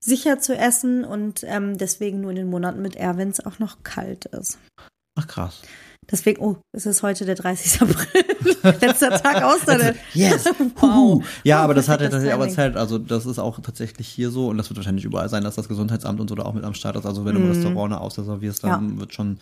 sicher 0.00 0.38
zu 0.38 0.56
essen 0.56 1.04
und 1.04 1.44
ähm, 1.46 1.76
deswegen 1.76 2.22
nur 2.22 2.30
in 2.30 2.36
den 2.36 2.48
Monaten 2.48 2.80
mit 2.80 2.96
R, 2.96 3.16
wenn 3.18 3.28
es 3.28 3.44
auch 3.44 3.58
noch 3.58 3.82
kalt 3.82 4.24
ist. 4.24 4.58
Ach 5.16 5.26
krass. 5.26 5.62
Deswegen, 6.10 6.42
oh, 6.42 6.56
es 6.72 6.86
ist 6.86 7.02
heute 7.02 7.24
der 7.24 7.36
30. 7.36 7.82
April. 7.82 8.24
Letzter 8.80 9.10
Tag 9.10 9.42
Austern. 9.42 9.94
Yes. 10.12 10.44
Wow. 10.80 11.22
Ja, 11.44 11.62
aber 11.62 11.74
das 11.74 11.88
hat 11.88 12.00
er 12.00 12.10
tatsächlich 12.10 12.32
auch 12.32 12.38
Timing. 12.38 12.56
erzählt. 12.56 12.76
Also 12.76 12.98
das 12.98 13.26
ist 13.26 13.38
auch 13.38 13.60
tatsächlich 13.60 14.08
hier 14.08 14.30
so 14.30 14.48
und 14.48 14.56
das 14.56 14.70
wird 14.70 14.78
wahrscheinlich 14.78 15.04
überall 15.04 15.28
sein, 15.28 15.44
dass 15.44 15.56
das 15.56 15.68
Gesundheitsamt 15.68 16.20
und 16.20 16.28
so 16.28 16.34
da 16.34 16.44
auch 16.44 16.54
mit 16.54 16.64
am 16.64 16.74
Start 16.74 16.96
ist. 16.96 17.06
Also 17.06 17.24
wenn 17.24 17.34
du 17.34 17.40
im 17.42 17.48
Restaurant 17.48 17.92
eine 17.92 18.10
servierst, 18.10 18.64
dann 18.64 18.98
wird 18.98 19.14
schon 19.14 19.38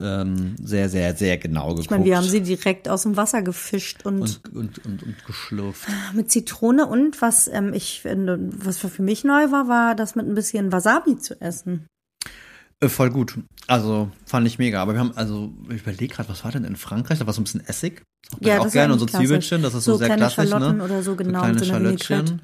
ähm, 0.00 0.54
sehr, 0.62 0.88
sehr, 0.88 1.16
sehr 1.16 1.38
genau 1.38 1.68
geguckt. 1.68 1.84
Ich 1.84 1.90
meine, 1.90 2.04
wir 2.04 2.16
haben 2.16 2.28
sie 2.28 2.42
direkt 2.42 2.88
aus 2.88 3.02
dem 3.02 3.16
Wasser 3.16 3.42
gefischt 3.42 4.04
und, 4.04 4.20
und, 4.20 4.54
und, 4.54 4.84
und, 4.84 5.02
und 5.02 5.24
geschlürft. 5.26 5.88
mit 6.12 6.30
Zitrone 6.30 6.86
und 6.86 7.20
was 7.22 7.48
ähm, 7.48 7.72
ich 7.72 8.02
finde, 8.02 8.38
was 8.52 8.78
für 8.78 9.02
mich 9.02 9.24
neu 9.24 9.50
war, 9.50 9.68
war 9.68 9.94
das 9.94 10.14
mit 10.14 10.26
ein 10.26 10.34
bisschen 10.34 10.72
Wasabi 10.72 11.18
zu 11.18 11.40
essen. 11.40 11.86
Äh, 12.82 12.88
voll 12.88 13.10
gut. 13.10 13.38
Also 13.68 14.10
fand 14.26 14.46
ich 14.46 14.58
mega. 14.58 14.82
Aber 14.82 14.92
wir 14.94 15.00
haben, 15.00 15.12
also 15.16 15.52
ich 15.70 15.82
überlege 15.82 16.08
gerade, 16.14 16.28
was 16.28 16.44
war 16.44 16.50
denn 16.52 16.64
in 16.64 16.76
Frankreich? 16.76 17.18
Da 17.20 17.26
war 17.26 17.32
so 17.32 17.40
ein 17.40 17.44
bisschen 17.44 17.66
Essig. 17.66 18.02
Man 18.40 18.48
Ja, 18.50 18.60
auch 18.60 18.70
gerne 18.70 18.92
und 18.92 18.98
so 18.98 19.06
klassisch. 19.06 19.28
Zwiebelchen. 19.28 19.62
Das 19.62 19.74
ist 19.74 19.84
so, 19.84 19.92
So 19.92 19.98
sehr 19.98 20.08
kleine 20.08 20.20
klassisch, 20.22 20.50
Schalotten 20.50 20.78
ne? 20.78 20.84
oder 20.84 21.02
so, 21.02 21.14
genau, 21.16 21.38
So 21.38 21.44
kleine 21.44 21.58
so. 21.60 21.64
Schalottchen. 21.64 22.42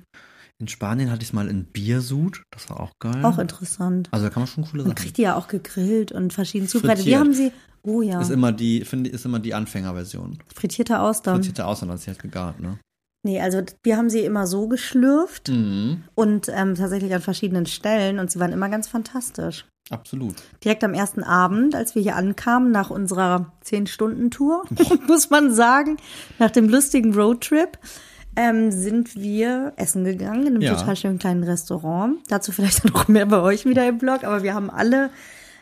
In 0.61 0.67
Spanien 0.69 1.11
hatte 1.11 1.23
ich 1.23 1.29
es 1.29 1.33
mal 1.33 1.49
in 1.49 1.65
Biersud. 1.67 2.43
Das 2.51 2.69
war 2.69 2.81
auch 2.81 2.91
geil. 2.99 3.25
Auch 3.25 3.39
interessant. 3.39 4.09
Also 4.11 4.27
da 4.27 4.31
kann 4.31 4.43
man 4.43 4.49
schon 4.49 4.65
coole 4.65 4.83
Man 4.83 4.91
Sachen. 4.91 5.03
kriegt 5.03 5.17
die 5.19 5.23
ja 5.23 5.37
auch 5.37 5.47
gegrillt 5.49 6.11
und 6.13 6.33
verschieden 6.33 6.67
zubereitet. 6.67 7.07
Wir 7.07 7.19
haben 7.21 7.33
sie, 7.33 7.53
oh 7.83 8.03
ja, 8.03 8.21
Ist 8.21 8.31
immer 8.31 8.51
die, 8.53 8.85
finde 8.85 9.11
ist 9.11 9.25
immer 9.25 9.39
die 9.39 9.55
Anfängerversion. 9.55 10.39
frittierte 10.55 10.99
Austern. 11.01 11.37
Frittierte 11.37 11.65
aus 11.67 11.83
und 11.83 11.89
dann 11.89 11.97
ist 11.97 12.05
sie 12.05 12.11
halt 12.11 12.19
gegart, 12.23 12.59
ne? 12.61 12.79
Nee, 13.25 13.41
also 13.41 13.63
wir 13.83 13.97
haben 13.97 14.11
sie 14.11 14.21
immer 14.21 14.47
so 14.47 14.69
geschlürft 14.69 15.49
Mhm. 15.49 16.03
und 16.15 16.49
ähm, 16.49 16.75
tatsächlich 16.77 17.13
an 17.15 17.21
verschiedenen 17.21 17.67
Stellen 17.67 18.19
und 18.21 18.31
sie 18.31 18.39
waren 18.41 18.53
immer 18.53 18.69
ganz 18.69 18.87
fantastisch. 18.89 19.65
Absolut. 19.91 20.37
Direkt 20.65 20.85
am 20.85 20.93
ersten 20.95 21.23
Abend, 21.23 21.75
als 21.75 21.95
wir 21.95 22.03
hier 22.03 22.17
ankamen, 22.17 22.71
nach 22.71 22.91
unserer 22.91 23.53
10-Stunden-Tour, 23.65 24.65
muss 25.07 25.31
man 25.31 25.53
sagen, 25.55 25.97
nach 26.39 26.51
dem 26.51 26.69
lustigen 26.69 27.15
Roadtrip, 27.15 27.79
ähm, 28.37 28.71
sind 28.71 29.17
wir 29.17 29.73
essen 29.77 30.05
gegangen 30.05 30.43
in 30.47 30.55
einem 30.55 30.61
Ja. 30.63 30.75
total 30.75 30.95
schönen 30.97 31.19
kleinen 31.19 31.43
Restaurant. 31.43 32.19
Dazu 32.29 32.53
vielleicht 32.53 32.85
noch 32.93 33.09
mehr 33.09 33.27
bei 33.27 33.41
euch 33.41 33.65
wieder 33.65 33.89
im 33.89 33.99
Blog, 33.99 34.25
aber 34.25 34.43
wir 34.43 34.55
haben 34.55 34.71
alle 34.71 35.11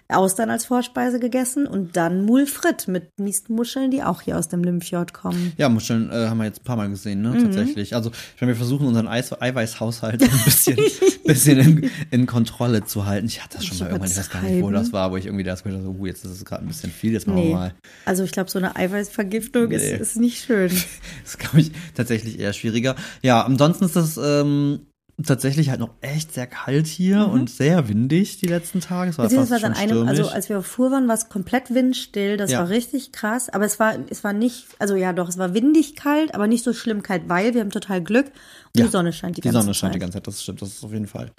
Austern 0.08 0.50
als 0.50 0.66
Vorspeise 0.66 1.18
gegessen 1.18 1.66
und 1.66 1.96
dann 1.96 2.24
Mulfrit 2.24 2.86
mit 2.88 3.08
Miestmuscheln, 3.18 3.90
die 3.90 4.02
auch 4.02 4.22
hier 4.22 4.38
aus 4.38 4.48
dem 4.48 4.62
Limfjord 4.62 5.12
kommen. 5.12 5.52
Ja, 5.56 5.68
Muscheln 5.68 6.10
äh, 6.10 6.28
haben 6.28 6.38
wir 6.38 6.44
jetzt 6.44 6.60
ein 6.60 6.64
paar 6.64 6.76
Mal 6.76 6.88
gesehen, 6.88 7.22
Mhm. 7.22 7.30
ne? 7.32 7.42
Tatsächlich. 7.44 7.94
Also, 7.94 8.10
ich 8.34 8.40
meine, 8.40 8.52
wir 8.52 8.56
versuchen 8.56 8.86
unseren 8.86 9.08
Eis 9.08 9.32
Eiweißhaushalt 9.40 10.22
ein 10.22 10.30
bisschen, 10.44 10.76
bisschen 11.24 11.58
in, 11.58 11.90
in 12.10 12.26
Kontrolle 12.26 12.84
zu 12.84 13.06
halten. 13.06 13.26
Ich 13.26 13.42
hatte 13.42 13.56
das 13.56 13.66
schon 13.66 13.74
Nicht 13.76 13.80
mal 13.80 13.86
irgendwann, 13.90 14.10
ich 14.10 14.16
weiß 14.18 14.30
gar 14.30 14.42
nicht, 14.42 14.62
wo 14.62 14.70
das 14.70 14.92
war, 14.92 15.10
wo 15.10 15.16
ich 15.16 15.26
irgendwie 15.26 15.44
das 15.44 15.64
gedacht 15.64 15.82
habe, 15.82 15.92
so, 15.94 16.00
uh, 16.00 16.06
jetzt 16.06 16.24
ist 16.24 16.30
es 16.32 16.44
gerade 16.44 16.64
ein 16.64 16.68
bisschen 16.68 16.92
viel, 16.92 17.12
jetzt 17.12 17.26
machen 17.26 17.40
Nee. 17.40 17.48
wir 17.48 17.54
mal. 17.56 17.74
Also 18.04 18.22
ich 18.24 18.32
glaube, 18.32 18.50
so 18.50 18.58
eine 18.58 18.76
Eiweißvergiftung 18.76 19.70
ist, 19.72 19.82
Nee. 19.82 19.96
ist 19.96 20.16
nicht 20.16 20.44
schön. 20.44 20.68
Das 20.68 20.84
ist, 21.24 21.38
glaube 21.38 21.60
ich, 21.60 21.72
tatsächlich 21.94 22.38
eher 22.38 22.52
schwieriger. 22.52 22.94
Ja, 23.22 23.42
ansonsten 23.42 23.84
ist 23.86 23.96
das, 23.96 24.16
ähm, 24.22 24.80
tatsächlich 25.24 25.70
halt 25.70 25.80
noch 25.80 25.94
echt 26.02 26.34
sehr 26.34 26.46
kalt 26.46 26.86
hier 26.86 27.26
und 27.28 27.48
sehr 27.48 27.88
windig 27.88 28.38
die 28.38 28.46
letzten 28.46 28.80
Tage. 28.80 29.10
Es 29.10 29.18
war 29.18 29.24
Mhm. 29.24 29.28
Beziehungsweise 29.30 29.66
an 29.66 29.72
einem, 29.72 30.06
also 30.08 30.28
als 30.28 30.48
wir 30.50 30.58
auf 30.58 30.66
Fuhr 30.66 30.90
waren, 30.90 31.08
war 31.08 31.14
es 31.14 31.28
komplett 31.30 31.72
windstill. 31.72 32.36
Das 32.36 32.50
Ja. 32.50 32.60
war 32.60 32.68
richtig 32.68 33.12
krass. 33.12 33.48
Aber 33.48 33.64
es 33.64 33.80
war, 33.80 33.94
es 34.10 34.24
war 34.24 34.32
nicht, 34.34 34.66
also 34.78 34.94
ja 34.94 35.12
doch, 35.14 35.28
es 35.28 35.38
war 35.38 35.54
windig 35.54 35.96
kalt, 35.96 36.34
aber 36.34 36.46
nicht 36.46 36.64
so 36.64 36.72
schlimm 36.74 37.02
kalt, 37.02 37.28
weil 37.28 37.54
wir 37.54 37.62
haben 37.62 37.70
total 37.70 38.02
Glück 38.02 38.26
und 38.26 38.32
Ja, 38.80 38.84
die 38.84 38.90
Sonne 38.90 39.12
scheint 39.12 39.36
die, 39.38 39.40
die 39.40 39.48
ganze 39.48 39.60
Sonne 39.60 39.72
Zeit. 39.72 39.76
scheint 39.76 39.94
die 39.94 39.98
ganze 40.00 40.14
Zeit, 40.18 40.26
das 40.26 40.42
stimmt, 40.42 40.60
das 40.60 40.68
ist 40.68 40.84
auf 40.84 40.92
jeden 40.92 41.06
Fall 41.06 41.30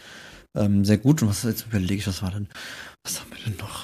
ähm, 0.57 0.83
sehr 0.83 0.97
gut. 0.97 1.21
Und 1.21 1.29
was 1.29 1.43
jetzt 1.43 1.67
überlege 1.67 1.95
ich, 1.95 2.07
was 2.07 2.23
war 2.23 2.31
denn, 2.31 2.47
was 3.05 3.19
haben 3.21 3.29
wir 3.29 3.37
denn 3.45 3.57
noch? 3.59 3.83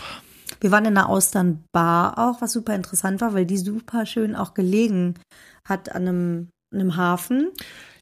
Wir 0.59 0.71
waren 0.71 0.85
in 0.85 0.97
einer 0.97 1.09
Austernbar 1.09 2.17
auch, 2.17 2.41
was 2.41 2.53
super 2.53 2.73
interessant 2.73 3.21
war, 3.21 3.33
weil 3.33 3.45
die 3.45 3.57
super 3.57 4.05
schön 4.05 4.35
auch 4.35 4.53
gelegen 4.53 5.15
hat 5.67 5.91
an 5.93 6.07
einem, 6.07 6.49
einem 6.73 6.95
Hafen, 6.97 7.49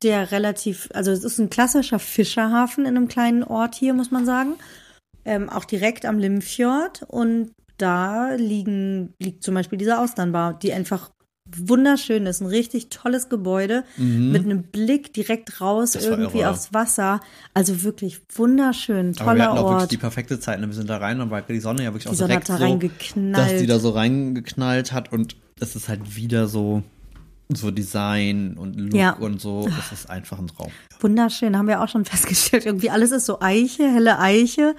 der 0.03 0.31
relativ, 0.31 0.89
also 0.93 1.11
es 1.11 1.23
ist 1.23 1.39
ein 1.39 1.49
klassischer 1.49 1.99
Fischerhafen 1.99 2.85
in 2.85 2.95
einem 2.97 3.07
kleinen 3.07 3.43
Ort 3.43 3.75
hier, 3.75 3.93
muss 3.93 4.11
man 4.11 4.25
sagen. 4.25 4.53
Ähm, 5.25 5.49
auch 5.49 5.65
direkt 5.65 6.05
am 6.05 6.17
Limfjord 6.17 7.03
und 7.07 7.51
da 7.77 8.33
liegen, 8.35 9.13
liegt 9.19 9.43
zum 9.43 9.53
Beispiel 9.53 9.77
diese 9.77 9.99
Austernbar, 9.99 10.57
die 10.57 10.73
einfach 10.73 11.11
wunderschön 11.53 12.25
ist, 12.27 12.39
ein 12.41 12.47
richtig 12.47 12.89
tolles 12.89 13.27
Gebäude 13.27 13.83
mit 13.97 14.43
einem 14.45 14.63
Blick 14.63 15.13
direkt 15.13 15.59
raus 15.59 15.95
Mhm. 15.95 15.99
Das 15.99 16.05
irgendwie 16.07 16.39
irre. 16.39 16.49
aufs 16.51 16.73
Wasser. 16.73 17.19
Also 17.53 17.83
wirklich 17.83 18.21
wunderschön, 18.35 19.09
Aber 19.09 19.15
wir 19.17 19.25
toller 19.25 19.43
hatten 19.45 19.57
auch 19.57 19.63
wirklich 19.65 19.81
Ort. 19.81 19.91
die 19.91 19.97
perfekte 19.97 20.39
Zeit. 20.39 20.59
Ne? 20.61 20.67
Wir 20.67 20.73
sind 20.73 20.89
da 20.89 20.97
rein 20.97 21.19
und 21.19 21.29
war 21.29 21.41
die 21.41 21.59
Sonne 21.59 21.83
ja 21.83 21.89
wirklich 21.89 22.03
Die 22.03 22.09
auch 22.09 22.13
Sonne 22.13 22.29
direkt 22.29 22.49
hat 22.49 22.55
da 22.55 22.59
so, 22.59 22.63
reingeknallt. 22.71 23.51
dass 23.53 23.59
die 23.59 23.67
da 23.67 23.79
so 23.79 23.89
reingeknallt 23.89 24.93
hat 24.93 25.11
und 25.11 25.35
es 25.59 25.75
ist 25.75 25.89
halt 25.89 26.15
wieder 26.15 26.47
so 26.47 26.83
so 27.57 27.71
Design 27.71 28.55
und 28.57 28.75
Look 28.79 28.93
Ja. 28.93 29.11
und 29.13 29.41
so. 29.41 29.69
Es 29.79 29.91
ist 29.91 30.09
einfach 30.09 30.39
ein 30.39 30.47
Traum. 30.47 30.71
Wunderschön, 30.99 31.57
haben 31.57 31.67
wir 31.67 31.81
auch 31.81 31.89
schon 31.89 32.05
festgestellt. 32.13 32.65
Irgendwie 32.65 32.89
alles 32.89 33.11
ist 33.11 33.25
so 33.25 33.39
Eiche, 33.41 33.83
helle 33.91 34.19
Eiche, 34.19 34.75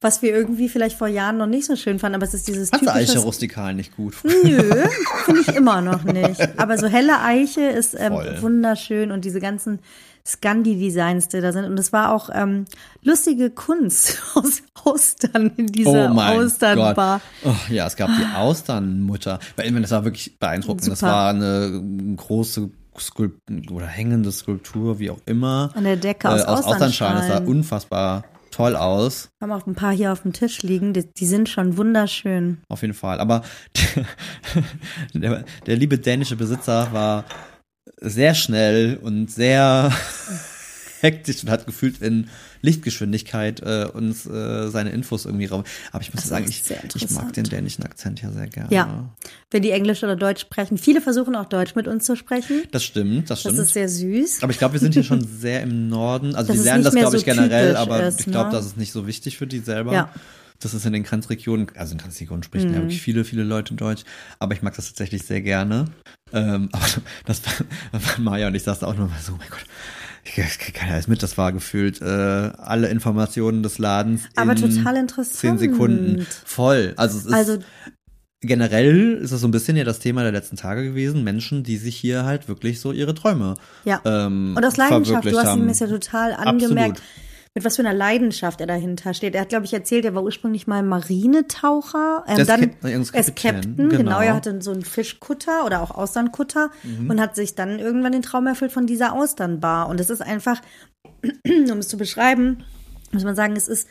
was 0.00 0.20
wir 0.22 0.30
irgendwie 0.34 0.68
vielleicht 0.68 0.98
vor 0.98 1.08
Jahren 1.08 1.38
noch 1.38 1.46
nicht 1.46 1.64
so 1.66 1.76
schön 1.76 1.98
fanden, 1.98 2.16
aber 2.16 2.26
es 2.26 2.34
ist 2.34 2.46
dieses 2.48 2.68
Fandst 2.70 2.86
du 2.86 2.92
Eiche 2.92 3.18
rustikal 3.20 3.74
nicht 3.74 3.96
gut? 3.96 4.14
Nö, 4.24 4.60
finde 5.24 5.40
ich 5.40 5.48
immer 5.48 5.80
noch 5.80 6.04
nicht. 6.04 6.40
Aber 6.58 6.76
so 6.76 6.88
helle 6.88 7.20
Eiche 7.22 7.62
ist 7.62 7.96
ähm, 7.98 8.12
wunderschön 8.40 9.10
und 9.10 9.24
diese 9.24 9.40
ganzen 9.40 9.78
Scandi-Designs, 10.26 11.28
die 11.28 11.40
da 11.40 11.52
sind. 11.52 11.66
Und 11.66 11.78
es 11.78 11.92
war 11.92 12.12
auch 12.12 12.30
ähm, 12.32 12.64
lustige 13.02 13.50
Kunst 13.50 14.22
aus 14.34 14.62
Austern 14.84 15.52
in 15.56 15.66
dieser 15.66 16.10
oh 16.10 16.14
mein 16.14 16.40
Austernbar. 16.40 17.20
Gott. 17.42 17.54
Oh, 17.54 17.72
ja, 17.72 17.86
es 17.86 17.96
gab 17.96 18.08
die 18.08 18.36
Austernmutter. 18.36 19.38
Weil 19.56 19.70
das 19.80 19.90
war 19.90 20.04
wirklich 20.04 20.38
beeindruckend. 20.38 20.90
Das 20.90 21.00
Super. 21.00 21.12
war 21.12 21.30
eine 21.30 22.14
große 22.16 22.70
Skulpt 22.98 23.40
oder 23.70 23.86
hängende 23.86 24.30
Skulptur, 24.32 24.98
wie 24.98 25.10
auch 25.10 25.20
immer. 25.26 25.70
An 25.74 25.84
der 25.84 25.96
Decke 25.96 26.30
aus 26.30 26.42
äh, 26.42 26.44
aus 26.44 26.64
Austernschalen. 26.64 27.16
Das 27.16 27.26
sah 27.26 27.38
unfassbar 27.38 28.24
toll 28.50 28.76
aus. 28.76 29.30
Wir 29.38 29.48
haben 29.48 29.60
auch 29.60 29.66
ein 29.66 29.74
paar 29.74 29.92
hier 29.92 30.12
auf 30.12 30.22
dem 30.22 30.32
Tisch 30.32 30.62
liegen, 30.62 30.92
die, 30.92 31.12
die 31.12 31.26
sind 31.26 31.48
schon 31.48 31.76
wunderschön. 31.76 32.58
Auf 32.68 32.82
jeden 32.82 32.94
Fall. 32.94 33.18
Aber 33.18 33.42
der, 35.14 35.44
der 35.66 35.76
liebe 35.76 35.98
dänische 35.98 36.36
Besitzer 36.36 36.92
war 36.92 37.24
sehr 38.00 38.34
schnell 38.34 38.98
und 39.02 39.30
sehr 39.30 39.92
hektisch 41.00 41.42
und 41.42 41.50
hat 41.50 41.66
gefühlt 41.66 42.00
in 42.00 42.28
Lichtgeschwindigkeit 42.62 43.60
äh, 43.60 43.86
uns 43.92 44.24
äh, 44.24 44.68
seine 44.70 44.90
Infos 44.90 45.26
irgendwie 45.26 45.44
raus. 45.44 45.64
Aber 45.92 46.00
ich 46.02 46.14
muss 46.14 46.22
Das 46.22 46.30
sagen, 46.30 46.46
ich, 46.48 46.62
ich 46.94 47.10
mag 47.10 47.32
den 47.34 47.44
dänischen 47.44 47.84
Akzent 47.84 48.22
ja 48.22 48.30
sehr 48.30 48.46
gerne. 48.46 48.74
Ja. 48.74 49.10
Wenn 49.50 49.62
die 49.62 49.70
Englisch 49.70 50.02
oder 50.02 50.16
Deutsch 50.16 50.40
sprechen. 50.40 50.78
Viele 50.78 51.02
versuchen 51.02 51.36
auch 51.36 51.44
Deutsch 51.44 51.74
mit 51.74 51.86
uns 51.86 52.04
zu 52.04 52.16
sprechen. 52.16 52.62
Das 52.72 52.82
stimmt, 52.82 53.28
das 53.28 53.42
Das 53.42 53.52
stimmt. 53.52 53.58
ist 53.66 53.74
sehr 53.74 53.88
süß. 53.90 54.42
aber 54.42 54.50
ich 54.52 54.58
glaube, 54.58 54.72
wir 54.74 54.80
sind 54.80 54.94
hier 54.94 55.04
schon 55.04 55.26
sehr 55.26 55.62
im 55.62 55.88
Norden. 55.88 56.34
Also 56.34 56.52
Dass 56.54 56.62
die 56.62 56.64
lernen 56.64 56.84
das, 56.84 56.94
glaube 56.94 57.16
ich, 57.16 57.20
so 57.22 57.26
generell, 57.26 57.68
typisch 57.74 57.80
aber 57.80 58.06
ist, 58.06 58.20
ich 58.20 58.26
glaube, 58.26 58.50
ne? 58.50 58.56
das 58.56 58.66
ist 58.66 58.76
nicht 58.78 58.92
so 58.92 59.06
wichtig 59.06 59.36
für 59.36 59.46
die 59.46 59.58
selber. 59.60 59.92
Ja. 59.92 60.10
Das 60.64 60.74
ist 60.74 60.86
in 60.86 60.92
den 60.92 61.02
Grenzregionen, 61.04 61.66
also 61.76 61.92
in 61.92 61.98
Grenzregionen 61.98 62.42
sprechen 62.42 62.68
Mhm. 62.70 62.74
ja 62.74 62.80
wirklich 62.80 63.02
viele, 63.02 63.24
viele 63.24 63.42
Leute 63.44 63.74
Deutsch, 63.74 64.02
aber 64.38 64.54
ich 64.54 64.62
mag 64.62 64.74
das 64.74 64.86
tatsächlich 64.86 65.22
sehr 65.24 65.40
gerne. 65.42 65.86
Ähm, 66.32 66.68
aber 66.72 66.84
das 67.26 67.44
war, 67.46 67.52
das 67.92 68.06
war 68.08 68.18
Maja 68.20 68.48
und 68.48 68.54
ich 68.54 68.62
saß 68.64 68.80
da 68.80 68.86
auch 68.86 68.96
nur 68.96 69.08
mal 69.08 69.20
so, 69.22 69.32
oh 69.34 69.36
mein 69.38 69.48
Gott, 69.50 69.64
ich, 70.24 70.38
ich 70.38 70.58
krieg 70.58 70.74
keiner 70.74 70.94
alles 70.94 71.06
mit, 71.06 71.22
das 71.22 71.36
war 71.38 71.52
gefühlt 71.52 72.00
äh, 72.00 72.04
alle 72.04 72.88
Informationen 72.88 73.62
des 73.62 73.78
Ladens 73.78 74.22
Aber 74.36 74.52
in 74.52 74.58
total 74.58 74.96
interessant. 74.96 75.34
zehn 75.36 75.58
Sekunden 75.58 76.26
voll. 76.44 76.94
Also 76.96 77.18
es 77.18 77.26
ist 77.26 77.32
Also 77.32 77.58
generell 78.40 79.14
ist 79.22 79.32
das 79.32 79.40
so 79.40 79.48
ein 79.48 79.52
bisschen 79.52 79.76
ja 79.76 79.84
das 79.84 79.98
Thema 80.00 80.22
der 80.22 80.32
letzten 80.32 80.56
Tage 80.56 80.82
gewesen, 80.84 81.24
Menschen, 81.24 81.62
die 81.62 81.76
sich 81.76 81.96
hier 81.96 82.24
halt 82.24 82.48
wirklich 82.48 82.80
so 82.80 82.92
ihre 82.92 83.14
Träume 83.14 83.54
Ja. 83.84 84.00
ähm, 84.04 84.54
Und 84.56 84.64
aus 84.64 84.76
Leidenschaft, 84.76 85.24
du 85.24 85.38
hast 85.38 85.56
ihm 85.56 85.68
es 85.68 85.78
ja 85.78 85.86
total 85.86 86.32
angemerkt, 86.34 86.98
Absolut. 86.98 87.02
Mit 87.54 87.64
was 87.64 87.76
für 87.76 87.82
einer 87.82 87.94
Leidenschaft 87.94 88.60
er 88.60 88.66
dahinter 88.66 89.14
steht. 89.14 89.34
Er 89.36 89.42
hat, 89.42 89.48
glaube 89.50 89.64
ich, 89.64 89.72
erzählt, 89.72 90.04
er 90.04 90.14
war 90.14 90.24
ursprünglich 90.24 90.66
mal 90.66 90.82
Marinetaucher, 90.82 92.24
ähm, 92.26 92.46
dann 92.46 92.76
er 92.82 93.00
ist 93.00 93.12
Kapitän, 93.12 93.34
Captain, 93.34 93.76
genau. 93.76 93.96
genau. 93.96 94.20
er 94.20 94.34
hatte 94.34 94.60
so 94.60 94.72
einen 94.72 94.82
Fischkutter 94.82 95.64
oder 95.64 95.80
auch 95.80 95.92
Austernkutter 95.92 96.70
Mhm. 96.82 97.10
und 97.10 97.20
hat 97.20 97.36
sich 97.36 97.54
dann 97.54 97.78
irgendwann 97.78 98.12
den 98.12 98.22
Traum 98.22 98.48
erfüllt 98.48 98.72
von 98.72 98.86
dieser 98.86 99.12
Austernbar. 99.12 99.88
Und 99.88 100.00
es 100.00 100.10
ist 100.10 100.20
einfach, 100.20 100.60
um 101.46 101.78
es 101.78 101.88
zu 101.88 101.96
beschreiben, 101.96 102.64
muss 103.12 103.24
man 103.24 103.36
sagen, 103.36 103.54
es 103.54 103.68
ist, 103.68 103.88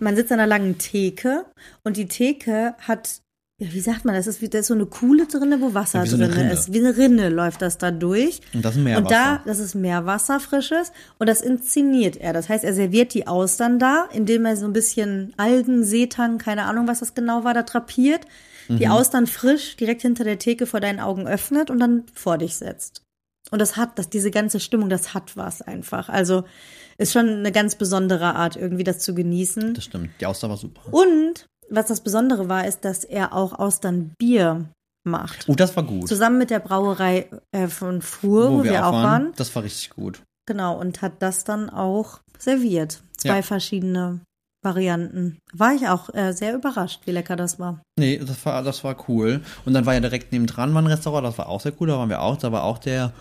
man 0.00 0.16
sitzt 0.16 0.32
an 0.32 0.40
einer 0.40 0.48
langen 0.48 0.78
Theke 0.78 1.46
und 1.84 1.96
die 1.96 2.08
Theke 2.08 2.74
hat 2.80 3.20
ja, 3.60 3.72
wie 3.72 3.80
sagt 3.80 4.04
man, 4.04 4.14
das 4.16 4.26
ist 4.26 4.42
wie, 4.42 4.48
da 4.48 4.58
ist 4.58 4.66
so 4.66 4.74
eine 4.74 4.86
Kuhle 4.86 5.26
drinne, 5.26 5.60
wo 5.60 5.74
Wasser 5.74 6.00
Ja, 6.00 6.06
so 6.06 6.16
Rinne. 6.16 6.52
ist. 6.52 6.72
Wie 6.72 6.80
eine 6.80 6.96
Rinne 6.96 7.28
läuft 7.28 7.62
das 7.62 7.78
da 7.78 7.92
durch. 7.92 8.40
Und 8.52 8.64
das 8.64 8.74
ist 8.74 8.82
Meerwasser. 8.82 9.02
Und 9.04 9.10
da, 9.12 9.42
das 9.46 9.58
ist 9.60 9.74
Meerwasser, 9.76 10.40
frisches. 10.40 10.90
Und 11.18 11.28
das 11.28 11.40
inszeniert 11.40 12.16
er. 12.16 12.32
Das 12.32 12.48
heißt, 12.48 12.64
er 12.64 12.74
serviert 12.74 13.14
die 13.14 13.28
Austern 13.28 13.78
da, 13.78 14.08
indem 14.12 14.44
er 14.44 14.56
so 14.56 14.66
ein 14.66 14.72
bisschen 14.72 15.32
Algen, 15.36 15.84
Seetang, 15.84 16.38
keine 16.38 16.64
Ahnung, 16.64 16.88
was 16.88 16.98
das 16.98 17.14
genau 17.14 17.44
war, 17.44 17.54
da 17.54 17.62
drapiert. 17.62 18.22
Mhm. 18.68 18.78
Die 18.78 18.88
Austern 18.88 19.28
frisch 19.28 19.76
direkt 19.76 20.02
hinter 20.02 20.24
der 20.24 20.40
Theke 20.40 20.66
vor 20.66 20.80
deinen 20.80 20.98
Augen 20.98 21.28
öffnet 21.28 21.70
und 21.70 21.78
dann 21.78 22.02
vor 22.12 22.38
dich 22.38 22.56
setzt. 22.56 23.02
Und 23.52 23.60
das 23.60 23.76
hat, 23.76 23.98
das, 24.00 24.10
diese 24.10 24.32
ganze 24.32 24.58
Stimmung, 24.58 24.88
das 24.88 25.14
hat 25.14 25.36
was 25.36 25.62
einfach. 25.62 26.08
Also, 26.08 26.42
ist 26.98 27.12
schon 27.12 27.28
eine 27.28 27.52
ganz 27.52 27.76
besondere 27.76 28.34
Art, 28.34 28.56
irgendwie 28.56 28.84
das 28.84 28.98
zu 28.98 29.14
genießen. 29.14 29.74
Das 29.74 29.84
stimmt. 29.84 30.10
Die 30.20 30.26
Auster 30.26 30.48
war 30.48 30.56
super. 30.56 30.80
Und 30.92 31.46
was 31.70 31.86
das 31.86 32.00
Besondere 32.00 32.48
war, 32.48 32.66
ist, 32.66 32.84
dass 32.84 33.04
er 33.04 33.32
auch 33.32 33.58
Austernbier 33.58 34.68
macht. 35.04 35.48
Oh, 35.48 35.54
das 35.54 35.76
war 35.76 35.82
gut. 35.84 36.08
Zusammen 36.08 36.38
mit 36.38 36.50
der 36.50 36.60
Brauerei 36.60 37.28
äh, 37.52 37.68
von 37.68 38.02
Fuhr, 38.02 38.50
wo, 38.52 38.64
wir, 38.64 38.86
auch 38.86 38.92
waren. 38.92 39.32
Das 39.36 39.54
war 39.54 39.62
richtig 39.62 39.90
gut. 39.90 40.22
Genau, 40.46 40.78
und 40.78 41.02
hat 41.02 41.20
das 41.20 41.44
dann 41.44 41.70
auch 41.70 42.20
serviert. 42.38 43.02
Zwei 43.16 43.36
Ja. 43.36 43.42
verschiedene 43.42 44.20
Varianten. 44.62 45.38
War 45.52 45.74
ich 45.74 45.88
auch 45.88 46.12
äh, 46.14 46.32
sehr 46.32 46.54
überrascht, 46.54 47.02
wie 47.04 47.10
lecker 47.10 47.36
das 47.36 47.58
war. 47.58 47.82
Nee, 47.98 48.18
das 48.18 48.44
war, 48.46 48.62
das 48.62 48.82
war 48.82 48.96
cool. 49.08 49.42
Und 49.66 49.74
dann 49.74 49.84
war 49.84 49.94
ja 49.94 50.00
direkt 50.00 50.32
nebendran 50.32 50.72
war 50.74 50.82
ein 50.82 50.86
Restaurant, 50.86 51.26
das 51.26 51.36
war 51.38 51.48
auch 51.48 51.60
sehr 51.60 51.72
cool, 51.80 51.88
da 51.88 51.98
waren 51.98 52.08
wir 52.08 52.22
auch. 52.22 52.36
Da 52.38 52.50
war 52.50 52.64
auch 52.64 52.78
der, 52.78 53.12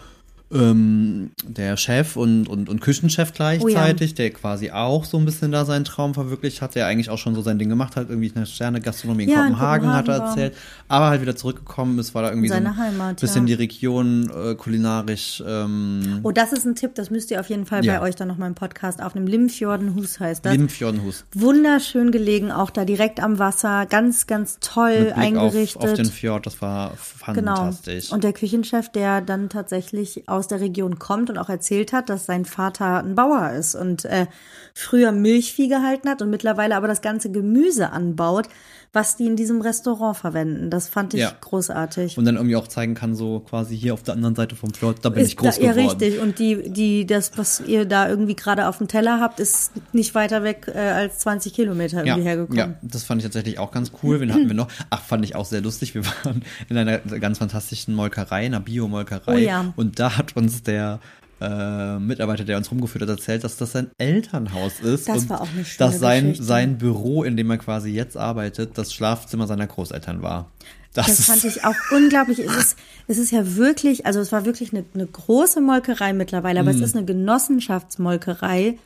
ähm, 0.53 1.31
der 1.47 1.77
Chef 1.77 2.15
und, 2.15 2.47
und, 2.47 2.69
und 2.69 2.81
Küchenchef 2.81 3.33
gleichzeitig, 3.33 4.13
der 4.15 4.29
quasi 4.31 4.71
auch 4.71 5.05
so 5.05 5.17
ein 5.17 5.25
bisschen 5.25 5.51
da 5.51 5.65
seinen 5.65 5.85
Traum 5.85 6.13
verwirklicht 6.13 6.61
hat, 6.61 6.75
der 6.75 6.87
eigentlich 6.87 7.09
auch 7.09 7.17
schon 7.17 7.35
so 7.35 7.41
sein 7.41 7.59
Ding 7.59 7.69
gemacht 7.69 7.95
hat, 7.95 8.09
irgendwie 8.09 8.31
eine 8.35 8.45
Sterne-Gastronomie 8.45 9.23
in 9.23 9.29
Ja, 9.29 9.41
in 9.45 9.53
Kopenhagen, 9.53 9.87
hat 9.93 10.07
er 10.07 10.19
Kopenhagen 10.19 10.21
war. 10.37 10.43
erzählt, 10.43 10.57
aber 10.87 11.07
halt 11.09 11.21
wieder 11.21 11.35
zurückgekommen 11.35 11.97
ist, 11.99 12.13
weil 12.15 12.23
er 12.25 12.31
irgendwie 12.31 12.49
Seine 12.49 12.69
so 12.69 12.81
ein 12.81 12.87
Heimat, 12.87 13.19
bisschen 13.21 13.47
ja. 13.47 13.55
die 13.55 13.61
Region 13.63 14.29
äh, 14.29 14.55
kulinarisch 14.55 15.43
ähm, 15.45 16.19
Oh, 16.23 16.31
das 16.31 16.53
ist 16.53 16.65
ein 16.65 16.75
Tipp, 16.75 16.95
das 16.95 17.09
müsst 17.09 17.31
ihr 17.31 17.39
auf 17.39 17.49
jeden 17.49 17.65
Fall 17.65 17.83
Ja. 17.85 17.99
bei 17.99 18.07
euch 18.07 18.15
dann 18.15 18.27
nochmal 18.27 18.49
im 18.49 18.55
Podcast 18.55 19.01
aufnehmen. 19.01 19.27
Limfjordenhus 19.27 20.19
heißt 20.19 20.45
das. 20.45 20.53
Limfjordenhus. 20.53 21.25
Wunderschön 21.33 22.11
gelegen, 22.11 22.51
auch 22.51 22.69
da 22.69 22.85
direkt 22.85 23.21
am 23.21 23.39
Wasser. 23.39 23.85
Ganz, 23.87 24.27
ganz 24.27 24.57
toll 24.59 24.91
Mit 24.91 25.13
Blick 25.15 25.17
eingerichtet. 25.17 25.81
auf, 25.83 25.89
auf 25.89 25.93
den 25.93 26.05
Fjord, 26.05 26.45
das 26.45 26.61
war 26.61 26.93
Genau. 27.33 27.55
fantastisch. 27.55 28.11
Und 28.11 28.23
der 28.23 28.33
Küchenchef, 28.33 28.89
der 28.89 29.21
dann 29.21 29.49
tatsächlich 29.49 30.27
aus 30.27 30.42
der 30.47 30.61
Region 30.61 30.99
kommt 30.99 31.29
und 31.29 31.37
auch 31.37 31.49
erzählt 31.49 31.93
hat, 31.93 32.09
dass 32.09 32.25
sein 32.25 32.45
Vater 32.45 33.03
ein 33.03 33.15
Bauer 33.15 33.51
ist 33.51 33.75
und 33.75 34.05
äh, 34.05 34.27
früher 34.73 35.11
Milchvieh 35.11 35.67
gehalten 35.67 36.09
hat 36.09 36.21
und 36.21 36.29
mittlerweile 36.29 36.75
aber 36.75 36.87
das 36.87 37.01
ganze 37.01 37.31
Gemüse 37.31 37.91
anbaut, 37.91 38.47
was 38.95 39.15
die 39.17 39.25
in 39.25 39.35
diesem 39.35 39.59
Restaurant 39.61 40.15
verwenden. 40.15 40.69
Das 40.69 40.87
fand 40.87 41.15
ich 41.15 41.21
Ja. 41.21 41.31
großartig. 41.41 42.17
Und 42.17 42.25
dann 42.25 42.35
irgendwie 42.35 42.55
auch 42.55 42.67
zeigen 42.67 42.93
kann, 42.93 43.15
so 43.15 43.39
quasi 43.39 43.75
hier 43.75 43.95
auf 43.95 44.03
der 44.03 44.13
anderen 44.13 44.35
Seite 44.35 44.55
vom 44.55 44.71
Fjord, 44.71 45.03
da 45.03 45.09
bin 45.09 45.23
ich 45.23 45.29
Ist 45.31 45.37
groß 45.37 45.55
da, 45.57 45.61
ja, 45.63 45.71
geworden. 45.73 45.97
richtig. 45.99 46.19
Und 46.21 46.37
die, 46.37 46.69
die, 46.71 47.05
das, 47.07 47.31
was 47.35 47.59
ihr 47.65 47.85
da 47.85 48.07
irgendwie 48.07 48.35
gerade 48.35 48.67
auf 48.67 48.77
dem 48.77 48.87
Teller 48.87 49.19
habt, 49.19 49.39
ist 49.39 49.71
nicht 49.93 50.13
weiter 50.13 50.43
weg 50.43 50.71
äh, 50.73 50.77
als 50.77 51.19
20 51.19 51.53
Kilometer 51.53 52.05
irgendwie 52.05 52.23
hergekommen. 52.23 52.57
Ja, 52.57 52.75
das 52.83 53.03
fand 53.03 53.21
ich 53.21 53.25
tatsächlich 53.25 53.57
auch 53.57 53.71
ganz 53.71 53.91
cool. 54.03 54.19
Wen 54.19 54.31
hatten 54.31 54.47
wir 54.47 54.55
noch? 54.55 54.67
Ach, 54.91 55.01
fand 55.01 55.25
ich 55.25 55.35
auch 55.35 55.45
sehr 55.45 55.61
lustig. 55.61 55.95
Wir 55.95 56.05
waren 56.05 56.43
in 56.69 56.77
einer 56.77 56.99
ganz 56.99 57.39
fantastischen 57.39 57.95
Molkerei, 57.95 58.45
einer 58.45 58.59
Biomolkerei. 58.59 59.33
Oh 59.33 59.37
ja. 59.37 59.73
Und 59.75 59.97
da 59.99 60.17
hat 60.17 60.35
uns 60.35 60.61
der 60.61 60.99
äh, 61.43 61.99
Mitarbeiter, 61.99 62.43
der 62.45 62.57
uns 62.57 62.71
rumgeführt 62.71 63.01
hat, 63.03 63.09
erzählt, 63.09 63.43
dass 63.43 63.57
das 63.57 63.71
sein 63.73 63.91
Elternhaus 63.97 64.79
ist. 64.79 65.07
Das 65.09 65.23
und 65.23 65.29
war 65.29 65.41
auch 65.41 65.49
eine 65.53 65.65
schöne 65.65 65.77
Dass 65.89 65.99
sein, 65.99 66.23
Geschichte. 66.25 66.43
sein 66.45 66.77
Büro, 66.77 67.23
in 67.23 67.35
dem 67.37 67.49
er 67.51 67.57
quasi 67.57 67.89
jetzt 67.91 68.17
arbeitet, 68.17 68.77
das 68.77 68.93
Schlafzimmer 68.93 69.47
seiner 69.47 69.67
Großeltern 69.67 70.21
war. 70.21 70.49
Das, 70.93 71.07
Das 71.07 71.25
fand 71.25 71.43
ich 71.43 71.63
auch 71.65 71.75
unglaublich. 71.91 72.39
Es 72.39 72.55
ist, 72.55 72.77
es 73.07 73.17
ist 73.17 73.31
ja 73.31 73.55
wirklich, 73.55 74.05
also 74.05 74.19
es 74.19 74.31
war 74.31 74.45
wirklich 74.45 74.73
eine, 74.73 74.85
eine 74.93 75.07
große 75.07 75.59
Molkerei 75.59 76.13
mittlerweile, 76.13 76.59
aber 76.59 76.69
es 76.71 76.77
Mhm. 76.77 76.83
ist 76.83 76.95
eine 76.95 77.05
Genossenschaftsmolkerei, 77.05 78.77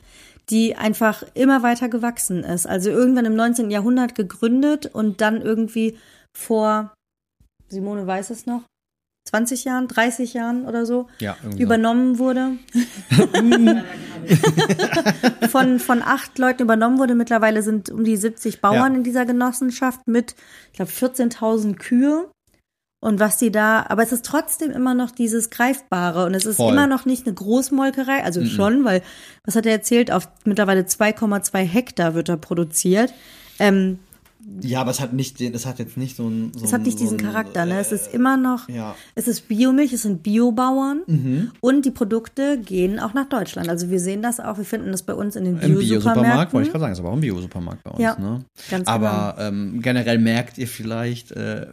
die 0.49 0.75
einfach 0.75 1.23
immer 1.33 1.63
weiter 1.63 1.89
gewachsen 1.89 2.43
ist. 2.43 2.65
Also 2.65 2.89
irgendwann 2.89 3.25
im 3.25 3.35
19. 3.35 3.69
Jahrhundert 3.69 4.15
gegründet 4.15 4.85
und 4.85 5.19
dann 5.19 5.41
irgendwie 5.41 5.97
vor, 6.33 6.93
Simone 7.67 8.07
weiß 8.07 8.29
es 8.29 8.45
noch, 8.45 8.61
20 9.27 9.65
Jahren, 9.65 9.87
30 9.87 10.33
Jahren 10.33 10.65
oder 10.65 10.85
so, 10.85 11.07
Ja, 11.19 11.35
irgendwie 11.41 11.57
so. 11.59 11.63
übernommen 11.65 12.17
wurde. 12.19 12.51
von, 15.49 15.79
von 15.79 16.01
acht 16.01 16.37
Leuten 16.37 16.63
übernommen 16.63 16.97
wurde. 16.99 17.15
Mittlerweile 17.15 17.61
sind 17.61 17.89
um 17.89 18.03
die 18.03 18.17
70 18.17 18.61
Bauern 18.61 18.91
Ja. 18.93 18.97
in 18.97 19.03
dieser 19.03 19.25
Genossenschaft 19.25 20.07
mit, 20.07 20.35
ich 20.71 20.77
glaube, 20.77 20.91
14.000 20.91 21.75
Kühe. 21.75 22.29
Und 22.99 23.19
was 23.19 23.37
die 23.37 23.51
da, 23.51 23.85
aber 23.89 24.01
es 24.01 24.11
ist 24.11 24.25
trotzdem 24.25 24.71
immer 24.71 24.95
noch 24.95 25.11
dieses 25.11 25.51
Greifbare 25.51 26.25
und 26.25 26.33
es 26.33 26.47
ist 26.47 26.55
Voll. 26.55 26.73
immer 26.73 26.87
noch 26.87 27.05
nicht 27.05 27.27
eine 27.27 27.35
Großmolkerei, 27.35 28.23
also 28.23 28.43
schon, 28.43 28.85
weil, 28.85 29.03
was 29.45 29.55
hat 29.55 29.67
er 29.67 29.71
erzählt, 29.73 30.11
auf 30.11 30.27
mittlerweile 30.45 30.81
2,2 30.81 31.59
Hektar 31.59 32.15
wird 32.15 32.27
da 32.27 32.37
produziert. 32.37 33.13
Ähm, 33.59 33.99
Ja, 34.61 34.79
aber 34.81 34.91
es 34.91 35.01
hat 35.01 35.11
nicht 35.13 35.41
es 35.41 35.65
hat 35.65 35.77
jetzt 35.79 35.97
nicht 35.97 36.15
so 36.15 36.25
einen. 36.27 36.51
So 36.55 36.63
es 36.65 36.71
hat 36.73 36.83
nicht 36.83 36.97
so 36.97 37.03
diesen 37.03 37.19
einen, 37.19 37.27
Charakter, 37.33 37.65
ne? 37.65 37.79
Es 37.79 37.91
äh, 37.91 37.95
ist 37.95 38.13
immer 38.13 38.37
noch, 38.37 38.69
ja. 38.69 38.95
es 39.13 39.27
ist 39.27 39.47
Biomilch, 39.49 39.91
es 39.91 40.03
sind 40.03 40.23
Biobauern 40.23 41.01
Mhm. 41.05 41.51
und 41.59 41.85
die 41.85 41.91
Produkte 41.91 42.57
gehen 42.57 42.97
auch 42.99 43.13
nach 43.13 43.27
Deutschland. 43.27 43.67
Also 43.69 43.89
wir 43.89 43.99
sehen 43.99 44.21
das 44.21 44.39
auch, 44.39 44.57
wir 44.57 44.63
finden 44.65 44.91
das 44.93 45.03
bei 45.03 45.13
uns 45.13 45.35
in 45.35 45.43
den 45.43 45.55
Im 45.55 45.59
Bio-Supermarkt, 45.59 45.89
Bio-Supermärkten. 45.89 46.53
wollte 46.53 46.67
ich 46.67 46.71
gerade 46.71 46.81
sagen, 46.81 46.93
ist 46.93 46.99
aber 46.99 47.09
auch 47.09 47.13
ein 47.13 47.21
Bio-Supermarkt 47.21 47.83
bei 47.83 47.91
uns, 47.91 47.99
Ja, 48.01 48.17
ne? 48.17 48.45
ganz 48.71 48.85
genau. 48.85 48.91
Aber 48.91 49.35
ähm, 49.39 49.81
generell 49.81 50.17
merkt 50.17 50.57
ihr 50.57 50.67
vielleicht, 50.67 51.31
äh, 51.33 51.67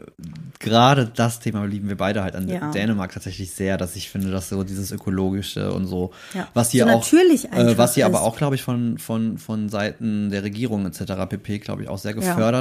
gerade 0.59 1.11
das 1.14 1.41
Thema 1.41 1.64
lieben 1.66 1.89
wir 1.89 1.97
beide 1.97 2.22
halt 2.22 2.35
an 2.35 2.49
Ja. 2.49 2.70
Dänemark 2.70 3.12
tatsächlich 3.12 3.53
sehr, 3.53 3.77
dass 3.77 3.97
ich 3.97 4.09
finde, 4.11 4.31
dass 4.31 4.49
so 4.49 4.64
dieses 4.64 4.91
Ökologische 4.93 5.72
und 5.72 5.87
so, 5.87 6.11
Ja. 6.35 6.49
was 6.55 6.70
hier 6.70 6.85
So 6.85 6.91
auch, 6.91 6.95
natürlich 6.97 7.53
äh, 7.53 7.79
was 7.79 7.95
hier 7.95 8.07
aber 8.07 8.18
ist. 8.18 8.25
auch, 8.25 8.37
glaube 8.37 8.55
ich, 8.57 8.62
von, 8.62 8.99
von, 8.99 9.39
von 9.39 9.68
Seiten 9.68 10.31
der 10.31 10.43
Regierung 10.43 10.87
etc. 10.87 11.12
pp, 11.29 11.59
glaube 11.61 11.83
ich, 11.83 11.89
auch 11.89 11.99
sehr 11.99 12.14
Ja. 12.14 12.18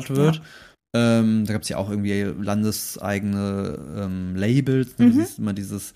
Gefördert 0.08 0.36
wird. 0.36 0.46
Ja. 0.96 1.20
Ähm, 1.20 1.46
da 1.46 1.54
gibt's 1.54 1.70
ja 1.70 1.78
auch 1.78 1.90
irgendwie 1.90 2.22
landeseigene 2.22 3.80
ähm, 3.98 4.36
Labels, 4.36 4.90
Mhm. 4.98 5.06
ne? 5.06 5.12
du 5.12 5.20
siehst 5.20 5.40
immer 5.40 5.54
dieses 5.54 5.94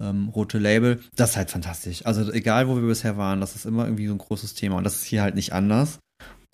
ähm, 0.00 0.28
rote 0.28 0.58
Label. 0.58 1.00
Das 1.16 1.30
ist 1.30 1.36
halt 1.36 1.50
fantastisch. 1.50 2.06
Also 2.06 2.30
egal, 2.32 2.68
wo 2.68 2.76
wir 2.76 2.86
bisher 2.86 3.16
waren, 3.16 3.40
das 3.40 3.56
ist 3.56 3.66
immer 3.66 3.84
irgendwie 3.84 4.06
so 4.06 4.14
ein 4.14 4.18
großes 4.18 4.54
Thema. 4.54 4.76
Und 4.76 4.84
das 4.84 4.96
ist 4.96 5.04
hier 5.04 5.22
halt 5.22 5.34
nicht 5.34 5.52
anders. 5.52 5.98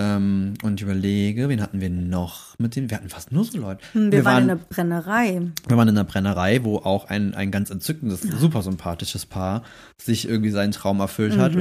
Ähm, 0.00 0.54
und 0.64 0.80
ich 0.80 0.82
überlege, 0.82 1.48
wen 1.48 1.62
hatten 1.62 1.80
wir 1.80 1.88
noch 1.90 2.58
mit 2.58 2.74
dem? 2.74 2.90
Wir 2.90 2.96
hatten 2.96 3.10
fast 3.10 3.30
nur 3.30 3.44
so 3.44 3.58
Leute. 3.58 3.80
Hm, 3.92 4.10
Wir, 4.10 4.24
waren 4.24 4.42
in 4.42 4.48
der 4.48 4.56
Brennerei. 4.56 5.40
wir 5.68 5.76
waren 5.76 5.86
in 5.86 5.96
einer 5.96 6.02
Brennerei, 6.04 6.64
wo 6.64 6.78
auch 6.78 7.04
ein, 7.10 7.32
ein 7.34 7.52
ganz 7.52 7.70
entzückendes, 7.70 8.22
super 8.22 8.62
sympathisches 8.62 9.24
Paar 9.24 9.62
sich 10.02 10.26
irgendwie 10.26 10.50
seinen 10.50 10.72
Traum 10.72 10.98
erfüllt 10.98 11.36
hat. 11.38 11.52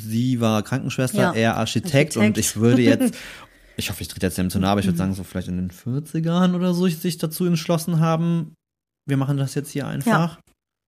Sie 0.00 0.40
war 0.40 0.62
Krankenschwester, 0.62 1.30
Mhm. 1.30 1.34
Ja. 1.36 1.40
er 1.40 1.56
Architekt, 1.56 2.16
Architekt. 2.16 2.16
und 2.16 2.38
ich 2.38 2.54
würde 2.56 2.82
jetzt, 2.82 3.16
ich 3.76 3.90
hoffe, 3.90 4.02
ich 4.02 4.08
trete 4.08 4.26
jetzt 4.26 4.38
dem 4.38 4.50
zu 4.50 4.58
nahe, 4.58 4.70
aber 4.72 4.80
ich 4.80 4.86
würde 4.86 4.98
sagen, 4.98 5.14
so 5.14 5.22
vielleicht 5.24 5.48
in 5.48 5.56
den 5.56 5.70
40ern 5.70 6.54
oder 6.54 6.74
so 6.74 6.86
sich 6.88 7.18
dazu 7.18 7.44
entschlossen 7.44 8.00
haben, 8.00 8.54
wir 9.08 9.16
machen 9.16 9.36
das 9.36 9.54
jetzt 9.54 9.70
hier 9.70 9.86
einfach. 9.86 10.38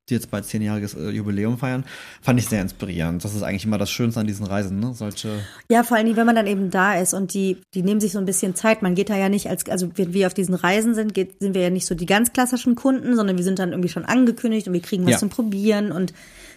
Die 0.08 0.14
jetzt 0.14 0.30
bald 0.30 0.46
zehnjähriges 0.46 0.94
äh, 0.94 1.10
Jubiläum 1.10 1.58
feiern, 1.58 1.84
fand 2.22 2.40
ich 2.40 2.46
sehr 2.46 2.62
inspirierend. 2.62 3.22
Das 3.22 3.34
ist 3.34 3.42
eigentlich 3.42 3.66
immer 3.66 3.76
das 3.76 3.90
Schönste 3.90 4.18
an 4.20 4.26
diesen 4.26 4.46
Reisen, 4.46 4.80
ne? 4.80 4.94
Solche 4.94 5.40
Ja, 5.70 5.82
vor 5.82 5.98
allem, 5.98 6.16
wenn 6.16 6.24
man 6.24 6.34
dann 6.34 6.46
eben 6.46 6.70
da 6.70 6.94
ist 6.94 7.12
und 7.12 7.34
die, 7.34 7.58
die 7.74 7.82
nehmen 7.82 8.00
sich 8.00 8.12
so 8.12 8.18
ein 8.18 8.24
bisschen 8.24 8.54
Zeit. 8.54 8.80
Man 8.80 8.94
geht 8.94 9.10
da 9.10 9.18
ja 9.18 9.28
nicht 9.28 9.50
als, 9.50 9.68
also 9.68 9.90
wenn 9.96 10.14
wir 10.14 10.26
auf 10.26 10.32
diesen 10.32 10.54
Reisen 10.54 10.94
sind, 10.94 11.12
geht, 11.12 11.38
sind 11.40 11.54
wir 11.54 11.60
ja 11.60 11.68
nicht 11.68 11.84
so 11.84 11.94
die 11.94 12.06
ganz 12.06 12.32
klassischen 12.32 12.74
Kunden, 12.74 13.16
sondern 13.16 13.36
wir 13.36 13.44
sind 13.44 13.58
dann 13.58 13.72
irgendwie 13.72 13.90
schon 13.90 14.06
angekündigt 14.06 14.66
und 14.66 14.72
wir 14.72 14.80
kriegen 14.80 15.04
was 15.04 15.12
Ja. 15.12 15.18
zum 15.18 15.28
Probieren 15.28 15.92
und 15.92 16.14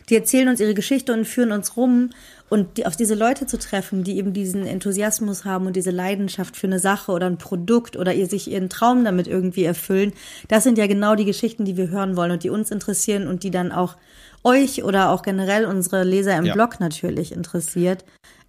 die 0.10 0.16
erzählen 0.16 0.48
uns 0.50 0.60
ihre 0.60 0.74
Geschichte 0.74 1.14
und 1.14 1.26
führen 1.26 1.52
uns 1.52 1.78
rum. 1.78 2.10
Und 2.50 2.78
die, 2.78 2.86
auf 2.86 2.98
diese 2.98 3.16
Leute 3.16 3.46
zu 3.48 3.58
treffen, 3.58 4.04
die 4.04 4.18
eben 4.18 4.34
diesen 4.34 4.68
Enthusiasmus 4.68 5.46
haben 5.46 5.68
und 5.68 5.76
diese 5.78 5.92
Leidenschaft 5.92 6.58
für 6.58 6.68
eine 6.68 6.80
Sache 6.80 7.14
oder 7.14 7.28
ein 7.28 7.38
Produkt 7.38 7.96
oder 7.96 8.14
ihr 8.14 8.28
sich 8.28 8.52
ihren 8.52 8.68
Traum 8.70 9.06
damit 9.06 9.28
irgendwie 9.28 9.64
erfüllen, 9.64 10.12
das 10.50 10.64
sind 10.64 10.78
ja 10.78 10.88
genau 10.88 11.16
die 11.16 11.24
Geschichten, 11.24 11.64
die 11.64 11.78
wir 11.78 11.90
hören 11.90 12.18
wollen 12.18 12.32
und 12.32 12.44
die 12.44 12.50
uns 12.50 12.70
interessieren 12.70 13.28
und 13.28 13.44
die 13.44 13.52
dann 13.52 13.72
auch 13.72 13.96
euch 14.44 14.84
oder 14.84 15.12
auch 15.12 15.22
generell 15.22 15.66
unsere 15.66 16.04
Leser 16.04 16.36
im 16.38 16.46
Ja. 16.46 16.54
Blog 16.54 16.80
natürlich 16.82 17.32
interessiert. 17.32 18.04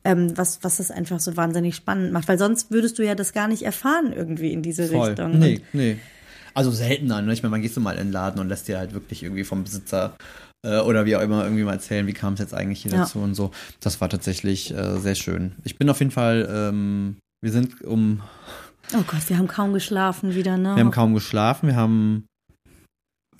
Ähm, 0.04 0.36
was, 0.36 0.58
was 0.64 0.78
das 0.78 0.90
einfach 0.90 1.20
so 1.20 1.36
wahnsinnig 1.36 1.76
spannend 1.76 2.12
macht. 2.12 2.26
Weil 2.26 2.38
sonst 2.38 2.72
würdest 2.72 2.98
du 2.98 3.04
ja 3.04 3.14
das 3.14 3.32
gar 3.32 3.46
nicht 3.46 3.62
erfahren 3.62 4.12
irgendwie 4.12 4.52
in 4.52 4.60
diese 4.60 4.88
Voll. 4.88 5.10
Richtung. 5.10 5.38
Nee, 5.38 5.58
Und 5.58 5.74
nee. 5.74 5.96
Also 6.54 6.72
seltener, 6.72 7.22
ne? 7.22 7.32
Ich 7.32 7.44
meine, 7.44 7.52
man 7.52 7.62
gehst 7.62 7.76
du 7.76 7.80
mal 7.80 7.92
in 7.92 8.08
den 8.08 8.12
Laden 8.12 8.40
und 8.40 8.48
lässt 8.48 8.66
dir 8.66 8.78
halt 8.78 8.94
wirklich 8.94 9.22
irgendwie 9.22 9.44
vom 9.44 9.62
Besitzer 9.62 10.16
äh, 10.64 10.78
oder 10.80 11.04
wie 11.06 11.16
auch 11.16 11.20
immer 11.22 11.44
irgendwie 11.44 11.64
mal 11.64 11.72
erzählen, 11.74 12.06
wie 12.06 12.12
kam 12.12 12.34
es 12.34 12.40
jetzt 12.40 12.54
eigentlich 12.54 12.82
hier 12.82 12.92
Ja. 12.92 12.98
dazu 12.98 13.18
und 13.20 13.34
so. 13.34 13.50
Das 13.80 14.00
war 14.00 14.08
tatsächlich 14.08 14.74
äh, 14.74 14.98
sehr 14.98 15.14
schön. 15.14 15.52
Ich 15.64 15.78
bin 15.78 15.88
auf 15.90 15.98
jeden 16.00 16.10
Fall, 16.12 16.48
ähm, 16.52 17.16
wir 17.40 17.52
sind 17.52 17.82
um, 17.82 18.22
Oh 18.94 19.02
Gott, 19.06 19.28
wir 19.28 19.38
haben 19.38 19.48
kaum 19.48 19.72
geschlafen 19.72 20.34
wieder, 20.34 20.56
ne? 20.56 20.74
wir 20.76 20.80
haben 20.84 20.90
kaum 20.90 21.14
geschlafen, 21.14 21.68
wir 21.68 21.76
haben 21.76 22.26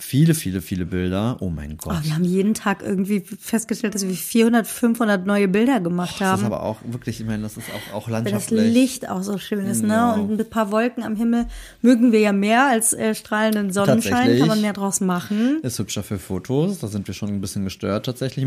viele, 0.03 0.35
viele, 0.35 0.61
viele 0.61 0.85
Bilder. 0.85 1.37
Oh 1.39 1.49
mein 1.49 1.77
Gott. 1.77 1.95
Oh, 1.99 2.03
wir 2.03 2.13
haben 2.13 2.23
jeden 2.23 2.53
Tag 2.53 2.81
irgendwie 2.81 3.21
festgestellt, 3.21 3.95
dass 3.95 4.05
wir 4.05 4.13
400, 4.13 4.67
500 4.67 5.25
neue 5.25 5.47
Bilder 5.47 5.79
gemacht 5.79 6.15
das 6.19 6.27
haben. 6.27 6.41
ist 6.41 6.45
aber 6.45 6.63
auch 6.63 6.77
wirklich, 6.85 7.19
ich 7.19 7.25
meine, 7.25 7.43
das 7.43 7.57
ist 7.57 7.67
auch, 7.69 7.95
auch 7.95 8.09
Weil 8.09 8.23
das 8.23 8.31
landschaftlich. 8.31 8.73
Licht 8.73 9.09
auch 9.09 9.23
so 9.23 9.37
schön 9.37 9.65
ist, 9.65 9.81
ne? 9.81 9.93
Ja. 9.93 10.13
Und 10.13 10.39
ein 10.39 10.49
paar 10.49 10.71
Wolken 10.71 11.03
am 11.03 11.15
Himmel 11.15 11.47
mögen 11.81 12.11
wir 12.11 12.19
ja 12.19 12.33
mehr 12.33 12.67
als 12.67 12.93
äh, 12.93 13.15
strahlenden 13.15 13.71
Sonnenschein, 13.71 14.37
kann 14.39 14.47
man 14.47 14.61
mehr 14.61 14.73
draus 14.73 14.99
machen. 15.01 15.59
Ist 15.63 15.79
hübscher 15.79 16.03
für 16.03 16.19
Fotos. 16.19 16.79
Da 16.79 16.87
sind 16.87 17.07
wir 17.07 17.13
schon 17.13 17.29
ein 17.29 17.41
bisschen 17.41 17.63
gestört 17.63 18.05
tatsächlich 18.05 18.45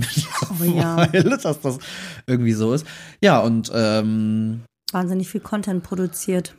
Oh 0.61 0.65
ja. 0.65 0.97
mittlerweile, 0.97 1.39
dass 1.43 1.61
das 1.61 1.79
irgendwie 2.27 2.53
so 2.53 2.73
ist. 2.73 2.87
Ja, 3.21 3.41
und 3.41 3.71
ähm, 3.75 4.61
Wahnsinnig 4.93 5.29
viel 5.29 5.41
Content 5.41 5.83
produziert. 5.83 6.55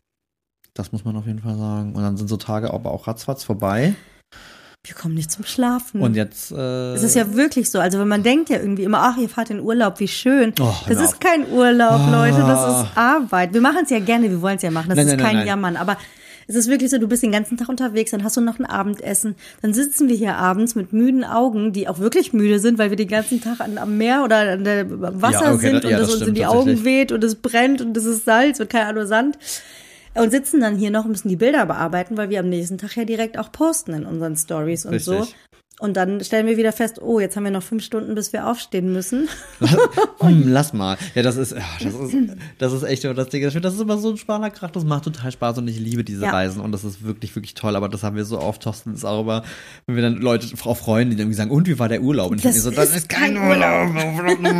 Das 0.73 0.91
muss 0.91 1.05
man 1.05 1.15
auf 1.15 1.25
jeden 1.25 1.39
Fall 1.39 1.57
sagen. 1.57 1.95
Und 1.95 2.03
dann 2.03 2.17
sind 2.17 2.27
so 2.27 2.37
Tage 2.37 2.73
aber 2.73 2.91
auch 2.91 3.07
ratzfatz 3.07 3.43
vorbei. 3.43 3.95
Wir 4.87 4.95
kommen 4.95 5.13
nicht 5.15 5.31
zum 5.31 5.45
Schlafen. 5.45 6.01
Und 6.01 6.15
jetzt. 6.15 6.51
Äh, 6.51 6.93
Es 6.93 7.03
ist 7.03 7.15
ja 7.15 7.33
wirklich 7.35 7.69
so. 7.69 7.79
Also 7.79 7.99
wenn 7.99 8.07
man 8.07 8.23
denkt 8.23 8.49
ja 8.49 8.57
irgendwie 8.57 8.83
immer, 8.83 8.99
ach, 9.01 9.17
ihr 9.17 9.29
fahrt 9.29 9.49
in 9.49 9.59
Urlaub, 9.59 9.99
wie 9.99 10.07
schön. 10.07 10.53
Oh, 10.59 10.73
das 10.87 10.97
mir 10.97 11.03
ist 11.03 11.13
auf. 11.15 11.19
kein 11.19 11.49
Urlaub, 11.51 11.91
Ah. 11.91 12.25
Leute, 12.25 12.39
das 12.39 12.81
ist 12.83 12.97
Arbeit. 12.97 13.53
Wir 13.53 13.61
machen 13.61 13.81
es 13.83 13.89
ja 13.89 13.99
gerne, 13.99 14.29
wir 14.29 14.41
wollen 14.41 14.55
es 14.57 14.63
ja 14.63 14.71
machen. 14.71 14.89
Das 14.89 14.97
Nein, 14.97 15.07
ist 15.07 15.15
nein, 15.17 15.25
kein 15.25 15.35
nein. 15.37 15.47
Jammern. 15.47 15.75
Aber 15.77 15.97
es 16.49 16.55
ist 16.55 16.69
wirklich 16.69 16.89
so, 16.89 16.97
du 16.97 17.09
bist 17.09 17.23
den 17.23 17.33
ganzen 17.33 17.57
Tag 17.57 17.67
unterwegs, 17.67 18.11
dann 18.11 18.23
hast 18.23 18.37
du 18.37 18.41
noch 18.41 18.57
ein 18.57 18.65
Abendessen, 18.65 19.35
dann 19.61 19.73
sitzen 19.73 20.07
wir 20.07 20.15
hier 20.15 20.37
abends 20.37 20.75
mit 20.75 20.93
müden 20.93 21.25
Augen, 21.25 21.73
die 21.73 21.89
auch 21.89 21.99
wirklich 21.99 22.31
müde 22.31 22.59
sind, 22.59 22.77
weil 22.77 22.89
wir 22.89 22.95
den 22.95 23.09
ganzen 23.09 23.41
Tag 23.41 23.59
an, 23.59 23.77
am 23.77 23.97
Meer 23.97 24.23
oder 24.23 24.53
an 24.53 24.63
der 24.63 24.85
Wasser 25.21 25.43
Ja, 25.47 25.53
okay, 25.53 25.71
sind 25.71 25.83
da- 25.83 25.89
ja, 25.89 25.97
und 25.97 26.01
das 26.03 26.09
es 26.13 26.19
uns 26.21 26.27
in 26.29 26.35
die 26.35 26.45
Augen 26.45 26.85
weht 26.85 27.11
und 27.11 27.21
es 27.25 27.35
brennt 27.35 27.81
und 27.81 27.97
es 27.97 28.05
ist 28.05 28.23
Salz 28.23 28.61
und 28.61 28.69
keine 28.69 28.85
Ahnung 28.87 29.05
Sand. 29.07 29.37
Und 30.21 30.31
sitzen 30.31 30.59
dann 30.61 30.77
hier 30.77 30.91
noch 30.91 31.05
und 31.05 31.11
müssen 31.11 31.29
die 31.29 31.35
Bilder 31.35 31.65
bearbeiten, 31.65 32.17
weil 32.17 32.29
wir 32.29 32.39
am 32.39 32.49
nächsten 32.49 32.77
Tag 32.77 32.95
ja 32.95 33.05
direkt 33.05 33.37
auch 33.37 33.51
posten 33.51 33.93
in 33.93 34.05
unseren 34.05 34.35
Stories 34.35 34.85
und 34.85 34.99
so. 34.99 35.27
Und 35.79 35.95
dann 35.95 36.23
stellen 36.23 36.47
wir 36.47 36.57
wieder 36.57 36.71
fest, 36.71 36.99
oh, 36.99 37.19
jetzt 37.19 37.35
haben 37.35 37.43
wir 37.43 37.51
noch 37.51 37.61
fünf 37.61 37.83
Stunden, 37.83 38.15
bis 38.15 38.33
wir 38.33 38.47
aufstehen 38.47 38.91
müssen. 38.91 39.29
hm, 40.19 40.43
lass 40.47 40.73
mal. 40.73 40.97
Ja, 41.13 41.21
das 41.21 41.37
ist, 41.37 41.53
das 41.53 41.93
ist, 41.93 42.15
das 42.57 42.73
ist 42.73 42.81
echt 42.83 43.03
das 43.03 43.29
Ding. 43.29 43.43
Das 43.61 43.73
ist 43.75 43.79
immer 43.81 43.97
so 43.99 44.09
ein 44.09 44.17
sparer 44.17 44.49
Krach. 44.49 44.71
Das 44.71 44.85
macht 44.85 45.03
total 45.03 45.31
Spaß 45.31 45.59
und 45.59 45.67
ich 45.67 45.79
liebe 45.79 46.03
diese 46.03 46.23
Ja. 46.23 46.31
Reisen 46.31 46.61
und 46.61 46.71
das 46.71 46.83
ist 46.83 47.03
wirklich, 47.03 47.35
wirklich 47.35 47.53
toll. 47.53 47.75
Aber 47.75 47.89
das 47.89 48.01
haben 48.01 48.15
wir 48.15 48.25
so 48.25 48.39
oft, 48.39 48.63
Thorsten, 48.63 48.95
ist 48.95 49.05
auch 49.05 49.21
immer, 49.21 49.43
wenn 49.85 49.95
wir 49.95 50.01
dann 50.01 50.15
Leute, 50.15 50.47
Frau 50.57 50.73
Freunde, 50.73 51.15
die 51.15 51.21
irgendwie 51.21 51.37
sagen, 51.37 51.51
und 51.51 51.67
wie 51.67 51.77
war 51.77 51.89
der 51.89 52.01
Urlaub? 52.01 52.31
Und 52.31 52.37
ich 52.37 52.43
Das 52.43 52.53
denke 52.53 52.69
so, 52.69 52.71
das 52.71 52.95
ist 52.95 53.07
kein 53.07 53.37
Urlaub. 53.37 53.89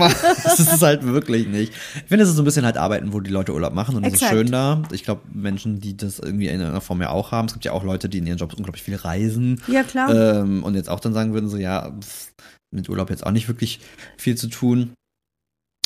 Das 0.43 0.59
ist 0.59 0.81
halt 0.81 1.03
wirklich 1.05 1.47
nicht. 1.47 1.73
Ich 1.95 2.03
finde, 2.07 2.23
es 2.23 2.29
ist 2.29 2.35
so 2.35 2.41
ein 2.43 2.45
bisschen 2.45 2.65
halt 2.65 2.77
Arbeiten, 2.77 3.11
wo 3.13 3.19
die 3.19 3.31
Leute 3.31 3.53
Urlaub 3.53 3.73
machen 3.73 3.95
und 3.95 4.05
das 4.05 4.13
ist 4.13 4.21
Exakt. 4.21 4.33
schön 4.33 4.51
da. 4.51 4.83
Ich 4.91 5.03
glaube, 5.03 5.21
Menschen, 5.33 5.79
die 5.79 5.97
das 5.97 6.19
irgendwie 6.19 6.47
in 6.47 6.61
einer 6.61 6.81
Form 6.81 7.01
ja 7.01 7.09
auch 7.09 7.31
haben. 7.31 7.47
Es 7.47 7.53
gibt 7.53 7.65
ja 7.65 7.71
auch 7.71 7.83
Leute, 7.83 8.07
die 8.07 8.19
in 8.19 8.27
ihren 8.27 8.37
Jobs 8.37 8.53
unglaublich 8.55 8.83
viel 8.83 8.95
reisen. 8.95 9.61
Ja, 9.67 9.83
klar. 9.83 10.13
Ähm, 10.13 10.63
und 10.63 10.75
jetzt 10.75 10.89
auch 10.89 10.99
dann 11.07 11.13
sagen 11.13 11.33
würden, 11.33 11.49
so, 11.49 11.57
ja, 11.57 11.91
pff, 11.99 12.33
mit 12.71 12.89
Urlaub 12.89 13.09
jetzt 13.09 13.25
auch 13.25 13.31
nicht 13.31 13.47
wirklich 13.47 13.79
viel 14.17 14.35
zu 14.35 14.47
tun. 14.47 14.93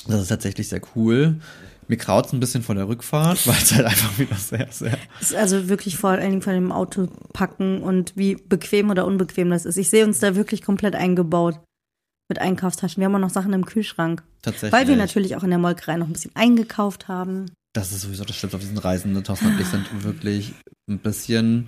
Das 0.07 0.21
ist 0.21 0.29
tatsächlich 0.29 0.67
sehr 0.67 0.81
cool. 0.95 1.39
Mir 1.87 1.97
kraut's 1.97 2.33
ein 2.33 2.39
bisschen 2.39 2.63
von 2.63 2.77
der 2.77 2.87
Rückfahrt, 2.87 3.45
weil 3.47 3.55
es 3.55 3.73
halt 3.73 3.85
einfach 3.85 4.17
wieder 4.17 4.35
sehr, 4.35 4.67
sehr. 4.71 4.97
ist 5.19 5.35
also 5.35 5.69
wirklich 5.69 5.97
vor 5.97 6.11
allen 6.11 6.29
Dingen 6.29 6.41
von 6.41 6.53
dem 6.53 6.71
Auto 6.71 7.07
packen 7.33 7.81
und 7.81 8.13
wie 8.15 8.35
bequem 8.35 8.89
oder 8.89 9.05
unbequem 9.05 9.49
das 9.49 9.65
ist. 9.65 9.77
Ich 9.77 9.89
sehe 9.89 10.05
uns 10.05 10.19
da 10.19 10.35
wirklich 10.35 10.61
komplett 10.61 10.95
eingebaut 10.95 11.59
mit 12.29 12.39
Einkaufstaschen. 12.39 13.01
Wir 13.01 13.05
haben 13.05 13.15
auch 13.15 13.19
noch 13.19 13.29
Sachen 13.29 13.51
im 13.53 13.65
Kühlschrank, 13.65 14.23
Tatsächlich. 14.41 14.71
weil 14.71 14.87
wir 14.87 14.95
natürlich 14.95 15.35
auch 15.35 15.43
in 15.43 15.49
der 15.49 15.59
Molkerei 15.59 15.97
noch 15.97 16.07
ein 16.07 16.13
bisschen 16.13 16.35
eingekauft 16.35 17.07
haben. 17.07 17.51
Das 17.73 17.91
ist 17.91 18.01
sowieso 18.01 18.23
das 18.23 18.35
Stimmt 18.35 18.55
auf 18.55 18.61
diesen 18.61 18.77
Reisen. 18.77 19.11
Ne? 19.13 19.23
Thorsten 19.23 19.47
und 19.47 19.59
ich 19.59 19.67
sind 19.67 20.03
wirklich 20.03 20.53
ein 20.89 20.99
bisschen. 20.99 21.67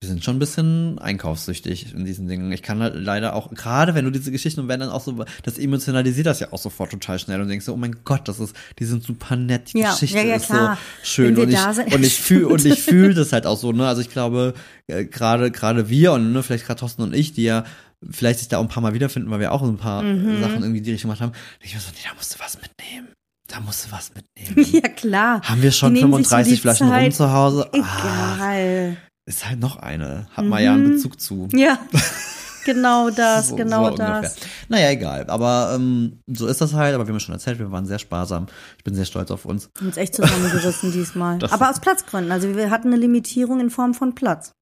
Wir 0.00 0.08
sind 0.08 0.24
schon 0.24 0.36
ein 0.36 0.38
bisschen 0.38 0.98
einkaufssüchtig 0.98 1.94
in 1.94 2.04
diesen 2.04 2.26
Dingen. 2.28 2.52
Ich 2.52 2.62
kann 2.62 2.80
halt 2.80 2.94
leider 2.96 3.34
auch, 3.34 3.50
gerade 3.52 3.94
wenn 3.94 4.04
du 4.04 4.10
diese 4.10 4.30
Geschichten 4.30 4.60
und 4.60 4.68
wenn 4.68 4.80
dann 4.80 4.90
auch 4.90 5.00
so, 5.00 5.24
das 5.42 5.58
emotionalisiert 5.58 6.26
das 6.26 6.40
ja 6.40 6.48
auch 6.52 6.58
sofort 6.58 6.90
total 6.90 7.18
schnell 7.18 7.40
und 7.40 7.48
denkst 7.48 7.64
so, 7.66 7.72
oh 7.72 7.76
mein 7.76 7.96
Gott, 8.04 8.28
das 8.28 8.40
ist, 8.40 8.54
die 8.78 8.84
sind 8.84 9.02
super 9.02 9.36
nett, 9.36 9.72
die 9.72 9.78
Ja, 9.80 9.92
Geschichte 9.92 10.18
ja, 10.18 10.24
ja, 10.24 10.34
ist 10.36 10.48
so 10.48 10.70
schön 11.02 11.36
und 11.38 11.50
ich, 11.50 11.58
sind. 11.58 11.94
und 11.94 12.04
ich 12.04 12.20
fühle 12.20 12.48
und 12.48 12.64
ich 12.64 12.82
fühle 12.82 13.14
das 13.14 13.32
halt 13.32 13.46
auch 13.46 13.56
so, 13.58 13.72
ne? 13.72 13.86
Also 13.88 14.00
ich 14.02 14.10
glaube, 14.10 14.54
äh, 14.88 15.04
gerade 15.04 15.50
gerade 15.50 15.88
wir 15.88 16.12
und 16.12 16.32
ne, 16.32 16.42
vielleicht 16.42 16.66
gerade 16.66 16.80
Thorsten 16.80 17.02
und 17.02 17.14
ich, 17.14 17.32
die 17.32 17.44
ja 17.44 17.64
vielleicht 18.10 18.40
sich 18.40 18.48
da 18.48 18.58
auch 18.58 18.62
ein 18.62 18.68
paar 18.68 18.82
Mal 18.82 18.92
wiederfinden, 18.94 19.30
weil 19.30 19.40
wir 19.40 19.52
auch 19.52 19.60
so 19.62 19.68
ein 19.70 19.78
paar 19.78 20.02
Mhm. 20.02 20.40
Sachen 20.42 20.56
irgendwie 20.62 20.78
in 20.78 20.84
die 20.84 20.92
Richtung 20.92 21.08
gemacht 21.10 21.22
haben, 21.22 21.32
ich 21.62 21.72
mir 21.72 21.80
so, 21.80 21.88
nee, 21.92 22.00
da 22.06 22.14
musst 22.14 22.34
du 22.34 22.38
was 22.40 22.58
mitnehmen. 22.60 23.08
Da 23.48 23.60
musst 23.60 23.86
du 23.86 23.92
was 23.92 24.10
mitnehmen. 24.14 24.68
Ja, 24.72 24.88
klar. 24.88 25.40
Haben 25.42 25.62
wir 25.62 25.72
schon 25.72 25.94
Die 25.94 26.00
nehmen 26.02 26.14
sich 26.16 26.26
so 26.28 26.30
35 26.36 26.52
die 26.54 26.60
Flaschen 26.60 26.88
rum 26.88 26.96
Zeit. 26.96 27.14
zu 27.14 27.32
Hause? 27.32 27.70
Ah, 27.72 28.36
Egal. 28.36 28.96
Ist 29.26 29.48
halt 29.48 29.60
noch 29.60 29.76
eine. 29.76 30.26
Hat 30.32 30.44
man 30.44 30.62
ja 30.62 30.74
einen 30.74 30.92
Bezug 30.92 31.20
zu. 31.20 31.48
Ja, 31.52 31.78
genau 32.64 33.10
das, 33.10 33.48
So- 33.48 33.56
genau 33.56 33.90
so 33.90 33.96
das. 33.96 34.16
ungefähr. 34.32 34.48
Naja, 34.68 34.90
egal. 34.90 35.24
Aber 35.28 35.72
ähm, 35.76 36.20
so 36.26 36.46
ist 36.46 36.60
das 36.60 36.74
halt. 36.74 36.94
Aber 36.94 37.06
wir 37.06 37.12
haben 37.12 37.20
schon 37.20 37.34
erzählt, 37.34 37.58
wir 37.58 37.70
waren 37.70 37.86
sehr 37.86 37.98
sparsam. 37.98 38.46
Ich 38.78 38.84
bin 38.84 38.94
sehr 38.94 39.04
stolz 39.04 39.30
auf 39.30 39.44
uns. 39.44 39.70
Wir 39.74 39.80
haben 39.80 39.86
uns 39.88 39.96
echt 39.96 40.14
zusammengerissen 40.14 40.92
diesmal. 40.92 41.38
Das- 41.38 41.52
Aber 41.52 41.70
aus 41.70 41.80
Platzgründen. 41.80 42.32
Also 42.32 42.54
wir 42.56 42.70
hatten 42.70 42.88
eine 42.88 42.96
Limitierung 42.96 43.60
in 43.60 43.70
Form 43.70 43.94
von 43.94 44.14
Platz. 44.14 44.52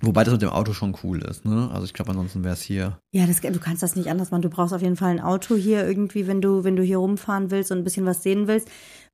Wobei 0.00 0.24
das 0.24 0.32
mit 0.32 0.42
dem 0.42 0.48
Auto 0.50 0.72
schon 0.72 0.96
cool 1.04 1.22
ist. 1.22 1.44
Ne? 1.44 1.70
Also 1.72 1.84
ich 1.86 1.94
glaube, 1.94 2.10
ansonsten 2.10 2.42
wäre 2.42 2.54
es 2.54 2.62
hier. 2.62 2.98
Ja, 3.12 3.26
das, 3.26 3.40
du 3.40 3.58
kannst 3.60 3.80
das 3.82 3.94
nicht 3.94 4.10
anders 4.10 4.32
machen. 4.32 4.42
Du 4.42 4.50
brauchst 4.50 4.74
auf 4.74 4.82
jeden 4.82 4.96
Fall 4.96 5.10
ein 5.10 5.20
Auto 5.20 5.54
hier 5.54 5.86
irgendwie, 5.86 6.26
wenn 6.26 6.40
du, 6.42 6.64
wenn 6.64 6.74
du 6.74 6.82
hier 6.82 6.98
rumfahren 6.98 7.52
willst 7.52 7.70
und 7.70 7.78
ein 7.78 7.84
bisschen 7.84 8.04
was 8.04 8.22
sehen 8.22 8.48
willst. 8.48 8.68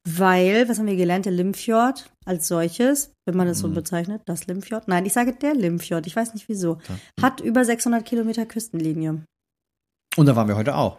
Weil, 0.05 0.69
was 0.69 0.79
haben 0.79 0.87
wir 0.87 0.97
gelernt? 0.97 1.27
Der 1.27 1.33
Limfjord 1.33 2.11
als 2.25 2.49
solches, 2.49 3.13
wenn 3.27 3.37
man 3.37 3.47
das 3.47 3.59
so 3.59 3.69
bezeichnet, 3.69 4.23
das 4.25 4.47
Limfjord. 4.47 4.89
Nein, 4.89 5.05
ich 5.05 5.13
sage 5.13 5.35
der 5.35 5.55
Limfjord. 5.55 6.07
Ich 6.07 6.17
weiß 6.17 6.33
nicht 6.33 6.49
wieso. 6.49 6.79
Hat 7.21 7.41
über 7.41 7.65
600 7.65 8.05
Kilometer 8.05 8.47
Küstenlinie. 8.47 9.23
Und 10.17 10.27
da 10.27 10.35
waren 10.37 10.49
wir 10.49 10.57
heute 10.57 10.75
auch. 10.75 10.97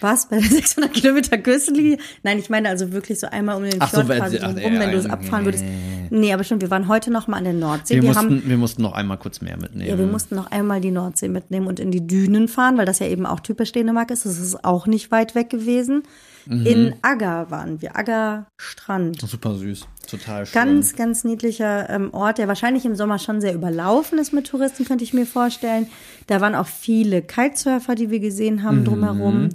Was? 0.00 0.28
Bei 0.28 0.38
der 0.38 0.48
600 0.48 0.92
Kilometer 0.92 1.38
Küstenlinie? 1.38 1.98
Nein, 2.22 2.38
ich 2.38 2.50
meine 2.50 2.68
also 2.68 2.92
wirklich 2.92 3.18
so 3.20 3.26
einmal 3.26 3.56
um 3.56 3.64
den 3.64 3.80
Ach 3.80 3.90
so, 3.90 3.96
Fjord 3.96 4.08
wenn 4.08 4.18
quasi 4.18 4.38
ach, 4.40 4.48
rum, 4.48 4.78
wenn 4.78 4.90
du 4.92 4.98
es 4.98 5.06
abfahren 5.06 5.44
würdest. 5.44 5.64
nee. 6.10 6.32
Aber 6.32 6.44
stimmt, 6.44 6.62
wir 6.62 6.70
waren 6.70 6.88
heute 6.88 7.10
noch 7.10 7.26
mal 7.28 7.36
an 7.36 7.44
der 7.44 7.52
Nordsee. 7.52 7.96
Wir, 7.96 8.02
Wir, 8.02 8.14
haben 8.14 8.34
mussten, 8.34 8.48
wir 8.48 8.56
mussten 8.56 8.82
noch 8.82 8.92
einmal 8.92 9.18
kurz 9.18 9.40
mehr 9.40 9.56
mitnehmen. 9.56 9.90
Ja, 9.90 9.98
wir 9.98 10.06
mussten 10.06 10.36
noch 10.36 10.50
einmal 10.50 10.80
die 10.80 10.90
Nordsee 10.90 11.28
mitnehmen 11.28 11.66
und 11.66 11.80
in 11.80 11.90
die 11.90 12.06
Dünen 12.06 12.48
fahren, 12.48 12.78
weil 12.78 12.86
das 12.86 13.00
ja 13.00 13.06
eben 13.06 13.26
auch 13.26 13.40
typisch 13.40 13.72
Dänemark 13.72 14.10
ist. 14.10 14.24
Das 14.24 14.38
ist 14.38 14.64
auch 14.64 14.86
nicht 14.86 15.10
weit 15.10 15.34
weg 15.34 15.50
gewesen. 15.50 16.04
Mhm. 16.46 16.66
In 16.66 16.94
Agger 17.02 17.50
waren 17.50 17.80
wir, 17.82 17.96
Agger 17.96 18.46
Strand. 18.56 19.20
Super 19.20 19.54
süß. 19.54 19.86
Total 20.08 20.46
schön. 20.46 20.54
Ganz, 20.54 20.96
ganz 20.96 21.24
niedlicher 21.24 21.88
ähm, 21.90 22.12
Ort, 22.12 22.38
der 22.38 22.48
wahrscheinlich 22.48 22.84
im 22.84 22.96
Sommer 22.96 23.18
schon 23.18 23.40
sehr 23.40 23.54
überlaufen 23.54 24.18
ist 24.18 24.32
mit 24.32 24.46
Touristen, 24.48 24.84
könnte 24.84 25.04
ich 25.04 25.12
mir 25.14 25.26
vorstellen. 25.26 25.86
Da 26.26 26.40
waren 26.40 26.54
auch 26.54 26.66
viele 26.66 27.22
Kitesurfer, 27.22 27.94
die 27.94 28.10
wir 28.10 28.20
gesehen 28.20 28.62
haben 28.62 28.84
drumherum. 28.84 29.50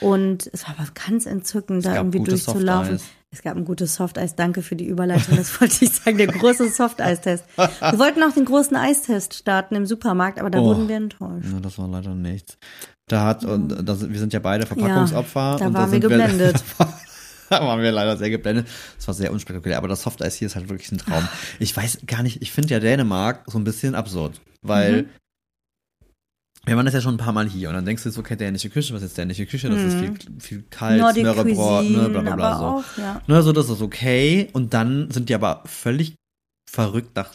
Und 0.00 0.48
es 0.52 0.66
war 0.66 0.74
was 0.78 0.94
ganz 0.94 1.26
entzückend, 1.26 1.84
da 1.84 1.90
Mhm. 1.90 1.96
irgendwie 1.96 2.20
durchzulaufen. 2.30 2.98
Softeis. 2.98 3.10
Es 3.32 3.42
gab 3.42 3.56
ein 3.56 3.64
gutes 3.64 3.94
Softeis. 3.94 4.34
Danke 4.34 4.62
für 4.62 4.74
die 4.74 4.86
Überleitung. 4.86 5.36
Das 5.36 5.52
wollte 5.60 5.84
ich 5.84 5.92
sagen. 5.92 6.18
Der 6.18 6.26
große 6.26 6.68
Softeistest. 6.70 7.44
Wir 7.56 7.98
wollten 7.98 8.22
auch 8.24 8.32
den 8.32 8.44
großen 8.46 8.76
Eistest 8.76 9.34
starten 9.34 9.76
im 9.76 9.86
Supermarkt, 9.86 10.40
aber 10.40 10.50
da 10.50 10.58
Oh. 10.58 10.64
wurden 10.64 10.88
wir 10.88 10.96
enttäuscht. 10.96 11.46
Ja, 11.52 11.60
das 11.60 11.78
war 11.78 11.86
leider 11.86 12.14
nichts. 12.14 12.56
Da 13.10 13.24
hat, 13.24 13.44
und 13.44 13.68
da 13.88 13.94
sind, 13.96 14.12
wir 14.12 14.18
sind 14.20 14.32
ja 14.32 14.38
beide 14.38 14.66
Verpackungsopfer. 14.66 15.56
da 15.58 15.66
und 15.66 15.74
waren 15.74 15.84
wir 15.86 15.88
sind 15.90 16.00
geblendet. 16.02 16.62
da 17.50 17.60
waren 17.66 17.82
wir 17.82 17.90
leider 17.90 18.16
sehr 18.16 18.30
geblendet. 18.30 18.68
Das 18.96 19.08
war 19.08 19.14
sehr 19.14 19.32
unspektakulär, 19.32 19.78
aber 19.78 19.88
das 19.88 20.02
Softeis 20.02 20.36
hier 20.36 20.46
ist 20.46 20.54
halt 20.54 20.68
wirklich 20.68 20.92
ein 20.92 20.98
Traum. 20.98 21.26
Ich 21.58 21.76
weiß 21.76 22.00
gar 22.06 22.22
nicht, 22.22 22.40
ich 22.40 22.52
finde 22.52 22.68
ja 22.70 22.78
Dänemark 22.80 23.42
so 23.46 23.58
ein 23.58 23.64
bisschen 23.64 23.94
absurd, 23.96 24.40
weil 24.62 25.02
Mhm. 25.02 25.06
wir 26.66 26.76
waren 26.76 26.84
das 26.84 26.94
ja 26.94 27.00
schon 27.00 27.14
ein 27.14 27.18
paar 27.18 27.32
Mal 27.32 27.48
hier 27.48 27.68
und 27.70 27.74
dann 27.74 27.84
denkst 27.84 28.02
du 28.04 28.10
so, 28.10 28.20
okay, 28.20 28.36
dänische 28.36 28.70
Küche, 28.70 28.94
was 28.94 29.02
ist 29.02 29.18
dänische 29.18 29.46
Küche? 29.46 29.68
Das 29.70 29.80
ist 29.82 29.94
viel, 29.98 30.14
viel 30.38 30.62
kalt, 30.70 31.00
Mhm. 31.00 31.24
Cuisine, 31.34 32.02
ne, 32.02 32.08
bla 32.10 32.20
bla 32.20 32.36
bla 32.36 32.58
so. 32.58 32.64
auch, 32.64 32.84
ja. 32.98 33.20
Ne, 33.26 33.42
so, 33.42 33.52
das 33.52 33.68
ist 33.68 33.80
okay. 33.82 34.48
Und 34.52 34.72
dann 34.74 35.10
sind 35.10 35.28
die 35.28 35.34
aber 35.34 35.62
völlig 35.66 36.14
verrückt 36.70 37.16
nach 37.16 37.30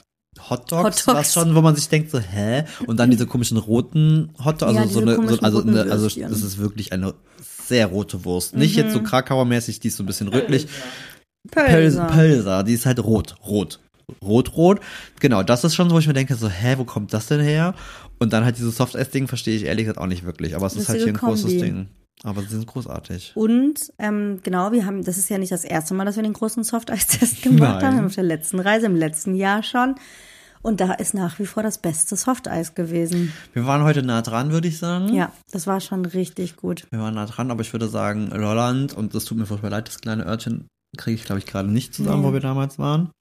Hotdogs, 0.50 0.84
Hot 0.84 0.86
Dogs. 0.86 1.08
was 1.08 1.34
schon, 1.34 1.56
wo 1.56 1.62
man 1.62 1.76
sich 1.76 1.90
denkt 1.90 2.12
so, 2.12 2.20
hä? 2.20 2.66
Und 2.88 2.98
dann 3.00 3.10
diese 3.10 3.26
komischen 3.26 3.58
roten 3.58 4.34
Hotdogs, 4.44 4.74
Ja, 4.74 4.82
also 4.82 4.94
so 4.96 5.00
eine, 5.02 5.16
so, 5.16 5.40
also, 5.42 5.62
eine, 5.62 5.82
also 5.92 6.08
das 6.08 6.42
ist 6.44 6.58
wirklich 6.58 6.92
eine 6.94 7.14
sehr 7.40 7.88
rote 7.88 8.26
Wurst. 8.26 8.56
Nicht 8.56 8.76
jetzt 8.76 8.94
so 8.94 9.00
Mhm. 9.00 9.06
Krakauer-mäßig, 9.06 9.80
die 9.80 9.88
ist 9.88 9.98
so 9.98 10.04
ein 10.04 10.06
bisschen 10.06 10.28
rötlich. 10.28 10.68
Pölser. 11.52 12.06
Pölser. 12.08 12.64
Die 12.64 12.74
ist 12.74 12.86
halt 12.86 13.04
rot, 13.04 13.36
rot. 13.46 13.80
Rot, 14.22 14.56
rot. 14.56 14.82
Genau, 15.20 15.42
das 15.42 15.64
ist 15.64 15.74
schon 15.76 15.90
so, 15.90 15.96
wo 15.96 16.00
ich 16.00 16.08
mir 16.08 16.14
denke, 16.14 16.36
so, 16.36 16.48
hä, 16.48 16.76
wo 16.78 16.84
kommt 16.86 17.12
das 17.14 17.28
denn 17.28 17.42
her? 17.42 17.74
Und 18.20 18.34
dann 18.34 18.46
halt 18.46 18.58
dieses 18.58 18.78
Soft-Eis-Ding 18.78 19.28
verstehe 19.28 19.56
ich 19.56 19.64
ehrlich 19.64 19.86
gesagt 19.86 20.00
auch 20.00 20.08
nicht 20.08 20.26
wirklich. 20.26 20.56
Aber 20.56 20.68
es 20.68 20.76
ist 20.76 20.90
halt 20.90 21.00
hier 21.02 21.08
ein 21.14 21.18
großes. 21.18 21.58
Ding. 21.58 21.88
Aber 22.24 22.42
sie 22.42 22.48
sind 22.50 22.66
großartig. 22.66 23.34
Und 23.36 23.92
ähm, 24.00 24.40
genau, 24.42 24.72
wir 24.72 24.86
haben, 24.86 25.04
das 25.04 25.18
ist 25.18 25.30
ja 25.30 25.38
nicht 25.38 25.52
das 25.52 25.64
erste 25.64 25.94
Mal, 25.94 26.06
dass 26.06 26.16
wir 26.16 26.24
den 26.24 26.34
großen 26.34 26.64
Softeis-Test 26.64 27.42
gemacht 27.44 27.82
Nein. 27.82 27.98
haben, 27.98 28.06
auf 28.08 28.16
der 28.16 28.24
letzten 28.24 28.60
Reise, 28.60 28.86
im 28.88 28.96
letzten 28.96 29.36
Jahr 29.36 29.62
schon. 29.64 29.96
Und 30.62 30.80
da 30.82 30.94
ist 30.94 31.14
nach 31.14 31.38
wie 31.38 31.46
vor 31.46 31.62
das 31.62 31.78
beste 31.78 32.16
Softeis 32.16 32.74
gewesen. 32.74 33.32
Wir 33.54 33.68
waren 33.68 33.84
heute 33.84 34.02
nah 34.02 34.24
dran, 34.24 34.52
würde 34.52 34.68
ich 34.68 34.80
sagen. 34.80 35.14
Ja, 35.14 35.32
das 35.52 35.68
war 35.68 35.80
schon 35.80 36.06
richtig 36.06 36.56
gut. 36.56 36.88
Wir 36.90 37.00
waren 37.00 37.14
nah 37.14 37.28
dran, 37.28 37.52
aber 37.52 37.62
ich 37.62 37.72
würde 37.72 37.88
sagen, 37.88 38.28
Lolland, 38.32 38.94
und 38.94 39.14
das 39.14 39.26
tut 39.26 39.38
mir 39.38 39.46
furchtbar 39.46 39.70
leid, 39.70 39.88
das 39.88 40.02
kleine 40.02 40.26
Örtchen 40.26 40.66
kriege 40.98 41.16
ich, 41.20 41.26
glaube 41.26 41.38
ich, 41.40 41.46
gerade 41.46 41.70
nicht 41.70 41.94
zusammen, 41.94 42.22
Nee. 42.24 42.28
wo 42.30 42.34
wir 42.34 42.40
damals 42.40 42.80
waren. 42.80 43.12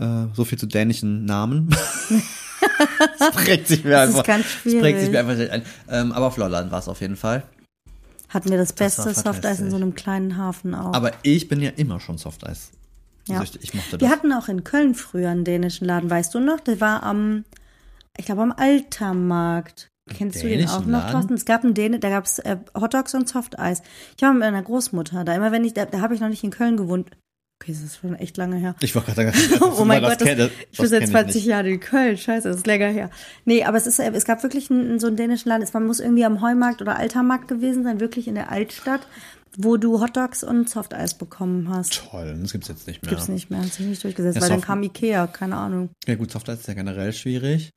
Äh, 0.00 0.26
so 0.34 0.44
viel 0.44 0.58
zu 0.58 0.66
dänischen 0.66 1.24
Namen. 1.24 1.70
das 3.18 3.30
prägt 3.32 3.66
sich 3.66 3.82
mir 3.82 3.90
Das 3.90 4.08
einfach. 4.10 4.20
ist 4.20 4.26
ganz 4.26 4.44
Das 4.64 4.72
prägt 4.74 5.00
sich 5.00 5.08
schwierig. 5.08 5.10
mir 5.10 5.18
einfach 5.20 5.36
nicht 5.36 5.50
ein. 5.50 5.62
Ähm, 5.88 6.12
aber 6.12 6.26
auf 6.26 6.36
Lolland 6.36 6.70
war 6.70 6.78
es 6.78 6.86
auf 6.88 7.00
jeden 7.00 7.16
Fall. 7.16 7.42
Hatten 8.30 8.50
wir 8.50 8.58
das 8.58 8.72
beste 8.72 9.12
Softeis 9.12 9.60
in 9.60 9.70
so 9.70 9.76
einem 9.76 9.94
kleinen 9.94 10.36
Hafen 10.36 10.74
auch. 10.74 10.94
Aber 10.94 11.12
ich 11.22 11.48
bin 11.48 11.60
ja 11.60 11.70
immer 11.70 11.98
schon 11.98 12.16
Softeis. 12.16 12.70
Ja. 13.26 13.40
süchtig. 13.40 13.62
Ich 13.64 13.74
mochte 13.74 13.98
das. 13.98 14.00
Wir 14.00 14.10
hatten 14.10 14.32
auch 14.32 14.48
in 14.48 14.64
Köln 14.64 14.94
früher 14.94 15.30
einen 15.30 15.44
dänischen 15.44 15.86
Laden, 15.86 16.08
weißt 16.08 16.34
du 16.34 16.38
noch? 16.40 16.60
Der 16.60 16.80
war 16.80 17.02
am, 17.02 17.44
ich 18.16 18.26
glaube, 18.26 18.42
am 18.42 18.52
Altermarkt. 18.52 19.88
Kennst 20.08 20.42
du 20.42 20.48
den 20.48 20.68
auch 20.68 20.80
noch, 20.80 20.86
Laden? 20.86 21.12
Thorsten? 21.12 21.34
Es 21.34 21.44
gab 21.44 21.64
einen 21.64 21.74
Däne, 21.74 21.98
da 21.98 22.08
gab 22.08 22.24
es 22.24 22.38
äh, 22.38 22.56
Hotdogs 22.74 23.14
und 23.14 23.28
Softeis. 23.28 23.82
Ich 24.16 24.22
war 24.22 24.32
mit 24.32 24.40
meiner 24.40 24.62
Großmutter 24.62 25.24
da. 25.24 25.34
Immer 25.34 25.52
wenn 25.52 25.64
ich, 25.64 25.74
da, 25.74 25.84
da 25.84 26.00
habe 26.00 26.14
ich 26.14 26.20
noch 26.20 26.28
nicht 26.28 26.44
in 26.44 26.50
Köln 26.50 26.76
gewohnt. 26.76 27.10
Okay, 27.62 27.72
das 27.72 27.82
ist 27.82 27.98
schon 27.98 28.14
echt 28.14 28.36
lange 28.38 28.56
her. 28.56 28.74
ich 28.80 28.94
wollte 28.94 29.12
gerade 29.12 29.32
Oh 29.60 29.84
mein 29.84 30.00
das 30.02 30.12
Gott, 30.12 30.20
das, 30.22 30.28
kenne- 30.28 30.50
ich 30.70 30.78
bin 30.78 30.82
das 30.84 30.90
seit 30.90 31.00
kenn 31.00 31.10
20 31.10 31.34
nicht. 31.34 31.44
Jahren 31.44 31.66
in 31.66 31.80
Köln. 31.80 32.16
Scheiße, 32.16 32.48
das 32.48 32.56
ist 32.58 32.66
länger 32.66 32.88
her. 32.88 33.10
Nee, 33.44 33.64
aber 33.64 33.76
es 33.76 33.86
ist, 33.86 33.98
es 34.00 34.24
gab 34.24 34.42
wirklich 34.42 34.70
einen, 34.70 34.98
so 34.98 35.08
einen 35.08 35.16
dänischen 35.16 35.50
Laden. 35.50 35.66
Man 35.74 35.86
muss 35.86 36.00
irgendwie 36.00 36.24
am 36.24 36.40
Heumarkt 36.40 36.80
oder 36.80 36.96
Altermarkt 36.96 37.48
gewesen 37.48 37.84
sein, 37.84 38.00
wirklich 38.00 38.28
in 38.28 38.34
der 38.34 38.50
Altstadt, 38.50 39.06
wo 39.58 39.76
du 39.76 40.00
Hotdogs 40.00 40.42
und 40.42 40.70
Softeis 40.70 41.12
bekommen 41.18 41.68
hast. 41.68 42.02
Toll, 42.10 42.38
das 42.40 42.52
gibt's 42.52 42.68
jetzt 42.68 42.86
nicht 42.86 43.02
mehr. 43.02 43.10
Gibt's 43.10 43.28
nicht 43.28 43.50
mehr, 43.50 43.60
hat 43.60 43.72
sich 43.72 43.84
nicht 43.84 44.02
durchgesetzt, 44.02 44.36
Ja, 44.36 44.42
weil 44.42 44.48
dann 44.48 44.60
kam 44.62 44.82
Ikea, 44.82 45.26
keine 45.26 45.56
Ahnung. 45.56 45.90
Ja 46.06 46.14
gut, 46.14 46.30
Softeis 46.30 46.60
ist 46.60 46.68
ja 46.68 46.74
generell 46.74 47.12
schwierig. 47.12 47.68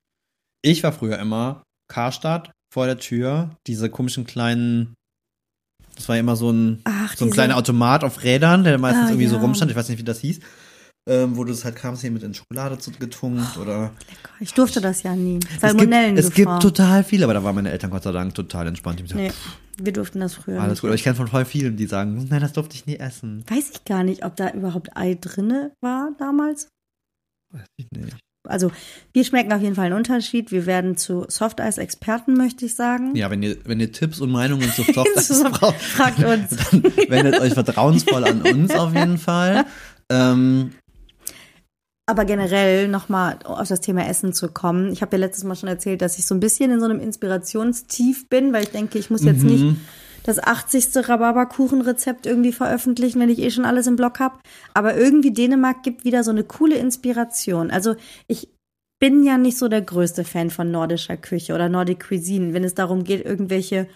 Ich 0.62 0.82
war 0.84 0.94
früher 0.94 1.20
immer 1.20 1.64
Karstadt 1.92 2.52
vor 2.74 2.86
der 2.86 3.00
Tür, 3.00 3.58
diese 3.68 3.90
komischen 3.90 4.26
kleinen, 4.26 4.94
das 5.96 6.10
war 6.10 6.18
immer 6.18 6.36
so 6.36 6.52
ein, 6.52 6.82
Ach, 6.86 7.16
so 7.16 7.26
ein 7.26 7.32
kleiner 7.32 7.58
Automat 7.58 8.04
auf 8.04 8.24
Rädern, 8.24 8.64
der 8.64 8.78
meistens 8.78 9.06
Ah, 9.06 9.10
irgendwie 9.10 9.28
so 9.28 9.36
ja. 9.36 9.42
rumstand, 9.42 9.72
ich 9.72 9.78
weiß 9.78 9.90
nicht, 9.90 10.00
wie 10.00 10.04
das 10.04 10.20
hieß, 10.20 10.40
ähm, 11.10 11.36
wo 11.36 11.44
du 11.44 11.52
es 11.52 11.66
halt 11.66 11.76
kamst 11.76 12.02
hier 12.02 12.12
mit 12.12 12.24
in 12.24 12.34
Schokolade 12.34 12.78
zu, 12.78 12.92
getunkt 12.92 13.58
oder. 13.58 13.92
Ich 14.40 14.54
durfte 14.54 14.80
das 14.82 15.04
ja 15.04 15.16
nie. 15.16 15.36
Es 15.38 15.48
gibt, 15.50 15.62
Salmonellen 15.62 16.18
es 16.18 16.34
gibt 16.34 16.62
total 16.62 17.04
viele, 17.04 17.26
aber 17.26 17.34
da 17.34 17.44
waren 17.44 17.56
meine 17.56 17.72
Eltern 17.72 17.90
Gott 17.92 18.04
sei 18.04 18.12
Dank 18.12 18.34
total 18.36 18.68
entspannt. 18.68 19.00
Die 19.00 19.04
Nee, 19.14 19.28
gesagt, 19.28 19.42
wir 19.78 19.92
durften 19.94 20.20
das 20.20 20.36
früher 20.36 20.62
alles 20.62 20.82
gut. 20.82 20.90
Aber 20.90 20.96
ich 20.96 21.04
kenne 21.04 21.16
von 21.16 21.28
voll 21.28 21.46
vielen, 21.46 21.76
die 21.78 21.88
sagen, 21.88 22.28
nein, 22.30 22.42
das 22.42 22.54
durfte 22.54 22.76
ich 22.76 22.86
nie 22.86 22.98
essen. 22.98 23.44
Weiß 23.50 23.72
ich 23.72 23.86
gar 23.86 24.04
nicht, 24.04 24.24
ob 24.26 24.36
da 24.36 24.52
überhaupt 24.52 24.96
Ei 24.96 25.18
drinne 25.20 25.72
war 25.82 26.12
damals. 26.20 26.70
Weiß 27.52 27.66
ich 27.78 27.88
nicht. 27.92 28.16
Also, 28.46 28.72
wir 29.14 29.24
schmecken 29.24 29.54
auf 29.54 29.62
jeden 29.62 29.76
Fall 29.76 29.86
einen 29.86 29.96
Unterschied. 29.96 30.52
Wir 30.52 30.66
werden 30.66 30.98
zu 30.98 31.26
Softeis-Experten, 31.30 32.34
möchte 32.34 32.66
ich 32.66 32.76
sagen. 32.76 33.16
Ja, 33.16 33.30
wenn 33.30 33.42
ihr, 33.42 33.58
wenn 33.64 33.80
ihr 33.80 33.92
Tipps 33.92 34.20
und 34.20 34.32
Meinungen 34.32 34.70
zu 34.72 34.84
Softeis 34.94 35.44
braucht, 35.44 35.82
Fragt 35.82 36.24
uns. 36.24 36.50
dann 36.72 36.84
wendet 36.84 37.40
euch 37.40 37.54
vertrauensvoll 37.54 38.26
an 38.26 38.42
uns 38.42 38.76
auf 38.76 38.94
jeden 38.94 39.18
Fall. 39.18 39.66
Ähm, 40.10 40.72
Aber 42.06 42.26
generell 42.26 42.90
nochmal 42.90 43.40
auf 43.46 43.70
das 43.70 43.80
Thema 43.80 44.08
Essen 44.10 44.34
zu 44.34 44.50
kommen. 44.50 44.92
Ich 44.92 45.02
habe 45.02 45.16
ja 45.16 45.20
letztes 45.22 45.46
Mal 45.46 45.56
schon 45.56 45.70
erzählt, 45.70 46.02
dass 46.02 46.20
ich 46.20 46.26
so 46.26 46.36
ein 46.36 46.42
bisschen 46.42 46.70
in 46.70 46.80
so 46.82 46.86
einem 46.86 47.00
Inspirationstief 47.00 48.28
bin, 48.28 48.52
weil 48.52 48.64
ich 48.64 48.72
denke, 48.72 49.00
ich 49.00 49.10
muss 49.10 49.24
jetzt 49.24 49.44
nicht 49.44 49.78
das 50.24 50.40
80. 50.40 51.08
Rhabarberkuchenrezept 51.10 52.26
irgendwie 52.26 52.54
veröffentlichen, 52.54 53.20
wenn 53.20 53.30
ich 53.30 53.40
eh 53.40 53.52
schon 53.52 53.66
alles 53.66 53.88
im 53.88 53.96
Blog 53.96 54.20
habe. 54.20 54.40
Aber 54.74 54.96
irgendwie 54.96 55.32
Dänemark 55.32 55.84
gibt 55.84 56.06
wieder 56.06 56.24
so 56.24 56.32
eine 56.32 56.44
coole 56.44 56.76
Inspiration. 56.76 57.72
Also 57.72 57.96
ich 58.28 58.50
bin 59.00 59.24
ja 59.24 59.38
nicht 59.38 59.58
so 59.58 59.68
der 59.68 59.82
größte 59.82 60.24
Fan 60.24 60.50
von 60.50 60.72
nordischer 60.72 61.18
Küche 61.18 61.54
oder 61.54 61.68
Nordic 61.68 62.08
Cuisine, 62.08 62.54
wenn 62.54 62.64
es 62.64 62.74
darum 62.74 63.04
geht, 63.04 63.26
irgendwelche 63.26 63.88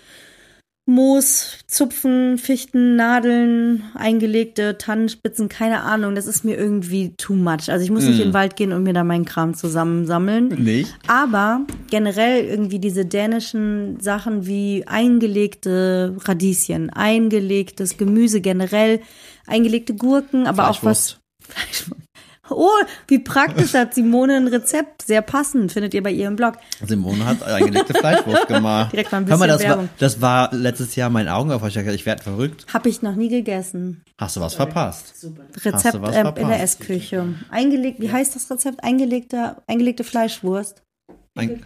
Moos, 0.90 1.58
Zupfen, 1.68 2.38
Fichten, 2.38 2.96
Nadeln, 2.96 3.84
eingelegte 3.94 4.78
Tannenspitzen, 4.78 5.50
keine 5.50 5.82
Ahnung, 5.82 6.16
das 6.16 6.28
ist 6.28 6.46
mir 6.46 6.56
irgendwie 6.56 7.14
too 7.18 7.34
much. 7.34 7.70
Also 7.70 7.84
ich 7.84 7.92
muss 7.92 8.06
nicht 8.06 8.20
in 8.20 8.30
den 8.30 8.34
Wald 8.34 8.56
gehen 8.56 8.72
und 8.72 8.84
mir 8.84 8.94
da 8.94 9.04
meinen 9.04 9.26
Kram 9.26 9.54
zusammensammeln. 9.54 10.48
nicht. 10.48 10.96
Aber 11.08 11.66
generell 11.90 12.46
irgendwie 12.46 12.80
diese 12.80 13.06
dänischen 13.06 14.00
Sachen 14.00 14.48
wie 14.48 14.86
eingelegte 14.88 16.16
Radieschen, 16.20 16.90
eingelegtes 16.90 17.98
Gemüse 17.98 18.40
generell, 18.40 19.02
eingelegte 19.46 19.94
Gurken, 19.94 20.48
aber 20.48 20.70
auch 20.70 20.84
was. 20.84 21.20
Fleischwurst. 21.42 22.07
Oh, 22.50 22.70
wie 23.08 23.20
praktisch 23.20 23.74
hat 23.74 23.94
Simone 23.94 24.38
ein 24.38 24.48
Rezept. 24.48 25.02
Sehr 25.04 25.22
passend, 25.22 25.72
findet 25.72 25.94
ihr 25.94 26.04
bei 26.04 26.12
ihr 26.12 26.28
im 26.28 26.36
Blog. 26.36 26.56
Simone 26.86 27.26
hat 27.26 27.44
eingelegte 27.44 27.94
Fleischwurst 27.94 28.48
gemacht. 28.48 28.92
Direkt 28.94 29.12
mal 29.12 29.20
ein 29.20 29.28
Hör 29.28 29.38
mal, 29.38 29.48
bisschen 29.48 29.60
das 29.60 29.64
war, 29.64 29.70
Werbung. 29.78 29.90
das 30.00 30.22
war 30.22 30.54
letztes 30.54 30.96
Jahr 30.96 31.10
mein 31.10 31.28
Augenaufrecher. 31.28 31.86
Ich 31.94 32.06
werde 32.06 32.24
verrückt. 32.24 32.66
Hab 32.74 32.86
ich 32.86 33.02
noch 33.02 33.16
nie 33.16 33.30
gegessen. 33.30 34.04
Hast 34.18 34.36
du 34.36 34.42
was 34.42 34.54
verpasst? 34.56 35.20
Super. 35.20 35.44
Rezept 35.64 36.02
was 36.02 36.16
ähm, 36.16 36.28
in 36.28 36.34
der 36.34 36.34
verpasst? 36.34 36.62
Essküche. 36.82 37.34
Eingelegt, 37.50 38.00
wie 38.00 38.12
heißt 38.12 38.36
das 38.36 38.50
Rezept? 38.50 38.84
Eingelegte, 38.84 39.58
eingelegte 39.68 40.04
Fleischwurst. 40.04 40.82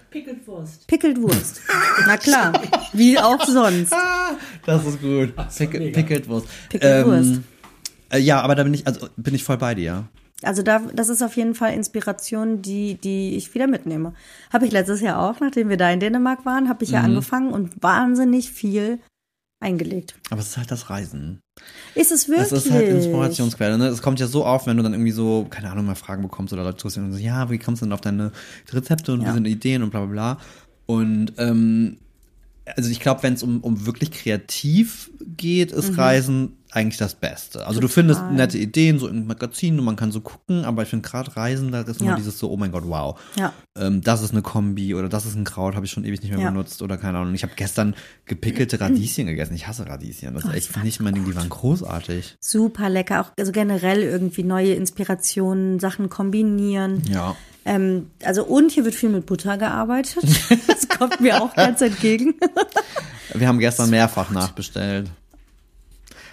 Pickelt 0.09 0.45
Wurst. 0.47 0.85
Pickelt 0.87 1.21
Wurst. 1.21 1.61
Na 2.05 2.17
klar, 2.17 2.51
wie 2.91 3.17
auch 3.17 3.41
sonst. 3.45 3.93
das 4.65 4.85
ist 4.85 5.01
gut. 5.01 5.33
Pickelt 5.93 6.27
Wurst. 6.27 6.47
Pickelt 6.67 7.05
Wurst. 7.05 7.39
äh, 8.11 8.19
ja, 8.19 8.41
aber 8.41 8.55
da 8.55 8.63
bin 8.63 8.73
ich, 8.73 8.85
also 8.85 9.07
bin 9.15 9.33
ich 9.33 9.45
voll 9.45 9.57
bei 9.57 9.73
dir. 9.73 10.09
Also 10.43 10.63
da, 10.63 10.79
das 10.93 11.09
ist 11.09 11.21
auf 11.21 11.35
jeden 11.37 11.53
Fall 11.55 11.73
Inspiration, 11.73 12.61
die, 12.61 12.95
die 12.95 13.35
ich 13.35 13.53
wieder 13.53 13.67
mitnehme. 13.67 14.13
Habe 14.51 14.65
ich 14.65 14.71
letztes 14.71 15.01
Jahr 15.01 15.19
auch, 15.19 15.39
nachdem 15.39 15.69
wir 15.69 15.77
da 15.77 15.91
in 15.91 15.99
Dänemark 15.99 16.45
waren, 16.45 16.67
habe 16.69 16.83
ich 16.83 16.89
Mhm. 16.89 16.95
ja 16.95 17.01
angefangen 17.01 17.51
und 17.53 17.81
wahnsinnig 17.83 18.51
viel 18.51 18.99
eingelegt. 19.59 20.15
Aber 20.31 20.41
es 20.41 20.47
ist 20.47 20.57
halt 20.57 20.71
das 20.71 20.89
Reisen. 20.89 21.39
Ist 21.93 22.11
es 22.11 22.27
wirklich? 22.27 22.49
Das 22.49 22.65
ist 22.65 22.71
halt 22.71 22.87
Inspirationsquelle. 22.89 23.77
Ne? 23.77 23.87
Es 23.89 24.01
kommt 24.01 24.19
ja 24.19 24.25
so 24.25 24.43
auf, 24.43 24.65
wenn 24.65 24.77
du 24.77 24.81
dann 24.83 24.93
irgendwie 24.93 25.11
so, 25.11 25.45
keine 25.49 25.69
Ahnung, 25.69 25.85
mal 25.85 25.93
Fragen 25.95 26.23
bekommst 26.23 26.51
oder 26.53 26.63
Leute 26.63 26.77
zuhören 26.77 27.09
und 27.11 27.13
so, 27.13 27.19
ja, 27.19 27.49
wie 27.51 27.59
kommst 27.59 27.81
du 27.83 27.85
denn 27.85 27.93
auf 27.93 28.01
deine 28.01 28.31
Rezepte 28.71 29.13
und 29.13 29.21
Ja. 29.21 29.29
wie 29.29 29.33
sind 29.33 29.45
Ideen 29.45 29.83
und 29.83 29.91
bla 29.91 29.99
bla 30.05 30.11
bla. 30.11 30.37
Und 30.87 31.33
ähm, 31.37 31.97
also 32.75 32.89
ich 32.89 32.99
glaube, 32.99 33.21
wenn 33.23 33.33
es 33.33 33.43
um, 33.43 33.59
um 33.61 33.85
wirklich 33.85 34.11
kreativ 34.11 35.11
geht, 35.37 35.71
ist 35.71 35.95
Reisen 35.97 36.57
eigentlich 36.73 36.97
das 36.97 37.15
Beste. 37.15 37.65
Also 37.67 37.79
du 37.79 37.87
findest. 37.87 38.19
Total. 38.21 38.33
nette 38.35 38.57
Ideen, 38.57 38.97
so 38.99 39.07
in 39.07 39.27
Magazinen 39.27 39.79
und 39.79 39.85
man 39.85 39.95
kann 39.95 40.11
so 40.11 40.21
gucken, 40.21 40.63
aber 40.65 40.83
ich 40.83 40.89
finde 40.89 41.07
gerade 41.07 41.35
Reisen, 41.35 41.71
da 41.71 41.81
ist 41.81 42.01
immer 42.01 42.11
Ja. 42.11 42.15
dieses 42.15 42.39
so, 42.39 42.49
oh 42.49 42.57
mein 42.57 42.71
Gott, 42.71 42.83
wow. 42.85 43.19
Ja. 43.35 43.53
Ähm, 43.77 44.01
das 44.01 44.21
ist 44.21 44.31
eine 44.31 44.41
Kombi 44.41 44.93
oder 44.95 45.09
das 45.09 45.25
ist 45.25 45.35
ein 45.35 45.43
Kraut, 45.43 45.75
habe 45.75 45.85
ich 45.85 45.91
schon 45.91 46.03
ewig 46.05 46.21
nicht 46.21 46.31
mehr 46.31 46.39
Ja. 46.41 46.49
benutzt 46.49 46.81
oder 46.81 46.97
keine 46.97 47.17
Ahnung. 47.19 47.33
Ich 47.33 47.43
habe 47.43 47.53
gestern 47.55 47.95
gepickelte 48.25 48.79
Radieschen 48.81 49.25
gegessen. 49.27 49.53
Ich 49.53 49.67
hasse 49.67 49.85
Radieschen. 49.87 50.33
Das 50.33 50.43
ist 50.45 50.49
Oh, 50.49 50.53
echt 50.53 50.69
die 50.69 50.75
waren 50.75 50.83
nicht 50.83 50.99
mein 51.01 51.13
Ding. 51.13 51.25
Die 51.25 51.35
waren 51.35 51.49
großartig. 51.49 52.35
Super 52.39 52.89
lecker. 52.89 53.21
Auch 53.21 53.31
also 53.37 53.51
generell 53.51 54.01
irgendwie 54.01 54.43
neue 54.43 54.73
Inspirationen, 54.73 55.79
Sachen 55.79 56.09
kombinieren. 56.09 57.01
Ja. 57.09 57.35
Ähm, 57.65 58.07
also 58.23 58.43
und 58.43 58.71
hier 58.71 58.85
wird 58.85 58.95
viel 58.95 59.09
mit 59.09 59.25
Butter 59.25 59.57
gearbeitet. 59.57 60.23
Das 60.67 60.87
kommt 60.87 61.19
mir 61.21 61.41
auch 61.41 61.53
ganz 61.55 61.81
entgegen. 61.81 62.35
Wir 63.33 63.47
haben 63.47 63.59
gestern 63.59 63.89
mehrfach 63.91 64.29
nachbestellt. 64.31 65.09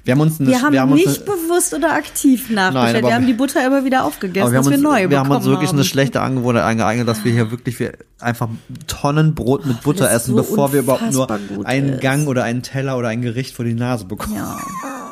Wir 0.05 0.13
haben 0.13 0.21
uns 0.21 0.41
eine, 0.41 0.49
Wir 0.51 0.63
haben, 0.63 0.93
uns 0.93 1.05
nicht 1.05 1.25
bewusst 1.27 1.75
oder 1.75 1.93
aktiv 1.93 2.49
nachbestellt. 2.51 2.97
aber- 2.99 3.09
wir 3.09 3.15
haben 3.15 3.27
die 3.27 3.35
Butter 3.35 3.67
immer 3.67 3.85
wieder 3.85 4.05
aufgegessen, 4.05 4.53
wir 4.53 4.59
dass 4.59 4.67
haben 4.67 4.71
wir 4.73 4.79
uns, 4.79 4.83
neu 4.85 5.11
wir 5.11 5.19
haben 5.19 5.25
bekommen 5.29 5.37
uns 5.37 5.47
wirklich 5.47 5.69
haben. 5.69 5.77
eine 5.77 5.85
schlechte 5.85 6.21
Angewohnheit 6.23 6.65
eingeeignet, 6.65 7.07
dass 7.09 7.25
wir 7.25 7.33
hier 7.33 7.51
wirklich 7.51 7.79
wir 7.81 7.93
einfach 8.21 8.49
Tonnen 8.87 9.35
Brot 9.35 9.67
mit 9.67 9.83
Butter 9.83 10.11
essen, 10.11 10.31
so 10.33 10.37
bevor 10.37 10.73
wir 10.73 10.81
überhaupt 10.81 11.13
nur 11.13 11.29
einen 11.65 11.95
ist. 11.95 12.01
Gang 12.01 12.27
oder 12.29 12.45
einen 12.45 12.63
Teller 12.63 12.97
oder 12.97 13.09
ein 13.09 13.23
Gericht 13.23 13.55
vor 13.55 13.65
die 13.65 13.75
Nase 13.75 14.05
bekommen. 14.07 14.37
Ja, 14.37 14.59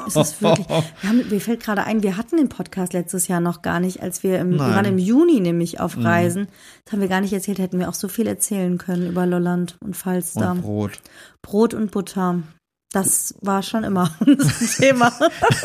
es 0.07 0.17
ist 0.17 0.41
wirklich. 0.43 0.67
Wir 1.03 1.09
haben, 1.09 1.23
mir 1.29 1.41
fällt 1.41 1.63
gerade 1.63 1.83
ein, 1.85 2.03
wir 2.03 2.17
hatten 2.17 2.37
den 2.37 2.49
Podcast 2.49 2.93
letztes 2.93 3.27
Jahr 3.29 3.41
noch 3.41 3.61
gar 3.63 3.81
nicht, 3.81 4.03
als 4.03 4.23
wir 4.23 4.39
im, 4.39 4.53
wir 4.53 4.57
Nein. 4.59 4.71
Mhm. 4.71 4.75
waren 4.75 4.85
im 4.87 4.99
Juni 4.99 5.41
nämlich 5.41 5.81
auf 5.81 5.97
Reisen. 5.99 6.47
Das 6.85 6.93
haben 6.93 7.01
wir 7.01 7.09
gar 7.09 7.21
nicht 7.21 7.33
erzählt, 7.33 7.59
hätten 7.59 7.79
wir 7.81 7.89
auch 7.89 7.95
so 7.95 8.07
viel 8.09 8.27
erzählen 8.29 8.79
können 8.79 9.09
über 9.09 9.27
Lolland 9.27 9.77
und 9.81 9.97
Falster. 9.97 10.53
Und 10.53 10.63
Brot. 10.63 10.93
Brot 11.43 11.75
und 11.75 11.91
Butter. 11.91 12.39
Das 12.93 13.35
war 13.43 13.63
schon 13.63 13.85
immer 13.85 14.15
ein 14.27 14.39
Thema. 14.79 15.13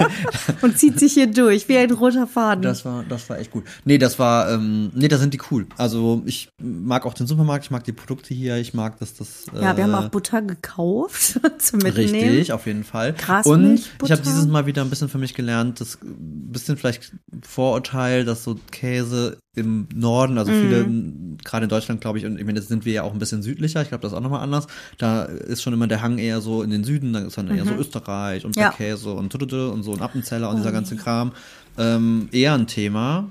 und 0.61 0.77
zieht 0.77 0.99
sich 0.99 1.13
hier 1.13 1.27
durch, 1.27 1.69
wie 1.69 1.77
ein 1.77 1.91
roter 1.91 2.25
Faden. 2.27 2.63
Das 2.63 2.83
war, 2.83 3.03
das 3.07 3.29
war 3.29 3.37
echt 3.39 3.51
gut. 3.51 3.65
Nee, 3.85 3.97
das 3.99 4.17
war, 4.17 4.51
ähm, 4.51 4.91
nee, 4.95 5.07
da 5.07 5.17
sind 5.17 5.33
die 5.33 5.41
cool. 5.51 5.67
Also 5.77 6.23
ich 6.25 6.49
mag 6.59 7.05
auch 7.05 7.13
den 7.13 7.27
Supermarkt, 7.27 7.65
ich 7.65 7.71
mag 7.71 7.83
die 7.83 7.91
Produkte 7.91 8.33
hier, 8.33 8.57
ich 8.57 8.73
mag, 8.73 8.99
dass 8.99 9.13
das. 9.13 9.45
Äh, 9.53 9.61
ja, 9.61 9.77
wir 9.77 9.83
haben 9.83 9.95
auch 9.95 10.09
Butter 10.09 10.41
gekauft 10.41 11.39
zum 11.59 11.79
Mitnehmen. 11.79 12.13
Richtig, 12.15 12.53
auf 12.53 12.65
jeden 12.65 12.83
Fall. 12.83 13.13
Grasmilch, 13.13 13.89
Und 13.99 14.05
ich 14.05 14.11
habe 14.11 14.21
dieses 14.23 14.47
Mal 14.47 14.65
wieder 14.65 14.81
ein 14.81 14.89
bisschen 14.89 15.09
für 15.09 15.19
mich 15.19 15.35
gelernt, 15.35 15.79
das 15.79 15.99
bisschen 16.01 16.75
vielleicht 16.77 17.13
Vorurteil, 17.43 18.25
dass 18.25 18.43
so 18.43 18.59
Käse 18.71 19.37
im 19.57 19.87
Norden, 19.93 20.37
also 20.37 20.51
viele, 20.51 20.85
Mhm. 20.85 21.37
gerade 21.43 21.65
in 21.65 21.69
Deutschland, 21.69 21.99
glaube 22.01 22.17
ich, 22.19 22.25
und 22.25 22.39
ich 22.39 22.45
meine, 22.45 22.57
jetzt 22.59 22.69
sind 22.69 22.85
wir 22.85 22.93
ja 22.93 23.03
auch 23.03 23.11
ein 23.11 23.19
bisschen 23.19 23.41
südlicher, 23.41 23.81
ich 23.81 23.89
glaube, 23.89 24.01
das 24.01 24.11
ist 24.13 24.17
auch 24.17 24.21
nochmal 24.21 24.41
anders. 24.41 24.67
Da 24.97 25.23
ist 25.23 25.61
schon 25.61 25.73
immer 25.73 25.87
der 25.87 26.01
Hang 26.01 26.17
eher 26.19 26.39
so 26.39 26.63
in 26.63 26.69
den 26.69 26.83
Süden, 26.85 27.11
da 27.13 27.19
ist 27.19 27.37
dann 27.37 27.49
eher 27.49 27.65
so 27.65 27.73
Österreich 27.73 28.45
und 28.45 28.55
Mhm. 28.55 28.61
Ja. 28.61 28.71
Oh 28.73 28.77
Käse 28.77 29.11
und 29.13 29.29
tututu 29.31 29.69
und 29.71 29.83
so 29.83 29.93
ein 29.93 30.01
Appenzeller 30.01 30.49
und 30.49 30.57
dieser 30.57 30.71
ganze 30.71 30.95
Kram. 30.95 31.33
Ähm, 31.77 32.29
eher 32.31 32.53
ein 32.53 32.67
Thema, 32.67 33.29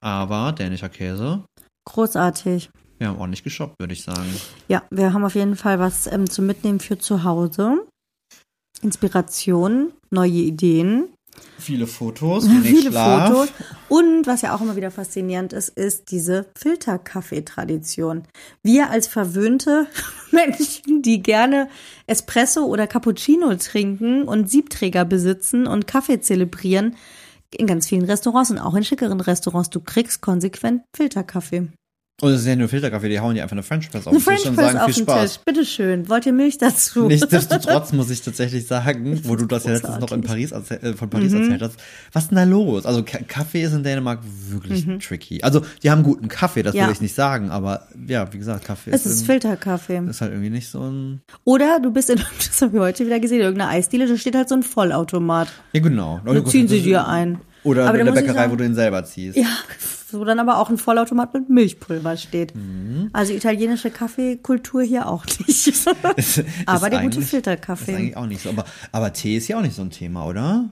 aber 0.00 0.52
dänischer 0.52 0.88
Käse. 0.90 1.42
Großartig. 1.88 2.68
Wir 2.98 3.08
haben 3.08 3.18
ordentlich 3.18 3.42
geshoppt, 3.42 3.74
würde 3.80 3.94
ich 3.94 4.02
sagen. 4.02 4.28
Ja, 4.68 4.82
wir 4.90 5.12
haben 5.12 5.24
auf 5.24 5.34
jeden 5.34 5.56
Fall 5.56 5.78
was 5.78 6.06
ähm, 6.06 6.28
zum 6.28 6.46
Mitnehmen 6.46 6.80
für 6.80 6.98
zu 6.98 7.24
Hause. 7.24 7.86
Inspiration, 8.82 9.92
neue 10.10 10.30
Ideen, 10.32 11.08
Viele 11.58 11.86
Fotos, 11.86 12.46
viele 12.62 12.90
Schlaf. 12.90 13.30
Fotos. 13.30 13.48
Und 13.88 14.26
was 14.26 14.42
ja 14.42 14.54
auch 14.54 14.60
immer 14.60 14.74
wieder 14.74 14.90
faszinierend 14.90 15.52
ist, 15.52 15.68
ist 15.68 16.10
diese 16.10 16.46
Filterkaffee-Tradition. 16.56 18.24
Wir 18.62 18.90
als 18.90 19.06
verwöhnte 19.06 19.86
Menschen, 20.32 21.02
die 21.02 21.22
gerne 21.22 21.68
Espresso 22.06 22.64
oder 22.64 22.86
Cappuccino 22.86 23.54
trinken 23.56 24.24
und 24.24 24.50
Siebträger 24.50 25.04
besitzen 25.04 25.66
und 25.66 25.86
Kaffee 25.86 26.20
zelebrieren, 26.20 26.96
in 27.54 27.66
ganz 27.66 27.86
vielen 27.86 28.04
Restaurants 28.04 28.50
und 28.50 28.58
auch 28.58 28.74
in 28.74 28.84
schickeren 28.84 29.20
Restaurants, 29.20 29.70
du 29.70 29.80
kriegst 29.80 30.22
konsequent 30.22 30.82
Filterkaffee. 30.94 31.68
Und 32.22 32.30
es 32.32 32.42
ist 32.42 32.46
ja 32.46 32.54
nur 32.54 32.68
Filterkaffee, 32.68 33.08
die 33.08 33.18
hauen 33.18 33.34
dir 33.34 33.42
einfach 33.42 33.52
eine 33.56 33.64
French 33.64 33.90
Press 33.90 34.06
auf 34.06 34.12
Eine 34.12 34.20
den 34.20 34.24
Tisch 34.24 34.24
French 34.42 34.46
und 34.48 34.54
Press 34.54 34.66
sagen 34.66 34.78
auf 34.78 34.84
viel 34.94 35.02
Spaß. 35.02 35.32
Tisch. 35.32 35.40
Bitteschön. 35.44 36.08
Wollt 36.08 36.24
ihr 36.24 36.32
Milch 36.32 36.56
dazu? 36.56 37.08
Nichtsdestotrotz 37.08 37.92
muss 37.92 38.10
ich 38.10 38.22
tatsächlich 38.22 38.64
sagen, 38.66 39.20
wo 39.24 39.34
du 39.34 39.44
das 39.46 39.64
ja 39.64 39.72
letztens 39.72 39.98
noch 39.98 40.12
in 40.12 40.22
Paris 40.22 40.52
äh, 40.52 40.92
von 40.94 41.10
Paris 41.10 41.32
erzählt 41.32 41.60
hast, 41.62 41.74
was 42.12 42.22
ist 42.22 42.28
denn 42.30 42.36
da 42.36 42.44
los? 42.44 42.86
Also 42.86 43.02
Ka- 43.02 43.18
Kaffee 43.26 43.62
ist 43.64 43.72
in 43.72 43.82
Dänemark 43.82 44.20
wirklich 44.50 44.86
tricky. 45.04 45.42
Also 45.42 45.62
die 45.82 45.90
haben 45.90 46.04
guten 46.04 46.28
Kaffee, 46.28 46.62
das 46.62 46.74
Mhm. 46.74 46.78
Ja. 46.80 46.86
will 46.86 46.92
ich 46.92 47.00
nicht 47.00 47.14
sagen, 47.16 47.50
aber 47.50 47.88
ja, 48.06 48.32
wie 48.32 48.38
gesagt, 48.38 48.64
Kaffee 48.64 48.90
Es 48.90 49.00
ist 49.00 49.06
ist, 49.06 49.12
irgendwie- 49.22 49.32
Filterkaffee. 49.32 50.02
ist 50.08 50.20
halt 50.20 50.30
irgendwie 50.30 50.50
nicht 50.50 50.68
so 50.70 50.80
ein. 50.80 51.22
Oder 51.42 51.80
du 51.80 51.90
bist 51.90 52.08
in, 52.08 52.20
das 52.38 52.62
haben 52.62 52.72
wir 52.72 52.82
heute 52.82 53.04
wieder 53.04 53.18
gesehen, 53.18 53.38
in 53.38 53.44
irgendeiner 53.46 53.70
Eisdiele, 53.72 54.06
da 54.06 54.16
steht 54.16 54.36
halt 54.36 54.48
so 54.48 54.54
ein 54.54 54.62
Vollautomat. 54.62 55.48
Ja, 55.72 55.80
genau. 55.80 56.20
Da 56.24 56.44
ziehen 56.44 56.68
sie 56.68 56.82
dir 56.82 57.08
ein. 57.08 57.38
Oder 57.64 57.88
Aber 57.88 57.98
in 57.98 58.06
der 58.06 58.12
Bäckerei, 58.12 58.34
sagen- 58.34 58.52
wo 58.52 58.56
du 58.56 58.64
ihn 58.64 58.74
selber 58.74 59.04
ziehst. 59.04 59.36
Ja, 59.36 59.46
wo 60.10 60.24
dann 60.24 60.38
aber 60.40 60.58
auch 60.58 60.68
ein 60.68 60.78
Vollautomat 60.78 61.32
mit 61.34 61.48
Milchpulver 61.48 62.16
steht. 62.16 62.54
Mhm. 62.54 63.10
Also 63.12 63.32
italienische 63.32 63.90
Kaffeekultur 63.90 64.82
hier 64.82 65.06
auch 65.08 65.24
nicht. 65.26 65.86
Aber 66.66 66.90
der 66.90 66.98
gute 67.00 67.04
eigentlich- 67.04 67.18
Ist 67.24 67.30
Filterkaffee. 67.30 67.94
eigentlich 67.96 68.16
auch 68.16 68.26
nicht 68.26 68.42
so. 68.42 68.50
Aber, 68.50 68.64
aber 68.90 69.12
Tee 69.12 69.36
ist 69.36 69.48
ja 69.48 69.58
auch 69.58 69.62
nicht 69.62 69.74
so 69.76 69.82
ein 69.82 69.90
Thema, 69.90 70.26
oder? 70.26 70.68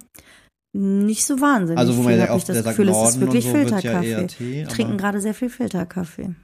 Nicht 0.73 1.25
so 1.25 1.41
wahnsinnig 1.41 1.79
Also, 1.79 1.97
wo 1.97 2.03
man 2.03 2.17
ja 2.19 2.31
oft- 2.33 2.49
das 2.49 2.55
der 2.55 2.63
sagt 2.65 2.77
Gefühl, 2.77 2.93
es 2.93 3.09
ist 3.11 3.21
wirklich 3.21 3.45
so 3.45 3.51
ja 3.51 3.55
Filterkaffee. 3.57 4.27
Tee, 4.27 4.63
aber- 4.65 4.73
trinken 4.73 4.97
gerade 4.99 5.21
sehr 5.21 5.35
viel 5.35 5.51
Filterkaffee. 5.51 6.35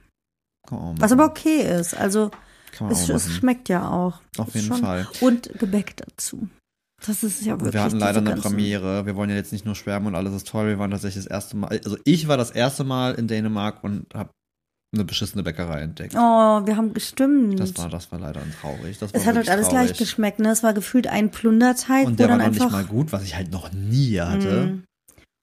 Auch 0.69 0.95
Was 0.97 1.11
aber 1.13 1.25
okay 1.25 1.61
ist. 1.79 1.93
Also 1.95 2.31
es, 2.89 3.09
auch 3.09 3.15
es 3.15 3.31
schmeckt 3.35 3.69
ja 3.69 3.89
auch. 3.89 4.19
Auf 4.37 4.53
jeden 4.53 4.67
schon- 4.67 4.77
Fall. 4.81 5.07
Und 5.21 5.49
Gebäck 5.59 5.95
dazu. 5.97 6.47
Das 7.07 7.23
ist 7.23 7.45
ja 7.45 7.53
wirklich 7.53 7.73
Wir 7.73 7.83
hatten 7.83 7.99
leider 7.99 8.19
eine 8.19 8.35
Premiere. 8.35 9.05
Wir 9.05 9.15
wollen 9.15 9.29
ja 9.29 9.35
jetzt 9.35 9.53
nicht 9.53 9.65
nur 9.65 9.75
schwärmen 9.75 10.07
und 10.07 10.15
alles 10.15 10.33
ist 10.33 10.47
toll. 10.47 10.67
Wir 10.67 10.79
waren 10.79 10.91
tatsächlich 10.91 11.23
das 11.23 11.31
erste 11.31 11.55
Mal, 11.55 11.69
also 11.69 11.97
ich 12.03 12.27
war 12.27 12.37
das 12.37 12.51
erste 12.51 12.83
Mal 12.83 13.15
in 13.15 13.27
Dänemark 13.27 13.83
und 13.83 14.13
habe 14.13 14.31
eine 14.93 15.05
beschissene 15.05 15.43
Bäckerei 15.43 15.81
entdeckt. 15.81 16.15
Oh, 16.15 16.65
wir 16.65 16.77
haben 16.77 16.93
gestimmt. 16.93 17.59
Das 17.59 17.77
war, 17.77 17.89
das 17.89 18.11
war 18.11 18.19
leider 18.19 18.41
traurig. 18.61 18.97
Das 18.99 19.13
war 19.13 19.19
es 19.19 19.25
hat 19.25 19.35
halt 19.35 19.49
alles 19.49 19.67
traurig. 19.67 19.87
gleich 19.87 19.97
geschmeckt, 19.97 20.39
ne? 20.39 20.49
Es 20.49 20.63
war 20.63 20.73
gefühlt 20.73 21.07
ein 21.07 21.31
Plunderteig, 21.31 22.07
Und 22.07 22.19
der 22.19 22.29
war 22.29 22.37
dann 22.37 22.45
noch 22.45 22.53
nicht 22.53 22.61
einfach 22.61 22.71
mal 22.71 22.85
gut, 22.85 23.11
was 23.11 23.23
ich 23.23 23.35
halt 23.35 23.51
noch 23.51 23.71
nie 23.73 24.19
hatte. 24.19 24.65
Mm. 24.65 24.83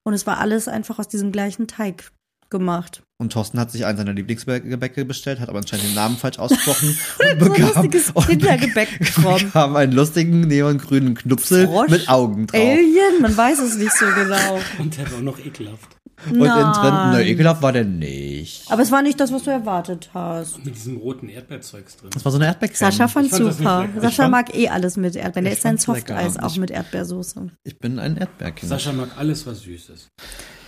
und 0.07 0.15
es 0.15 0.27
war 0.27 0.39
alles 0.39 0.69
einfach 0.69 0.99
aus 0.99 1.09
diesem 1.09 1.33
gleichen 1.33 1.67
Teig 1.67 2.11
gemacht. 2.51 3.03
Und 3.25 3.33
Thorsten 3.33 3.59
hat 3.59 3.70
sich 3.70 3.87
einen 3.87 3.97
seiner 3.97 4.12
Lieblingsgebäcke 4.12 5.05
bestellt, 5.07 5.41
hat 5.41 5.49
aber 5.49 5.59
anscheinend 5.59 5.87
den 5.89 5.95
Namen 5.95 6.16
falsch 6.18 6.39
ausgesprochen 6.39 6.89
und 7.18 7.25
So 7.25 7.25
ein 7.31 7.39
bekam, 7.39 7.66
lustiges 7.75 8.11
und 8.11 8.29
Kindergebäck 8.29 8.99
bekommen. 9.16 9.45
bekam 9.47 9.77
einen 9.77 9.93
lustigen 9.93 10.41
neongrünen 10.43 11.14
Knupsel 11.14 11.66
Frosch? 11.66 11.91
mit 11.91 12.09
Augen 12.09 12.47
drauf. 12.47 12.61
Alien, 12.61 13.22
man 13.22 13.37
weiß 13.37 13.59
es 13.61 13.77
nicht 13.77 13.93
so 13.93 14.05
genau. 14.14 14.61
Und 14.79 14.97
der 14.99 15.11
war 15.11 15.20
noch 15.22 15.39
ekelhaft. 15.39 15.89
Und 16.27 16.37
innen 16.37 16.47
drin, 16.47 16.55
Nein. 16.95 17.11
ne, 17.12 17.27
ekelhaft 17.29 17.61
war 17.62 17.72
der 17.72 17.85
nicht. 17.85 18.70
Aber 18.70 18.83
es 18.83 18.93
war 18.93 19.03
nicht 19.03 19.18
das, 19.20 19.33
was 19.33 19.43
du 19.43 19.51
erwartet 19.51 20.11
hast. 20.14 20.64
Mit 20.64 20.75
diesem 20.75 20.97
roten 20.99 21.29
Erdbeerzeugs 21.29 21.97
drin. 21.97 22.11
Das 22.12 22.25
war 22.25 22.31
so 22.33 22.39
eine 22.39 22.47
Erdbeercreme. 22.47 22.91
Sascha 22.93 23.09
fand 23.09 23.31
super. 23.33 23.89
Sascha 24.01 24.22
fand- 24.22 24.31
mag 24.31 24.55
eh 24.57 24.68
alles 24.68 24.97
mit 24.97 25.16
Erdbeeren. 25.16 25.45
Der 25.45 25.53
ist 25.55 25.66
ein. 25.66 25.77
Softeis, 25.79 26.39
auch 26.39 26.57
mit 26.57 26.70
Erdbeersoße. 26.70 27.51
Ich 27.64 27.79
bin 27.79 27.99
ein 27.99 28.16
Erdbeerkind. 28.16 28.68
Sascha 28.68 28.93
mag 28.93 29.09
alles, 29.18 29.45
was 29.47 29.61
süß 29.62 29.89
ist. 29.91 30.09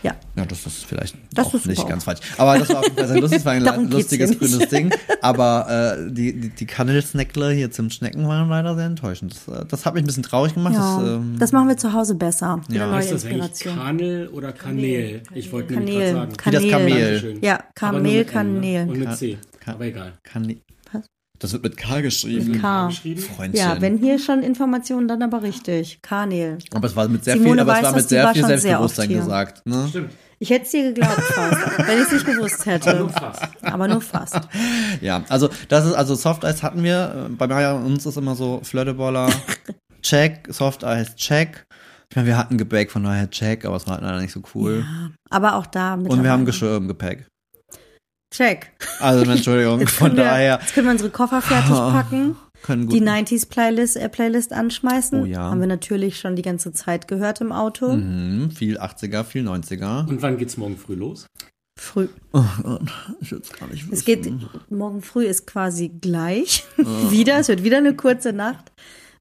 Ja. 0.02 0.14
Ja, 0.36 0.44
das 0.44 0.66
ist 0.66 0.84
vielleicht 0.84 1.16
Das 1.32 1.46
auch 1.46 1.54
ist 1.54 1.66
nicht 1.66 1.88
ganz 1.88 2.04
falsch. 2.04 2.20
Aber 2.38 2.58
das 2.58 2.68
war 2.68 2.78
auf 2.80 2.84
jeden 2.84 2.96
Fall 2.96 3.08
sehr 3.08 3.20
lustig. 3.20 3.38
Es 3.38 3.44
war 3.44 3.52
ein 3.54 3.90
lustiges 3.90 4.38
grünes 4.38 4.68
Ding. 4.68 4.90
Aber 5.22 5.96
äh, 6.06 6.12
die, 6.12 6.38
die, 6.38 6.48
die 6.50 6.66
Kannelsnackler 6.66 7.50
hier 7.50 7.70
zum 7.70 7.90
Schnecken 7.90 8.28
waren 8.28 8.48
leider 8.48 8.74
sehr 8.76 8.86
enttäuschend. 8.86 9.34
Das, 9.46 9.62
äh, 9.62 9.64
das 9.66 9.86
hat 9.86 9.94
mich 9.94 10.02
ein 10.04 10.06
bisschen 10.06 10.22
traurig 10.22 10.54
gemacht. 10.54 10.74
Ja, 10.74 11.00
Das, 11.00 11.08
ähm, 11.08 11.36
das 11.38 11.52
machen 11.52 11.68
wir 11.68 11.76
zu 11.76 11.92
Hause 11.92 12.14
besser. 12.14 12.60
Ja. 12.68 12.90
Heißt 12.92 13.12
das 13.12 13.24
eigentlich 13.24 13.38
Inspiration. 13.48 13.76
Kanel 13.84 14.28
oder 14.28 14.52
Kanel? 14.52 15.22
Ich 15.34 15.50
wollte 15.52 15.74
nämlich 15.74 15.94
gerade 15.96 16.12
Kanel. 16.14 16.14
sagen. 16.14 16.32
Wie 16.44 16.50
das 16.50 16.68
Kamel. 16.70 17.38
Ja, 17.42 17.58
Kamel, 17.74 18.02
ne? 18.02 18.24
Kanel. 18.24 18.88
Und 18.88 18.98
mit 18.98 19.16
C. 19.16 19.38
Aber 19.64 19.84
egal. 19.84 20.12
Was? 20.32 20.56
Das 21.38 21.52
wird 21.52 21.62
mit 21.62 21.76
K 21.76 22.00
geschrieben. 22.00 22.52
Mit 22.52 22.60
K. 22.60 22.86
Geschrieben? 22.88 23.20
Freundchen. 23.20 23.54
Ja, 23.54 23.80
wenn 23.80 23.98
hier 23.98 24.18
schon 24.18 24.42
Informationen, 24.42 25.06
dann 25.08 25.22
aber 25.22 25.42
richtig. 25.42 26.00
Kanel. 26.02 26.58
aber 26.74 26.86
es 26.86 26.96
war 26.96 27.08
mit 27.08 27.24
sehr 27.24 27.34
Simone 27.34 27.52
viel, 27.52 27.60
aber 27.60 27.72
es 27.72 27.78
weiß 27.78 27.84
war 27.84 27.92
das, 27.92 28.02
mit 28.02 28.08
sehr 28.08 28.24
war 28.24 28.32
viel 28.32 28.42
schon 28.42 28.48
sehr 28.48 28.58
Selbstbewusstsein 28.58 29.08
hier. 29.08 29.18
gesagt. 29.18 29.66
Ne? 29.66 29.86
Stimmt. 29.88 30.10
Ich 30.38 30.50
hätte 30.50 30.64
es 30.66 30.70
dir 30.70 30.82
geglaubt 30.92 31.14
fast, 31.14 31.78
wenn 31.88 31.98
ich 31.98 32.04
es 32.06 32.12
nicht 32.12 32.26
gewusst 32.26 32.60
Aber 32.62 32.70
hätte. 32.72 32.96
nur 32.96 33.08
fast. 33.08 33.42
Aber 33.62 33.88
nur 33.88 34.00
fast. 34.02 34.40
Ja, 35.00 35.24
also 35.30 35.48
das 35.68 35.86
ist 35.86 35.94
also 35.94 36.14
Soft 36.14 36.44
Eis 36.44 36.62
hatten 36.62 36.82
wir. 36.82 37.30
Bei 37.38 37.46
Maya 37.46 37.72
und 37.72 37.86
uns 37.86 38.04
ist 38.04 38.16
immer 38.18 38.34
so 38.34 38.60
Flödeboller, 38.62 39.30
check, 40.02 40.46
Soft 40.50 40.84
Eis, 40.84 41.16
check. 41.16 41.66
Ich 42.10 42.16
meine, 42.16 42.28
wir 42.28 42.36
hatten 42.36 42.58
Gebäck, 42.58 42.90
von 42.90 43.02
daher 43.02 43.30
check, 43.30 43.64
aber 43.64 43.76
es 43.76 43.86
war 43.86 43.94
halt 43.94 44.02
leider 44.04 44.20
nicht 44.20 44.32
so 44.32 44.42
cool. 44.54 44.84
Ja, 44.86 45.10
aber 45.30 45.56
auch 45.56 45.66
da 45.66 45.96
mit 45.96 46.12
Und 46.12 46.22
wir 46.22 46.30
haben. 46.30 46.44
Geschirr 46.44 46.76
im 46.76 46.86
Gepäck. 46.88 47.26
Check. 48.36 48.72
Also 49.00 49.30
Entschuldigung, 49.30 49.80
Jetzt 49.80 49.92
von 49.92 50.08
können 50.08 50.18
wir, 50.18 50.24
daher 50.24 50.58
Jetzt 50.60 50.74
können 50.74 50.86
wir 50.86 50.92
unsere 50.92 51.10
Koffer 51.10 51.40
fertig 51.40 51.70
packen. 51.70 52.36
können 52.62 52.86
gut. 52.86 52.94
Die 52.94 53.02
90s 53.02 53.48
Playlist, 53.48 53.96
äh, 53.96 54.08
Playlist 54.08 54.52
anschmeißen. 54.52 55.22
Oh 55.22 55.24
ja. 55.24 55.50
Haben 55.50 55.60
wir 55.60 55.66
natürlich 55.66 56.18
schon 56.20 56.36
die 56.36 56.42
ganze 56.42 56.72
Zeit 56.72 57.08
gehört 57.08 57.40
im 57.40 57.52
Auto. 57.52 57.94
Mhm, 57.94 58.50
viel 58.50 58.78
80er, 58.78 59.24
viel 59.24 59.48
90er. 59.48 60.06
Und 60.08 60.20
wann 60.20 60.36
geht's 60.36 60.56
morgen 60.56 60.76
früh 60.76 60.94
los? 60.94 61.26
Früh. 61.78 62.08
Oh 62.32 62.42
Gott, 62.62 62.82
ich 63.20 63.32
will's 63.32 63.50
gar 63.52 63.68
nicht 63.68 63.84
Es 63.90 64.04
geht, 64.04 64.30
morgen 64.70 65.02
früh 65.02 65.24
ist 65.24 65.46
quasi 65.46 65.88
gleich. 65.88 66.64
wieder. 66.76 67.38
Es 67.38 67.48
wird 67.48 67.64
wieder 67.64 67.78
eine 67.78 67.94
kurze 67.94 68.32
Nacht. 68.32 68.72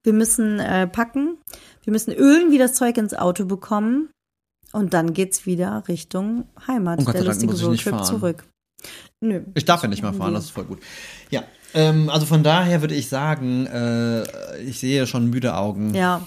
Wir 0.03 0.13
müssen 0.13 0.59
äh, 0.59 0.87
packen. 0.87 1.37
Wir 1.83 1.91
müssen 1.91 2.11
irgendwie 2.11 2.57
das 2.57 2.73
Zeug 2.73 2.97
ins 2.97 3.13
Auto 3.13 3.45
bekommen. 3.45 4.09
Und 4.71 4.93
dann 4.93 5.13
geht's 5.13 5.45
wieder 5.45 5.83
Richtung 5.87 6.47
Heimat. 6.67 6.99
Und 6.99 7.05
Gott 7.05 7.15
der 7.15 7.23
lustige 7.23 7.53
Roadtrip 7.53 8.03
zurück. 8.03 8.43
Nö. 9.21 9.41
Ich 9.55 9.65
darf 9.65 9.81
ja 9.83 9.89
nicht 9.89 10.03
mal 10.03 10.13
fahren, 10.13 10.33
das 10.33 10.45
ist 10.45 10.51
voll 10.51 10.65
gut. 10.65 10.79
Ja, 11.29 11.43
ähm, 11.73 12.09
also 12.09 12.25
von 12.25 12.43
daher 12.43 12.81
würde 12.81 12.95
ich 12.95 13.09
sagen, 13.09 13.65
äh, 13.67 14.23
ich 14.61 14.79
sehe 14.79 15.07
schon 15.07 15.29
müde 15.29 15.55
Augen. 15.55 15.93
Ja. 15.93 16.25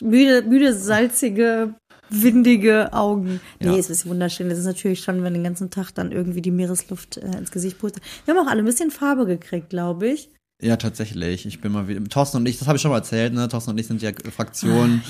Müde, 0.00 0.42
müde, 0.42 0.74
salzige, 0.74 1.74
windige 2.10 2.92
Augen. 2.92 3.40
Nee, 3.60 3.66
Ja. 3.68 3.76
es 3.76 3.90
ist 3.90 4.06
wunderschön. 4.06 4.50
Es 4.50 4.58
ist 4.58 4.64
natürlich 4.66 5.00
schon, 5.00 5.22
wenn 5.22 5.34
den 5.34 5.44
ganzen 5.44 5.70
Tag 5.70 5.92
dann 5.92 6.12
irgendwie 6.12 6.42
die 6.42 6.50
Meeresluft 6.50 7.16
äh, 7.18 7.36
ins 7.38 7.50
Gesicht 7.50 7.78
pustet. 7.78 8.02
Wir 8.24 8.34
haben 8.34 8.44
auch 8.46 8.50
alle 8.50 8.60
ein 8.60 8.66
bisschen 8.66 8.90
Farbe 8.90 9.24
gekriegt, 9.26 9.70
glaube 9.70 10.08
ich. 10.08 10.28
Ja, 10.62 10.76
tatsächlich. 10.76 11.46
Ich 11.46 11.60
bin 11.60 11.72
mal 11.72 11.88
wieder. 11.88 12.02
Thorsten 12.04 12.38
und 12.38 12.46
ich, 12.46 12.58
das 12.58 12.68
habe 12.68 12.76
ich 12.76 12.82
schon 12.82 12.90
mal 12.90 12.98
erzählt, 12.98 13.34
ne? 13.34 13.48
Thorsten 13.48 13.70
und 13.72 13.78
ich 13.78 13.86
sind 13.86 14.02
ja 14.02 14.12
Fraktion 14.34 15.02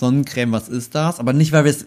Sonnencreme, 0.00 0.50
was 0.52 0.68
ist 0.68 0.94
das? 0.94 1.20
Aber 1.20 1.32
nicht, 1.32 1.52
weil 1.52 1.64
wir 1.64 1.70
es 1.70 1.84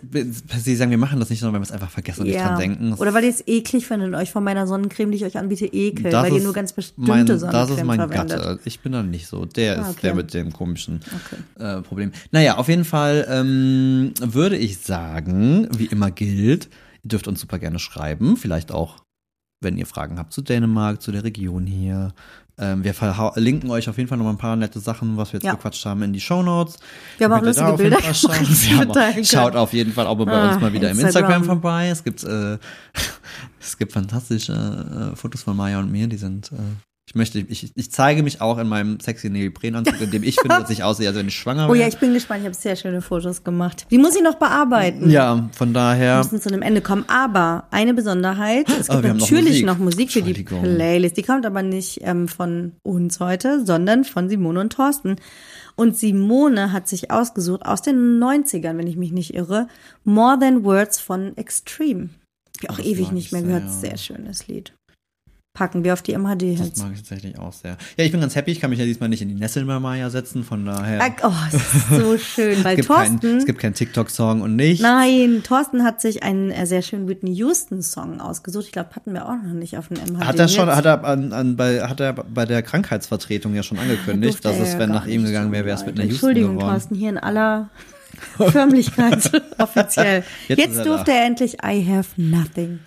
per 0.48 0.60
se 0.60 0.76
sagen, 0.78 0.92
wir 0.92 0.98
machen 0.98 1.20
das 1.20 1.30
nicht, 1.30 1.40
sondern 1.42 1.56
weil 1.56 1.62
wir 1.62 1.66
es 1.66 1.72
einfach 1.72 1.90
vergessen 1.90 2.22
und 2.22 2.28
nicht 2.28 2.40
dran 2.40 2.58
denken. 2.60 2.94
Oder 2.94 3.14
weil 3.14 3.24
ihr 3.26 3.30
es 3.30 3.44
eklig 3.48 3.86
findet 3.86 4.08
und 4.08 4.16
euch 4.16 4.32
von 4.32 4.44
meiner 4.44 4.66
Sonnencreme, 4.68 5.12
die 5.12 5.18
ich 5.18 5.26
euch 5.26 5.38
anbiete, 5.38 5.66
ekelt, 5.66 6.14
weil 6.14 6.32
ihr 6.32 6.38
ist 6.38 6.44
nur 6.46 6.54
ganz 6.54 6.72
bestimmte 6.74 7.10
mein, 7.12 7.28
Sonnencreme 7.28 7.52
Das 7.52 7.70
ist 7.72 7.84
mein 7.84 8.00
verwendet. 8.00 8.38
Gatte. 8.42 8.60
Ich 8.64 8.80
bin 8.80 8.92
da 8.94 9.04
nicht 9.04 9.28
so. 9.28 9.46
Der 9.46 9.80
Ah, 9.80 9.82
ist 9.82 9.90
okay. 9.90 10.00
der 10.04 10.16
mit 10.16 10.34
dem 10.34 10.54
komischen 10.54 11.02
Okay. 11.58 11.64
äh, 11.78 11.82
Problem. 11.82 12.12
Naja, 12.32 12.58
auf 12.58 12.70
jeden 12.70 12.86
Fall 12.86 13.26
ähm, 13.30 14.14
würde 14.22 14.56
ich 14.58 14.78
sagen, 14.78 15.68
wie 15.76 15.86
immer 15.86 16.12
gilt, 16.12 16.70
ihr 17.04 17.10
dürft 17.10 17.28
uns 17.28 17.42
super 17.42 17.60
gerne 17.60 17.80
schreiben. 17.80 18.38
Vielleicht 18.38 18.72
auch, 18.72 18.98
wenn 19.62 19.78
ihr 19.78 19.86
Fragen 19.86 20.20
habt 20.20 20.34
zu 20.34 20.42
Dänemark, 20.42 21.02
zu 21.02 21.12
der 21.12 21.24
Region 21.24 21.66
hier. 21.66 22.14
Ähm, 22.60 22.84
wir 22.84 22.94
verlinken 22.94 23.72
euch 23.72 23.90
auf 23.90 23.98
jeden 23.98 24.08
Fall 24.08 24.18
noch 24.20 24.26
mal 24.26 24.32
ein 24.32 24.38
paar 24.38 24.56
nette 24.56 24.80
Sachen, 24.80 25.18
was 25.18 25.34
wir 25.34 25.40
jetzt 25.40 25.46
Ja. 25.46 25.54
gequatscht 25.56 25.84
haben, 25.86 26.04
in 26.04 26.14
die 26.14 26.22
Shownotes. 26.22 26.78
Wir 27.18 27.26
haben 27.26 27.34
auch 27.34 27.42
lustige 27.42 27.68
auf 27.68 27.78
Bilder 27.78 27.98
können. 27.98 29.26
Schaut 29.26 29.56
auf 29.56 29.74
jeden 29.74 29.92
Fall 29.92 30.06
auch 30.06 30.16
bei 30.24 30.32
Ah, 30.32 30.52
uns 30.54 30.62
mal 30.62 30.72
wieder 30.72 30.92
im 30.92 31.00
Instagram. 31.00 31.42
Instagram 31.42 31.44
vorbei. 31.46 31.88
Es 31.90 32.04
gibt, 32.04 32.24
äh, 32.24 32.58
es 33.60 33.78
gibt 33.78 33.92
fantastische 33.92 35.12
äh, 35.14 35.16
Fotos 35.16 35.42
von 35.42 35.58
Maya 35.58 35.80
und 35.80 35.92
mir, 35.92 36.08
die 36.08 36.18
sind. 36.18 36.52
Äh, 36.52 36.56
ich 37.06 37.16
möchte, 37.16 37.40
ich, 37.40 37.72
ich 37.76 37.92
zeige 37.92 38.24
mich 38.24 38.40
auch 38.40 38.58
in 38.58 38.68
meinem 38.70 38.98
sexy 39.00 39.30
Neoprenanzug, 39.30 40.00
in 40.00 40.10
dem 40.12 40.24
ich 40.24 40.40
finde, 40.40 40.60
dass 40.62 40.70
ich 40.70 40.84
aussehe, 40.84 41.08
als 41.10 41.18
wenn 41.18 41.28
ich 41.28 41.36
schwanger 41.36 41.66
Oh 41.70 41.74
wäre. 41.74 41.82
ja, 41.82 41.88
ich 41.90 41.98
bin 41.98 42.14
gespannt. 42.14 42.40
Ich 42.42 42.46
habe 42.46 42.56
sehr 42.56 42.78
schöne 42.78 43.02
Fotos 43.02 43.44
gemacht. 43.44 43.86
Die 43.92 43.98
muss 43.98 44.16
ich 44.16 44.24
noch 44.24 44.36
bearbeiten. 44.36 45.10
Ja, 45.10 45.50
von 45.52 45.70
Wir 45.70 45.74
daher. 45.74 46.18
müssen 46.20 46.40
zu 46.40 46.48
einem 46.50 46.62
Ende 46.62 46.80
kommen. 46.80 47.04
Aber 47.10 47.68
eine 47.72 47.94
Besonderheit, 47.94 48.70
es 48.70 48.90
Aber 48.90 49.02
gibt 49.02 49.04
wir 49.04 49.10
haben 49.10 49.18
noch 49.18 49.30
natürlich 49.30 49.50
Musik. 49.52 49.66
noch 49.66 49.78
Musik 49.80 50.12
für 50.14 50.22
die. 50.22 50.44
Playlist. 50.44 51.18
Die 51.18 51.24
kommt 51.24 51.46
aber 51.46 51.62
nicht 51.62 52.00
ähm, 52.04 52.30
von 52.30 52.72
uns 52.84 53.20
heute, 53.20 53.66
sondern 53.66 54.06
von 54.06 54.30
Simone 54.30 54.62
und 54.62 54.72
Thorsten. 54.72 55.18
Und 55.76 55.98
Simone 55.98 56.72
hat 56.72 56.88
sich 56.88 57.12
ausgesucht 57.12 57.66
aus 57.66 57.82
den 57.82 58.18
90ern, 58.24 58.78
wenn 58.78 58.88
ich 58.88 58.96
mich 58.96 59.12
nicht 59.12 59.34
irre, 59.34 59.68
More 60.06 60.38
Than 60.40 60.64
Words 60.64 61.00
von 61.02 61.36
Extreme. 61.36 62.10
Ich 62.62 62.70
auch 62.70 62.78
Das 62.78 62.86
ewig 62.86 63.12
nicht 63.12 63.26
ich 63.26 63.32
mehr 63.34 63.42
gehört. 63.42 63.64
ja. 63.64 63.70
Sehr 63.70 63.98
schönes 63.98 64.48
Lied. 64.48 64.74
Packen 65.54 65.84
wir 65.84 65.94
auf 65.94 66.02
die 66.02 66.14
Das 66.14 66.22
MHD-Hits. 66.22 66.82
mag 66.82 66.94
ich 66.94 67.02
tatsächlich 67.02 67.38
auch 67.38 67.54
sehr. 67.54 67.78
Ja, 67.96 68.04
ich 68.04 68.12
bin 68.12 68.20
ganz 68.20 68.36
happy. 68.36 68.50
Ich 68.50 68.60
kann 68.60 68.72
mich 68.72 68.80
ja 68.80 68.86
diesmal 68.86 69.08
nicht 69.08 69.22
in 69.22 69.28
die 69.28 69.36
Nesseln 69.36 69.68
bei 69.68 69.80
Maya 69.80 70.10
setzen, 70.10 70.44
von 70.44 70.66
daher. 70.66 71.00
Oh, 71.22 71.32
es 71.48 71.54
ist 71.54 71.90
so 71.90 72.18
schön, 72.18 72.64
weil 72.64 72.72
es 72.80 72.88
gibt 72.88 72.90
keinen 72.90 73.20
Thorsten. 73.20 73.38
es 73.38 73.46
gibt 73.46 73.60
keinen 73.60 73.76
TikTok-Song 73.76 74.42
und 74.42 74.56
nicht. 74.56 74.82
Nein, 74.82 75.44
Thorsten 75.44 75.84
hat 75.84 76.02
sich 76.02 76.24
einen 76.24 76.50
äh, 76.50 76.66
sehr 76.66 76.82
schönen 76.82 77.08
Whitney 77.08 77.34
Houston-Song 77.34 78.20
ausgesucht. 78.20 78.66
Ich 78.66 78.72
glaube, 78.72 78.96
hatten 78.96 79.14
wir 79.14 79.28
auch 79.28 79.36
noch 79.36 79.54
nicht 79.54 79.78
auf 79.78 79.90
dem 79.90 79.98
MHD. 79.98 80.26
Hat 80.26 80.40
er 80.40 80.48
schon, 80.48 80.76
hat 80.76 80.86
er, 80.86 81.04
an, 81.04 81.32
an, 81.34 81.56
bei, 81.56 81.82
hat 81.82 82.00
er 82.00 82.14
bei 82.14 82.46
der 82.48 82.64
Krankheitsvertretung 82.64 83.54
ja 83.54 83.62
schon 83.62 83.78
angekündigt, 83.78 84.44
Durfte 84.44 84.60
dass 84.60 84.70
es, 84.70 84.80
wenn 84.80 84.90
nach 84.90 85.06
ihm 85.06 85.24
gegangen 85.24 85.52
wäre, 85.52 85.66
wäre 85.66 85.78
es 85.78 85.86
mit 85.86 86.00
einer 86.00 86.10
Houston 86.10 86.30
Entschuldigung, 86.30 86.56
geworden. 86.56 86.72
Thorsten, 86.72 86.96
hier 86.96 87.10
in 87.10 87.20
aller 87.20 87.70
Förmlichkeit 88.38 89.30
offiziell. 89.60 90.24
Jetzt 90.48 90.58
Jetzt, 90.60 90.78
er 90.78 90.84
durfte 90.84 91.12
da. 91.12 91.18
er 91.18 91.26
endlich 91.28 91.58
I 91.64 91.86
Have 91.88 92.10
Nothing 92.20 92.80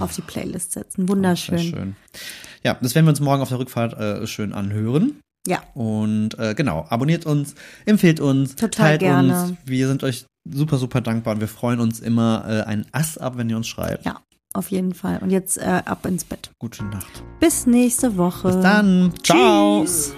auf 0.00 0.14
die 0.14 0.22
Playlist 0.22 0.72
setzen. 0.72 1.08
Wunderschön. 1.08 1.58
schön. 1.58 1.96
Ja, 2.64 2.76
das 2.80 2.94
werden 2.94 3.06
wir 3.06 3.10
uns 3.10 3.20
morgen 3.20 3.42
auf 3.42 3.48
der 3.48 3.58
Rückfahrt 3.58 3.94
äh, 3.98 4.26
schön 4.26 4.52
anhören. 4.52 5.20
Ja, 5.46 5.62
Und 5.74 6.38
äh, 6.38 6.54
genau, 6.54 6.84
abonniert 6.90 7.24
uns, 7.24 7.54
empfehlt 7.86 8.20
uns, 8.20 8.56
Total 8.56 8.70
teilt 8.98 9.00
gerne. 9.00 9.42
uns. 9.44 9.54
Wir 9.64 9.88
sind 9.88 10.02
euch 10.04 10.26
super, 10.48 10.76
super 10.76 11.00
dankbar 11.00 11.34
und 11.34 11.40
wir 11.40 11.48
freuen 11.48 11.80
uns 11.80 12.00
immer 12.00 12.44
äh, 12.48 12.62
ein 12.62 12.86
Ass 12.92 13.16
ab, 13.16 13.34
wenn 13.36 13.48
ihr 13.48 13.56
uns 13.56 13.66
schreibt. 13.68 14.04
ja, 14.04 14.20
auf 14.52 14.70
jeden 14.70 14.92
Fall. 14.94 15.18
Und 15.22 15.30
jetzt 15.30 15.56
äh, 15.58 15.82
ab 15.84 16.04
ins 16.06 16.24
Bett. 16.24 16.50
Gute 16.58 16.84
Nacht. 16.84 17.22
Bis 17.40 17.66
nächste 17.66 18.16
Woche. 18.16 18.48
Bis 18.48 18.60
dann. 18.60 19.12
Ciao. 19.22 19.84
Tschüss. 19.84 20.12